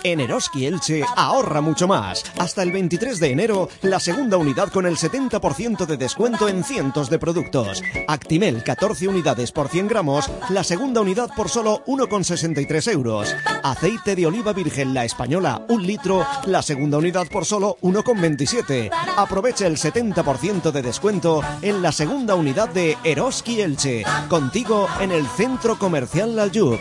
[0.05, 2.23] En Eroski Elche ahorra mucho más.
[2.37, 7.09] Hasta el 23 de enero, la segunda unidad con el 70% de descuento en cientos
[7.09, 7.81] de productos.
[8.07, 13.35] Actimel 14 unidades por 100 gramos, la segunda unidad por solo 1,63 euros.
[13.63, 18.91] Aceite de oliva virgen la española, un litro, la segunda unidad por solo 1,27.
[19.17, 24.03] Aprovecha el 70% de descuento en la segunda unidad de Eroski Elche.
[24.29, 26.77] Contigo en el Centro Comercial La Jub.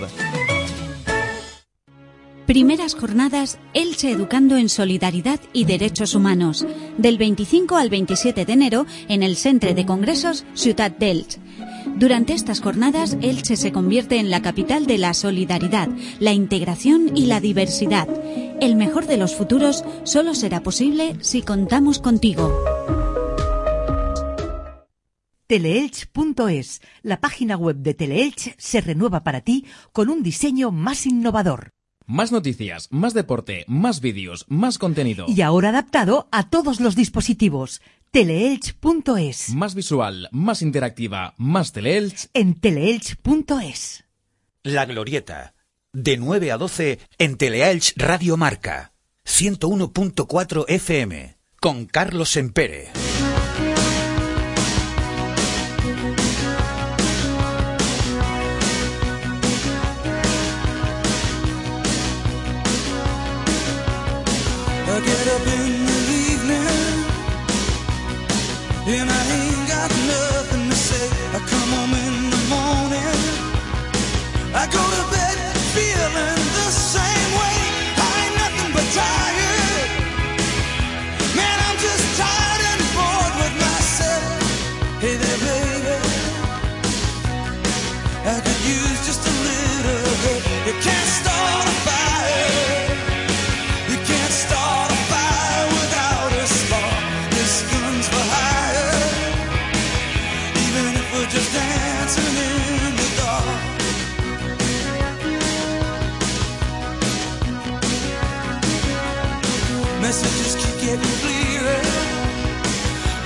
[2.47, 6.67] Primeras jornadas Elche Educando en Solidaridad y Derechos Humanos,
[6.99, 11.41] del 25 al 27 de enero en el Centre de Congresos Ciutat d'Elche.
[11.97, 15.89] Durante estas jornadas, Elche se convierte en la capital de la solidaridad,
[16.21, 18.09] la integración y la diversidad.
[18.61, 22.55] El mejor de los futuros solo será posible si contamos contigo.
[25.47, 31.74] Teleelch.es, la página web de Teleelch se renueva para ti con un diseño más innovador.
[32.07, 35.27] Más noticias, más deporte, más vídeos, más contenido.
[35.29, 37.81] Y ahora adaptado a todos los dispositivos.
[38.11, 39.51] Teleelch.es.
[39.55, 42.29] Más visual, más interactiva, más Teleelch.
[42.35, 44.05] En teleelch.es.
[44.63, 45.55] La Glorieta,
[45.93, 48.93] de 9 a 12 en Teleelch Radio Marca,
[49.27, 53.14] 101.4 FM, con Carlos Empere.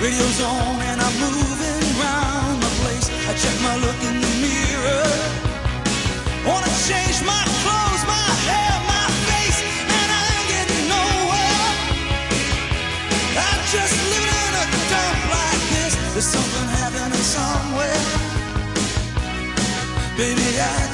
[0.01, 3.11] Radio's on and I'm moving round the place.
[3.27, 5.11] I check my look in the mirror.
[6.47, 11.67] Wanna change my clothes, my hair, my face, and I ain't getting nowhere.
[13.43, 15.93] I'm just living in a dump like this.
[16.15, 18.01] There's something happening somewhere.
[20.15, 20.88] Baby, I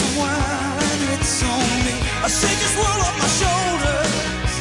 [0.00, 1.94] it's on me.
[2.24, 4.52] I shake this world off my shoulders.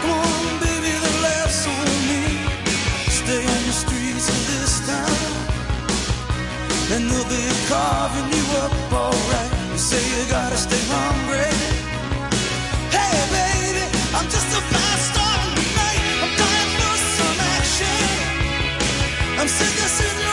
[0.00, 2.22] Come on, baby, the laughs on me.
[3.08, 5.30] Stay on the streets of this town,
[6.92, 9.52] and they'll be carving you up alright.
[9.78, 11.52] Say you gotta stay hungry.
[12.94, 13.84] Hey, baby,
[14.16, 15.12] I'm just a fast.
[16.24, 18.02] I'm dying for some action.
[19.38, 20.23] I'm sick of sitting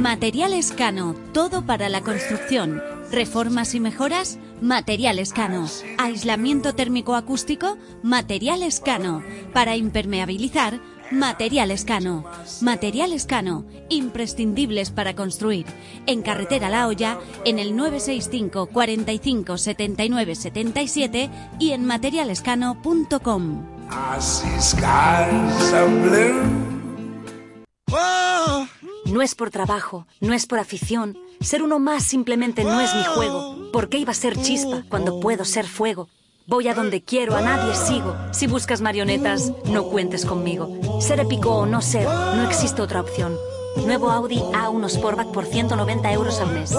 [0.00, 2.82] Materiales Cano, todo para la construcción.
[3.12, 5.68] Reformas y mejoras, Materiales Cano.
[5.98, 9.22] Aislamiento térmico acústico, Materiales Cano.
[9.52, 10.80] Para impermeabilizar,
[11.10, 12.24] Materiales Cano.
[12.62, 15.66] Materiales Cano, imprescindibles para construir.
[16.06, 23.66] En Carretera La Hoya, en el 965 45 79 77 y en materialescano.com.
[27.88, 31.16] No es por trabajo, no es por afición.
[31.40, 33.70] Ser uno más simplemente no es mi juego.
[33.72, 36.08] ¿Por qué iba a ser chispa cuando puedo ser fuego?
[36.46, 38.16] Voy a donde quiero, a nadie sigo.
[38.32, 41.00] Si buscas marionetas, no cuentes conmigo.
[41.00, 43.36] Ser épico o no ser, no existe otra opción.
[43.84, 46.72] Nuevo Audi A1 Sportback por 190 euros al mes.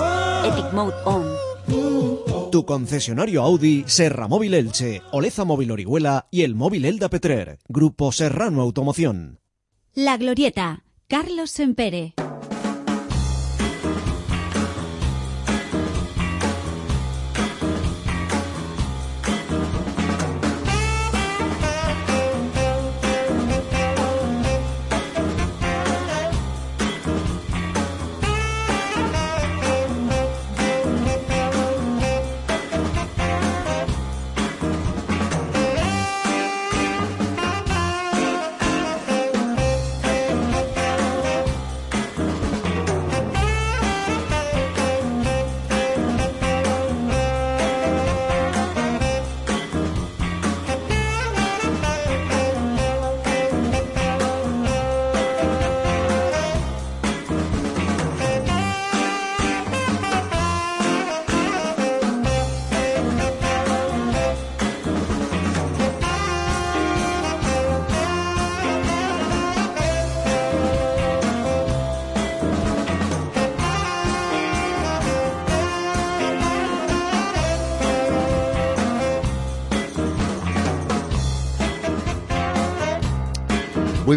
[0.45, 2.51] Epic Mode On.
[2.51, 7.59] Tu concesionario Audi, Serra Móvil Elche, Oleza Móvil Orihuela y el Móvil Elda Petrer.
[7.67, 9.39] Grupo Serrano Automoción.
[9.93, 12.15] La Glorieta, Carlos Sempere.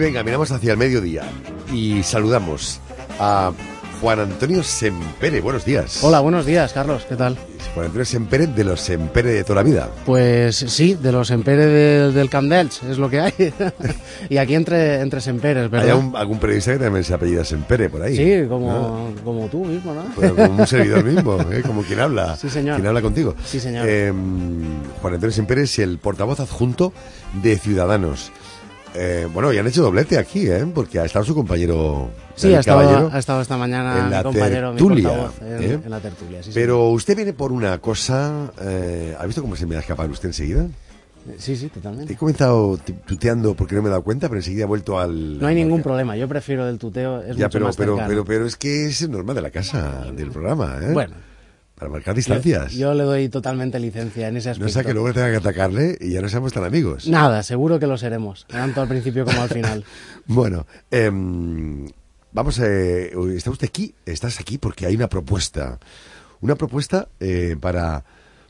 [0.00, 1.22] Bien, caminamos hacia el mediodía
[1.72, 2.80] y saludamos
[3.18, 3.52] a
[4.00, 5.40] Juan Antonio Sempere.
[5.40, 6.02] Buenos días.
[6.02, 7.04] Hola, buenos días, Carlos.
[7.08, 7.36] ¿Qué tal?
[7.74, 9.88] Juan Antonio Sempere de los Sempere de toda la vida.
[10.06, 13.32] Pues sí, de los Sempere de- del Camp d'Elx, es lo que hay.
[14.30, 15.90] y aquí entre, entre Semperes, ¿verdad?
[15.90, 18.16] Hay un- algún periodista que también se apellida Sempere por ahí.
[18.16, 19.22] Sí, como, ¿no?
[19.22, 20.02] como tú mismo, ¿no?
[20.14, 21.62] Pues como un servidor mismo, ¿eh?
[21.64, 22.36] como quien habla.
[22.36, 22.76] Sí, señor.
[22.76, 23.34] Quien habla contigo.
[23.44, 23.84] Sí, señor.
[23.86, 24.12] Eh,
[25.02, 26.92] Juan Antonio Sempere es el portavoz adjunto
[27.42, 28.32] de Ciudadanos.
[28.94, 30.66] Eh, bueno, y han hecho doblete aquí, ¿eh?
[30.74, 32.10] Porque ha estado su compañero.
[32.34, 35.42] Sí, ha estado, Caballero ha estado esta mañana en la mi compañero, tertulia, mi portavoz
[35.42, 35.80] en, ¿eh?
[35.84, 36.42] en la tertulia.
[36.42, 38.50] Sí, Pero usted viene por una cosa.
[38.60, 40.66] eh, ¿Ha visto cómo se me ha escapado usted enseguida?
[41.38, 42.12] sí, sí, totalmente.
[42.14, 45.38] He comenzado tu- tuteando porque no me he dado cuenta, pero enseguida he vuelto al.
[45.38, 48.08] No hay ningún problema, yo prefiero el tuteo, es ya, mucho pero, más pero, cercano.
[48.08, 50.92] pero, pero es que es normal de la casa, del programa, ¿eh?
[50.92, 51.14] Bueno.
[51.80, 52.72] Para marcar distancias.
[52.74, 54.66] Yo, yo le doy totalmente licencia en ese aspecto.
[54.66, 57.08] no sea que luego tenga que atacarle y ya no seamos tan amigos.
[57.08, 59.84] Nada, seguro que lo seremos, tanto al principio como al final.
[60.26, 61.88] Bueno, em,
[62.32, 62.66] vamos a...
[62.66, 63.94] ¿Está usted aquí?
[64.04, 65.78] Estás aquí porque hay una propuesta.
[66.42, 68.04] Una propuesta eh, para,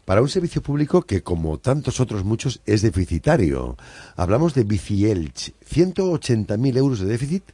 [0.04, 3.76] para un servicio público que, como tantos otros muchos, es deficitario.
[4.16, 5.54] Hablamos de Bicielch.
[5.72, 7.44] 180.000 euros de déficit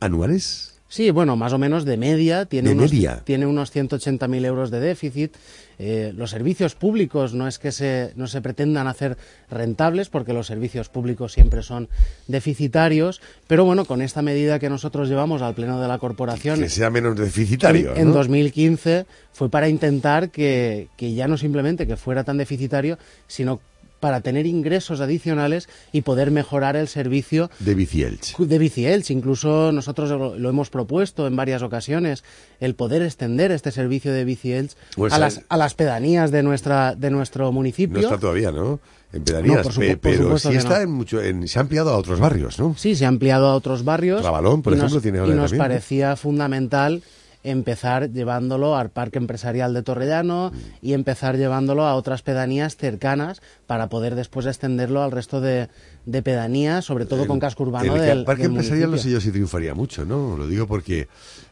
[0.00, 0.73] anuales.
[0.94, 2.44] Sí, bueno, más o menos de media.
[2.44, 3.20] Tiene De unos, media.
[3.24, 5.34] Tiene unos 180.000 euros de déficit.
[5.80, 9.16] Eh, los servicios públicos no es que se, no se pretendan hacer
[9.50, 11.88] rentables, porque los servicios públicos siempre son
[12.28, 16.68] deficitarios, pero bueno, con esta medida que nosotros llevamos al Pleno de la Corporación Que
[16.68, 17.90] sea menos deficitario.
[17.96, 18.14] en, en ¿no?
[18.14, 23.58] 2015 fue para intentar que, que ya no simplemente que fuera tan deficitario, sino
[24.04, 28.36] para tener ingresos adicionales y poder mejorar el servicio De Bicielch.
[28.36, 29.10] de Bicielch.
[29.10, 32.22] Incluso nosotros lo, hemos propuesto en varias ocasiones,
[32.60, 36.94] el poder extender este servicio de Bicielch Pues a, las, a las pedanías de, nuestra,
[36.94, 37.98] de nuestro No municipio.
[37.98, 38.78] está todavía, ¿no?
[39.14, 40.82] En pedanías, No, pe- pero sí está no.
[40.82, 42.74] en mucho, en- se ha ampliado a otros barrios, ¿no?
[42.76, 44.20] Sí, se ha ampliado a otros barrios.
[44.20, 45.64] Trabalón, por y nos- ejemplo, tiene ahora Y nos también, ¿no?
[45.64, 47.02] parecía fundamental
[47.44, 50.50] empezar llevándolo al Parque Empresarial de Torrellano
[50.82, 55.68] y empezar llevándolo a otras pedanías cercanas para poder después extenderlo al resto de,
[56.06, 59.18] de pedanías, sobre todo con casco urbano el del, parque del empresarial no sé municipio.
[59.18, 60.36] yo si triunfaría mucho, ¿no?
[60.36, 61.06] Lo digo porque...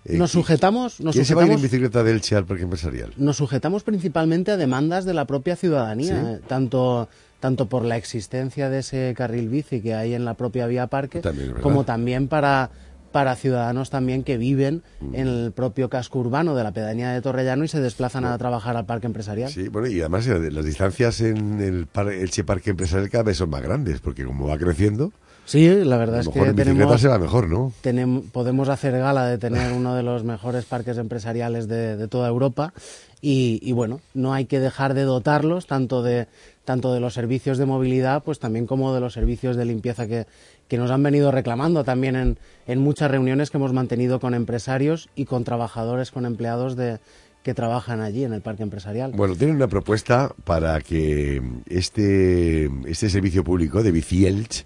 [0.06, 2.46] eh, Nos sujetamos, nos ¿Quién se va a ir en sujetamos bicicleta de Elche al
[2.46, 3.12] parque empresarial?
[3.18, 6.26] nos sujetamos principalmente a demandas de la propia ciudadanía, Sí.
[6.36, 7.08] eh, tanto
[7.40, 11.18] tanto por la existencia de ese carril bici que hay en la propia vía parque,
[11.20, 12.70] También como también para
[13.12, 15.14] para ciudadanos también que viven Mm.
[15.14, 18.76] en el propio casco urbano de la pedanía de Torrellano y se desplazan a trabajar
[18.76, 19.50] al parque empresarial.
[19.50, 23.36] Sí, bueno, y además eh, las distancias en el par- Elche Parque Empresarial cada vez
[23.36, 25.12] son más grandes, porque como va creciendo,
[25.44, 27.72] Sí, la verdad es que en bicicleta tenemos, se va mejor, ¿no?
[27.82, 32.28] tenem- podemos hacer gala de tener uno de los mejores parques empresariales de, de toda
[32.28, 32.72] Europa
[33.20, 36.28] y, y, bueno, no hay que dejar de dotarlos tanto de
[36.64, 40.26] tanto de los servicios de movilidad pues también como de los servicios de limpieza que,
[40.68, 45.08] que nos han venido reclamando también en, en muchas reuniones que hemos mantenido con empresarios
[45.16, 46.98] y con trabajadores, con empleados de
[47.42, 49.12] que trabajan allí en el parque empresarial.
[49.12, 54.64] Bueno, tienen una propuesta para que este, este servicio público de Bicielch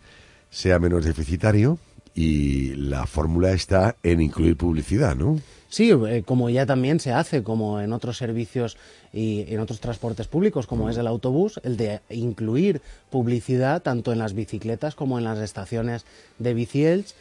[0.51, 1.79] sea menos deficitario
[2.15, 5.41] y la fórmula está en incluir publicidad, ¿no?
[5.77, 8.79] Sí, eh, como ya también se hace, como en otros servicios
[9.13, 12.81] y en otros transportes públicos, como es el autobús, el de incluir
[13.11, 16.07] publicidad tanto en las bicicletas como en las estaciones
[16.39, 17.15] de Bicielch,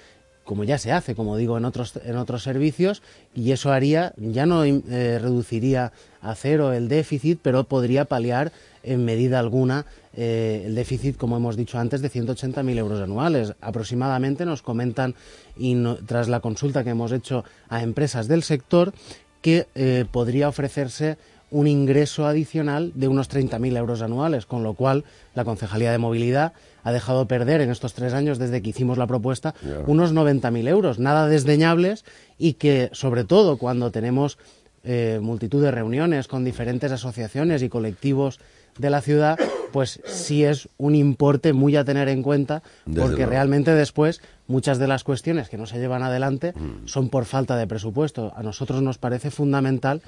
[0.46, 3.02] como ya se hace, como digo, en otros, en otros servicios,
[3.34, 8.54] y eso haría, ya no eh, reduciría a cero el déficit, pero podría paliar
[8.84, 9.86] en medida alguna
[10.16, 13.54] eh, el déficit, como hemos dicho antes, de 180.000 euros anuales.
[13.62, 15.16] Aproximadamente nos comentan,
[15.58, 18.94] y no- tras la consulta que hemos hecho a empresas del sector,
[19.42, 21.18] que eh, podría ofrecerse
[21.52, 25.04] un ingreso adicional de unos 30.000 euros anuales, con lo cual
[25.36, 26.54] la Concejalía de Movilidad
[26.84, 29.80] ha dejado perder en estos tres años desde que hicimos la propuesta Ya.
[29.86, 32.04] unos 90.000 euros, nada desdeñables
[32.40, 34.38] y que sobre todo cuando tenemos
[34.84, 38.40] eh, multitud de reuniones con diferentes asociaciones y colectivos
[38.78, 39.38] de la ciudad,
[39.72, 43.32] pues sí es un importe muy a tener en cuenta, Desde porque luego.
[43.32, 46.88] realmente después muchas de las cuestiones que no se llevan adelante Mm.
[46.88, 48.34] son por falta de presupuesto.
[48.36, 50.02] A nosotros nos parece fundamental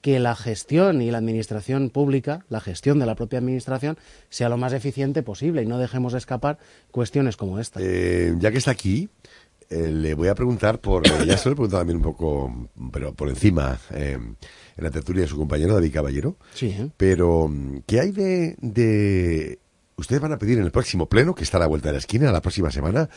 [0.00, 3.96] que la gestión y la administración pública, la gestión de la propia administración,
[4.28, 6.58] sea lo más eficiente posible y no dejemos escapar
[6.90, 7.80] cuestiones como esta.
[7.82, 9.08] Eh, ya que está aquí,
[9.74, 11.06] eh, le voy a preguntar por.
[11.06, 14.12] eh, ya se lo he preguntado también un poco, pero por encima, eh,
[14.76, 16.36] en la tertulia de su compañero David Caballero.
[16.54, 16.88] Sí, ¿eh?
[16.96, 19.58] Pero, mm, ¿qué hay de, de.
[19.96, 21.98] Ustedes van a pedir en el próximo pleno, que está a la vuelta de la
[21.98, 23.08] esquina, la próxima semana,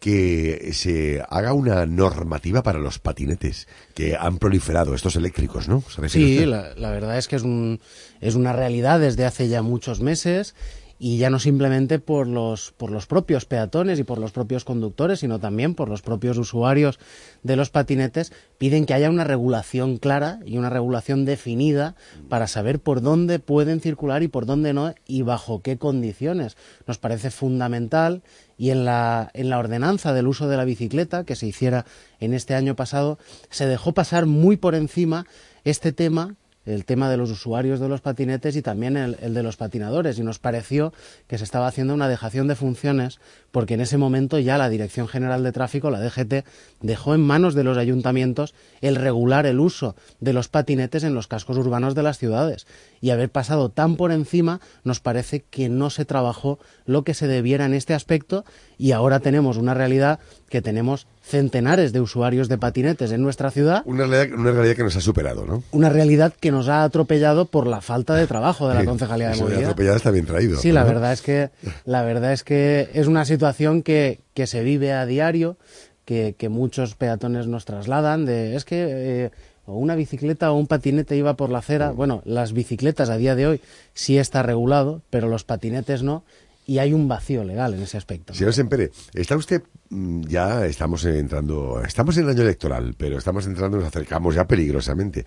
[0.00, 5.82] que se haga una normativa para los patinetes que han proliferado, estos eléctricos, ¿no?
[5.88, 7.80] ¿Se refiere Sí, la, la verdad es que es, un,
[8.20, 10.54] es una realidad desde hace ya muchos meses
[10.98, 15.20] y ya no simplemente por los, por los propios peatones y por los propios conductores,
[15.20, 16.98] sino también por los propios usuarios
[17.42, 21.96] de los patinetes, piden que haya una regulación clara y una regulación definida
[22.28, 26.56] para saber por dónde pueden circular y por dónde no y bajo qué condiciones.
[26.86, 28.22] Nos parece fundamental
[28.56, 31.84] y en la, en la ordenanza del uso de la bicicleta que se hiciera
[32.20, 33.18] en este año pasado
[33.50, 35.26] se dejó pasar muy por encima
[35.64, 39.56] este tema el tema de los usuarios de los patinetes y también el, de los
[39.56, 40.18] patinadores.
[40.18, 40.92] Y nos pareció
[41.26, 43.20] que se estaba haciendo una dejación de funciones
[43.50, 46.46] porque en ese momento ya la Dirección General de Tráfico, la DGT,
[46.80, 51.26] dejó en manos de los ayuntamientos el regular el uso de los patinetes en los
[51.26, 52.66] cascos urbanos de las ciudades.
[53.00, 57.26] Y haber pasado tan por encima nos parece que no se trabajó lo que se
[57.26, 58.44] debiera en este aspecto
[58.78, 60.18] y ahora tenemos una realidad
[60.48, 63.82] que tenemos centenares de usuarios de patinetes en nuestra ciudad.
[63.86, 65.62] Una realidad, una realidad que nos ha superado, ¿no?
[65.72, 69.36] Una realidad que nos ha atropellado por la falta de trabajo de la Concejalía de
[69.36, 69.62] Movilidad.
[69.62, 70.58] atropellado está bien traído.
[70.60, 71.50] Sí, la verdad es que
[71.86, 75.56] la verdad es que es una situación que, que se vive a diario,
[76.04, 78.26] que, que muchos peatones nos trasladan.
[78.26, 79.30] De es que eh,
[79.66, 81.90] o una bicicleta o un patinete iba por la acera.
[81.90, 83.60] Bueno, las bicicletas a día de hoy
[83.94, 86.24] sí está regulado, pero los patinetes no.
[86.66, 88.32] Y hay un vacío legal en ese aspecto.
[88.32, 89.83] Señor Sempere, está usted mm,
[90.22, 95.24] ya estamos entrando, estamos en el año electoral, pero estamos entrando, nos acercamos ya peligrosamente.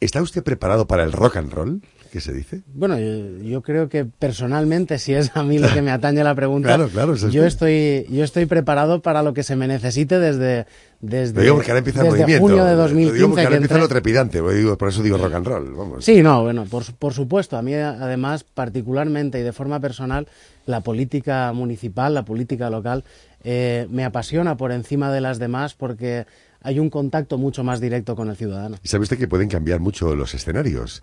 [0.00, 1.82] ¿Está usted preparado para el rock and roll?
[2.12, 2.60] ¿Qué se dice?
[2.74, 6.34] Bueno, yo, yo creo que personalmente, si es a mí lo que me atañe la
[6.34, 10.18] pregunta, Claro, claro, es yo estoy yo estoy preparado para lo que se me necesite
[10.18, 10.66] desde
[11.00, 12.42] desde, Lo digo porque ahora empieza el movimiento.
[12.42, 15.16] junio de Lo 2015 digo porque ahora empieza lo trepidante, lo digo, por eso digo
[15.16, 15.74] rock and roll.
[15.74, 16.04] Vamos.
[16.04, 17.56] Sí, no, bueno, por, por supuesto.
[17.56, 20.28] A mí, además, particularmente y de forma personal,
[20.66, 23.04] la política municipal, la política local,
[23.42, 26.26] eh, me apasiona por encima de las demás porque
[26.62, 28.76] hay un contacto mucho más directo con el ciudadano.
[28.82, 31.02] Y sabe usted que pueden cambiar mucho los escenarios,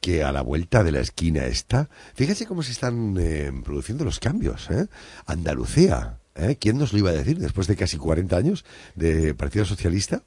[0.00, 1.88] que a la vuelta de la esquina está.
[2.14, 4.70] Fíjese cómo se están eh, produciendo los cambios.
[4.70, 4.86] ¿eh?
[5.26, 6.56] Andalucía, ¿eh?
[6.58, 8.64] ¿quién nos lo iba a decir después de casi 40 años
[8.94, 10.22] de Partido Socialista?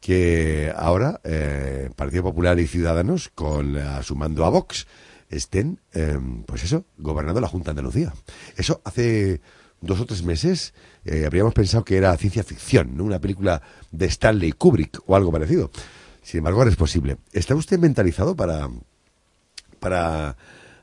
[0.00, 4.86] Que ahora eh, Partido Popular y Ciudadanos, con eh, sumando a Vox,
[5.28, 5.80] estén,
[6.46, 8.12] pues eso, gobernando la Junta de Andalucía.
[8.54, 9.40] Eso hace
[9.80, 10.74] dos o tres meses
[11.24, 13.04] habríamos pensado que era ciencia ficción, ¿no?
[13.04, 15.70] una película de Stanley Kubrick o algo parecido.
[16.22, 17.16] Sin embargo, ahora es posible.
[17.32, 18.68] ¿Está usted mentalizado para,
[19.82, 20.36] para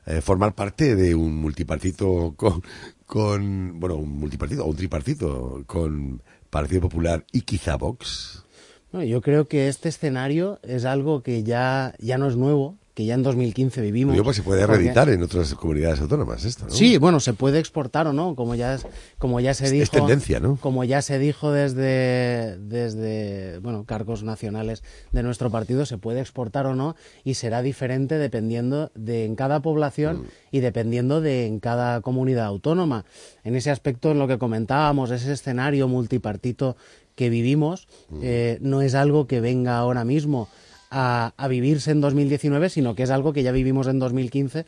[0.06, 2.62] eh, formar parte de un multipartito con,
[3.06, 8.44] con, bueno, un multipartito o un tripartito con Partido Popular y quizá Vox?
[8.92, 13.04] Bueno, yo creo que este escenario es algo que ya, ya no es nuevo, que
[13.04, 14.12] ya en 2015 vivimos.
[14.14, 16.70] Digo, pues se puede porque- reeditar en otras comunidades autónomas esto, ¿no?
[16.70, 18.86] Sí, bueno, se puede exportar o no, como ya es,
[19.18, 19.84] como ya se Es- dijo.
[19.84, 20.56] es tendencia, ¿no?
[20.60, 26.66] Como ya se dijo desde, desde, bueno, cargos nacionales de nuestro partido, se puede exportar
[26.66, 32.00] o no y será diferente dependiendo de en cada población y dependiendo de en cada
[32.00, 33.04] comunidad autónoma.
[33.44, 36.76] En ese aspecto, en lo que comentábamos, ese escenario multipartito
[37.14, 37.86] que vivimos,
[38.22, 40.48] eh, no es algo que venga ahora mismo
[40.90, 44.66] a, vivirse en 2019, sino que es algo que ya vivimos en 2015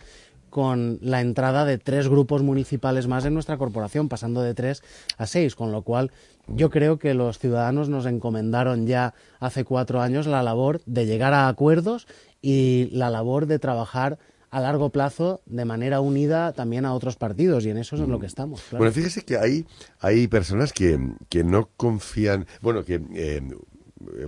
[0.51, 4.83] con la entrada de tres grupos municipales más en nuestra corporación, pasando de tres
[5.17, 6.11] a seis, con lo cual
[6.47, 11.33] yo creo que los ciudadanos nos encomendaron ya hace cuatro años la labor de llegar
[11.33, 12.07] a acuerdos
[12.43, 14.19] y la labor de trabajar
[14.51, 18.11] a largo plazo de manera unida también a otros partidos y en eso es en
[18.11, 18.63] lo que estamos.
[18.73, 19.65] Bueno, fíjese que hay,
[20.01, 20.99] hay personas que,
[21.31, 23.41] que no confían, bueno, que eh,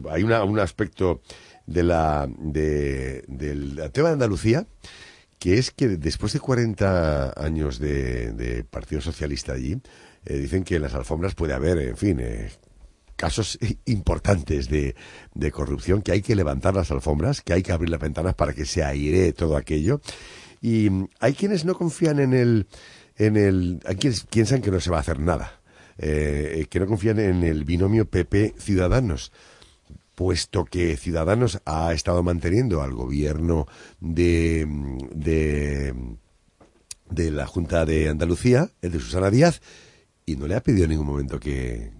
[0.08, 1.20] hay una- un aspecto
[1.66, 4.66] de la, de, del tema de Andalucía
[5.44, 9.78] que es que después de 40 años de, de Partido Socialista allí,
[10.24, 12.50] eh, dicen que en las alfombras puede haber, en fin, eh,
[13.14, 14.96] casos importantes de,
[15.34, 18.54] de corrupción, que hay que levantar las alfombras, que hay que abrir las ventanas para
[18.54, 20.00] que se airee todo aquello.
[20.62, 20.88] Y
[21.20, 22.66] hay quienes no confían en el...
[23.16, 25.60] En el hay quienes piensan que no se va a hacer nada,
[25.98, 29.30] eh, que no confían en el binomio PP-Ciudadanos
[30.14, 33.66] puesto que Ciudadanos ha estado manteniendo al gobierno
[34.00, 34.66] de,
[35.12, 35.94] de,
[37.10, 39.60] de la Junta de Andalucía, el de Susana Díaz,
[40.26, 41.92] y no le ha pedido en ningún momento que,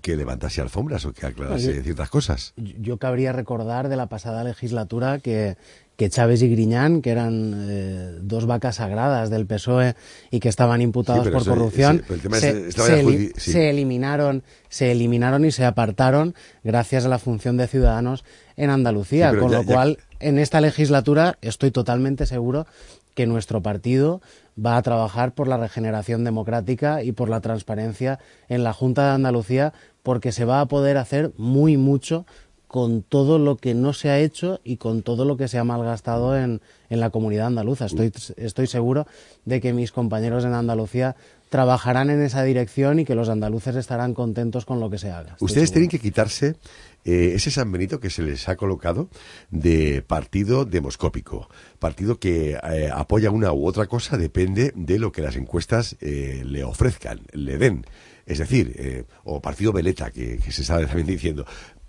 [0.00, 2.52] que levantase alfombras o que aclarase ciertas cosas.
[2.56, 5.56] Yo cabría recordar de la pasada legislatura que,
[5.96, 9.94] que Chávez y Griñán, que eran eh, dos vacas sagradas del PSOE
[10.30, 13.58] y que estaban imputados Sí, por eso- corrupción, sí, se, es- se sí.
[13.58, 18.24] eliminaron, se eliminaron y se apartaron gracias a la función de Ciudadanos
[18.56, 22.66] en Andalucía, con ya- lo ya- cual en esta legislatura estoy totalmente seguro
[23.14, 24.20] que nuestro partido
[24.58, 29.10] va a trabajar por la regeneración democrática y por la transparencia en la Junta de
[29.14, 32.26] Andalucía porque se va a poder hacer muy mucho
[32.66, 35.64] con todo lo que no se ha hecho y con todo lo que se ha
[35.64, 36.60] malgastado en,
[36.90, 37.86] en la comunidad andaluza.
[37.86, 39.06] Estoy, estoy seguro
[39.44, 41.16] de que mis compañeros en Andalucía
[41.50, 45.36] trabajarán en esa dirección y que los andaluces estarán contentos con lo que se haga.
[45.38, 45.72] Ustedes seguro.
[45.72, 46.56] tienen que quitarse
[47.04, 49.08] eh, ese San Benito que se les ha colocado
[49.52, 55.22] de partido demoscópico, partido que eh, apoya una u otra cosa, depende de lo que
[55.22, 57.86] las encuestas eh, le ofrezcan, le den.
[58.26, 61.44] Es decir, o partido veleta, que, que se está también diciendo.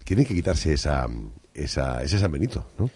[0.06, 1.08] Tienen que quitarse esa,
[1.54, 2.90] esa, ese San Benito, ¿no?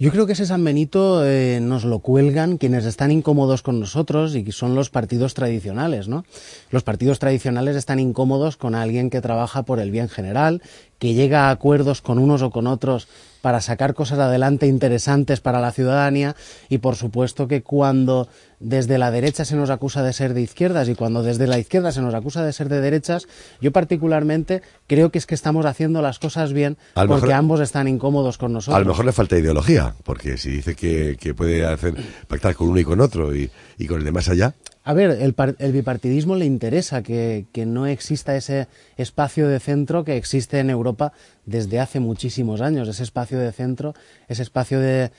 [0.00, 4.36] Yo creo que ese San Benito eh, nos lo cuelgan quienes están incómodos con nosotros
[4.36, 6.24] y son los partidos tradicionales, ¿no?
[6.70, 10.62] Los partidos tradicionales están incómodos con alguien que trabaja por el bien general,
[11.00, 13.08] que llega a acuerdos con unos o con otros
[13.48, 16.36] para sacar cosas adelante interesantes para la ciudadanía
[16.68, 18.28] y por supuesto que cuando
[18.60, 21.90] desde la derecha se nos acusa de ser de izquierdas y cuando desde la izquierda
[21.90, 23.26] se nos acusa de ser de derechas,
[23.62, 27.60] yo particularmente creo que es que estamos haciendo las cosas bien A porque mejor- ambos
[27.60, 28.76] están incómodos con nosotros.
[28.76, 31.94] A lo mejor le falta ideología, porque si dice que, que puede hacer
[32.26, 34.52] pactar con uno y con otro y, y con el de más allá,
[34.84, 38.68] A ver, el, el bipartidismo le interesa que, que no exista ese
[38.98, 41.12] espacio de centro que existe en Europa
[41.48, 42.88] desde hace muchísimos años.
[42.88, 43.94] Ese espacio de centro,
[44.28, 45.10] ese espacio de,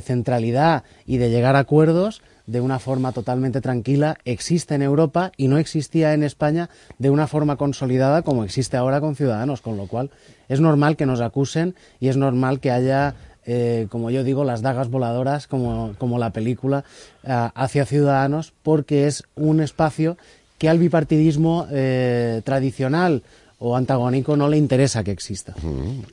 [0.00, 5.48] centralidad y de llegar a acuerdos de una forma totalmente tranquila existe en Europa y
[5.48, 9.86] no existía en España de una forma consolidada como existe ahora con Ciudadanos, con lo
[9.86, 10.10] cual
[10.48, 13.14] es normal que nos acusen y es normal que haya
[13.46, 16.84] eh, como yo digo, las dagas voladoras, como, la película,
[17.26, 20.16] ah, hacia Ciudadanos, porque es un espacio
[20.56, 23.22] que al bipartidismo eh, tradicional
[23.66, 25.54] o antagónico no le interesa que exista.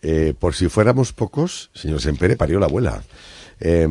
[0.01, 3.03] eh, por si fuéramos pocos, señor Sempere parió la abuela.
[3.59, 3.88] Eh,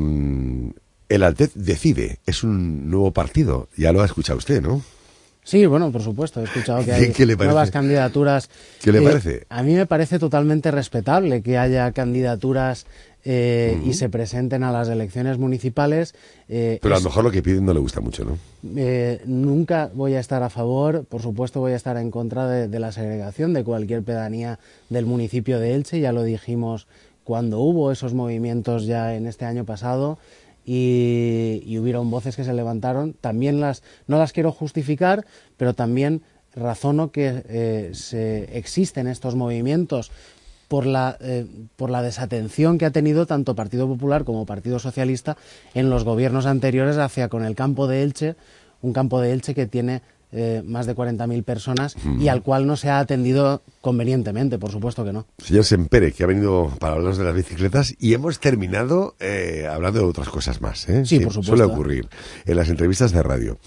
[1.09, 4.81] el Altez decide, es un nuevo partido, ya lo ha escuchado usted, ¿no?
[5.43, 8.49] Sí, bueno, por supuesto, he escuchado que hay nuevas candidaturas.
[8.83, 9.47] ¿Qué le Eh, parece?
[9.49, 12.87] A mí me parece totalmente respetable que haya candidaturas
[13.25, 16.15] eh, y se presenten a las elecciones municipales.
[16.49, 18.39] Eh, Pero a lo mejor lo que piden no le gusta mucho, ¿no?
[18.77, 22.69] Eh, nunca voy a estar a favor, por supuesto voy a estar en contra de,
[22.69, 24.59] de la segregación de cualquier pedanía
[24.89, 26.87] del municipio de Elche, ya lo dijimos
[27.25, 30.19] cuando hubo esos movimientos ya en este año pasado
[30.65, 35.27] y, y hubieron voces que se levantaron, también las, no las quiero justificar,
[35.57, 36.23] pero también
[36.55, 40.11] razono que eh, se, existen estos movimientos
[40.71, 45.37] por la, eh, por la desatención que ha tenido tanto Partido Popular como Partido Socialista
[45.75, 48.37] en los gobiernos anteriores hacia con el campo de Elche,
[48.81, 50.01] un campo de Elche que tiene
[50.31, 55.05] eh, más de 40.000 personas y al cual no se ha atendido convenientemente, por supuesto
[55.05, 55.27] que no.
[55.39, 59.99] Señor Sempere, que ha venido para hablarnos de las bicicletas y hemos terminado eh, hablando
[59.99, 60.89] de otras cosas más.
[60.89, 61.05] ¿eh?
[61.05, 61.57] Sí, por supuesto.
[61.57, 62.09] Suele ocurrir
[62.47, 63.59] en las entrevistas de radio.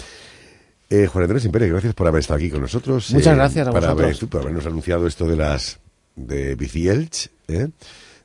[0.89, 3.11] Juan Antonio Sempere, gracias por haber estado aquí con nosotros.
[3.11, 4.15] Muchas gracias a para vosotros.
[4.17, 5.79] haber- por habernos anunciado esto de las
[6.15, 7.69] de Bici Elche, ¿eh?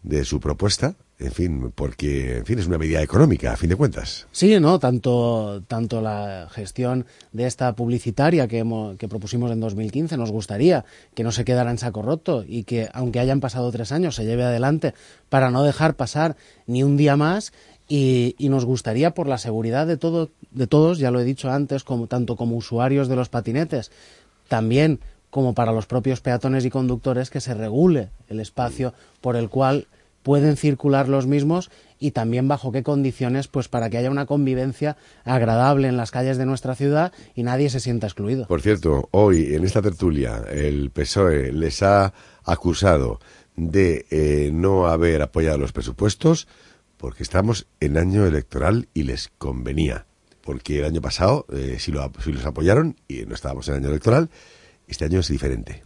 [0.03, 3.75] de su propuesta, en fin, porque en fin es una medida económica, a fin de
[3.77, 4.29] cuentas.
[4.31, 4.79] Sí, ¿no?
[4.79, 10.85] Tanto, tanto la gestión de esta publicitaria que, hemos- que propusimos en 2015 nos gustaría
[11.15, 14.25] que no se quedara en saco roto y que, aunque hayan pasado tres años, se
[14.25, 14.95] lleve adelante
[15.29, 16.37] para no dejar pasar
[16.67, 17.53] ni un día más.
[17.91, 21.51] Y, y nos gustaría, por la seguridad de, todo, de todos, ya lo he dicho
[21.51, 23.91] antes, como, tanto como usuarios de los patinetes,
[24.47, 25.01] también
[25.31, 29.87] como para los propios peatones y conductores, que se regule el espacio por el cual
[30.23, 34.97] pueden circular los mismos y también bajo qué condiciones, pues para que haya una convivencia
[35.25, 38.47] agradable en las calles de nuestra ciudad y nadie se sienta excluido.
[38.47, 42.13] Por cierto, hoy en esta tertulia el PSOE les ha
[42.45, 43.21] acusado
[43.57, 46.47] de eh, no haber apoyado los presupuestos
[46.97, 50.07] porque estamos en año electoral y les convenía.
[50.43, 53.89] Porque el año pasado eh, sí, lo, sí los apoyaron y no estábamos en año
[53.89, 54.31] electoral.
[54.89, 55.83] Este año es diferente.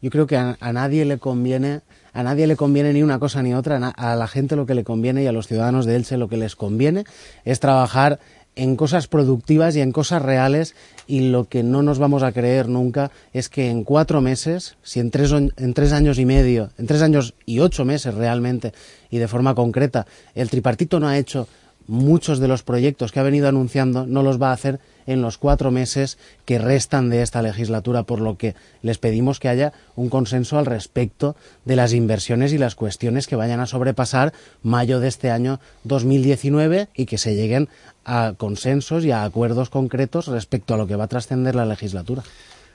[0.00, 1.80] Yo creo que a, nadie le conviene,
[2.12, 4.84] a nadie le conviene ni una cosa ni otra, a, la gente lo que le
[4.84, 7.04] conviene y a los ciudadanos de Elche lo que les conviene
[7.44, 8.20] es trabajar
[8.54, 10.74] en cosas productivas y en cosas reales
[11.06, 15.00] y lo que no nos vamos a creer nunca es que en cuatro meses, si
[15.00, 18.72] en tres, en tres años y medio, en tres años y ocho meses realmente
[19.10, 21.48] y de forma concreta, el tripartito no ha hecho
[21.88, 25.38] muchos de los proyectos que ha venido anunciando no los va a hacer en los
[25.38, 30.10] cuatro meses que restan de esta legislatura, por lo que les pedimos que haya un
[30.10, 31.34] consenso al respecto
[31.64, 36.88] de las inversiones y las cuestiones que vayan a sobrepasar mayo de este año 2019
[36.94, 37.68] y que se lleguen
[38.04, 42.22] a consensos y a acuerdos concretos respecto a lo que va a trascender la legislatura.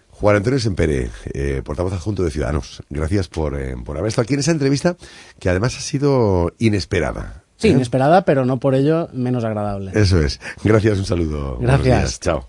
[0.10, 4.36] Juan Antonio Sempere, eh, portavoz adjunto de Ciudadanos, gracias por, eh, por haber estado aquí
[4.36, 4.96] en esa entrevista
[5.40, 7.43] que además ha sido inesperada.
[7.58, 7.72] Sí, ¿eh?
[7.72, 9.92] inesperada, pero no por ello menos agradable.
[9.94, 10.40] Eso es.
[10.64, 11.58] Gracias, un saludo.
[11.60, 12.20] Gracias.
[12.20, 12.48] Chao.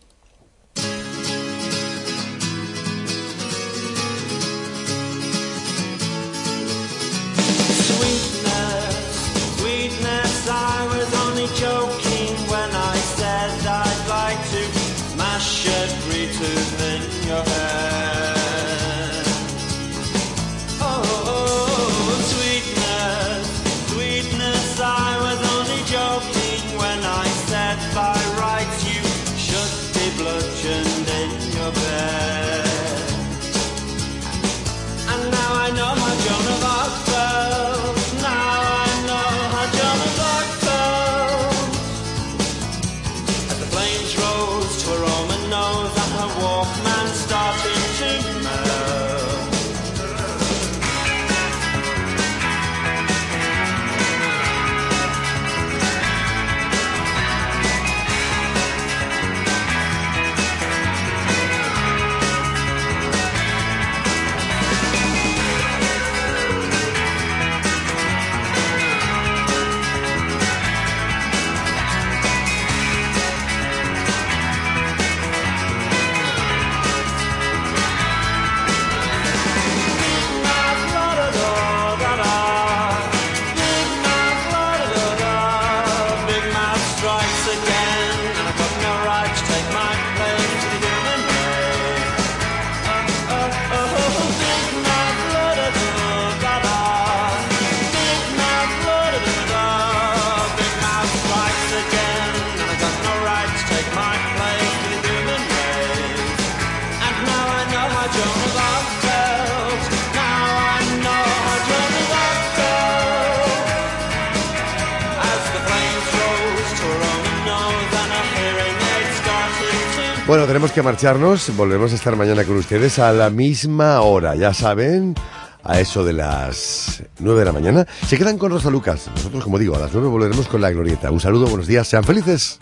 [120.85, 121.57] marcharnos.
[121.57, 125.15] Volvemos a estar mañana con ustedes a la misma hora, ya saben,
[125.63, 127.87] a eso de las 9 de la mañana.
[128.07, 129.09] Se quedan con Rosa Lucas.
[129.15, 131.11] Nosotros, como digo, a las 9 volveremos con la glorieta.
[131.11, 132.59] Un saludo, buenos días, sean felices.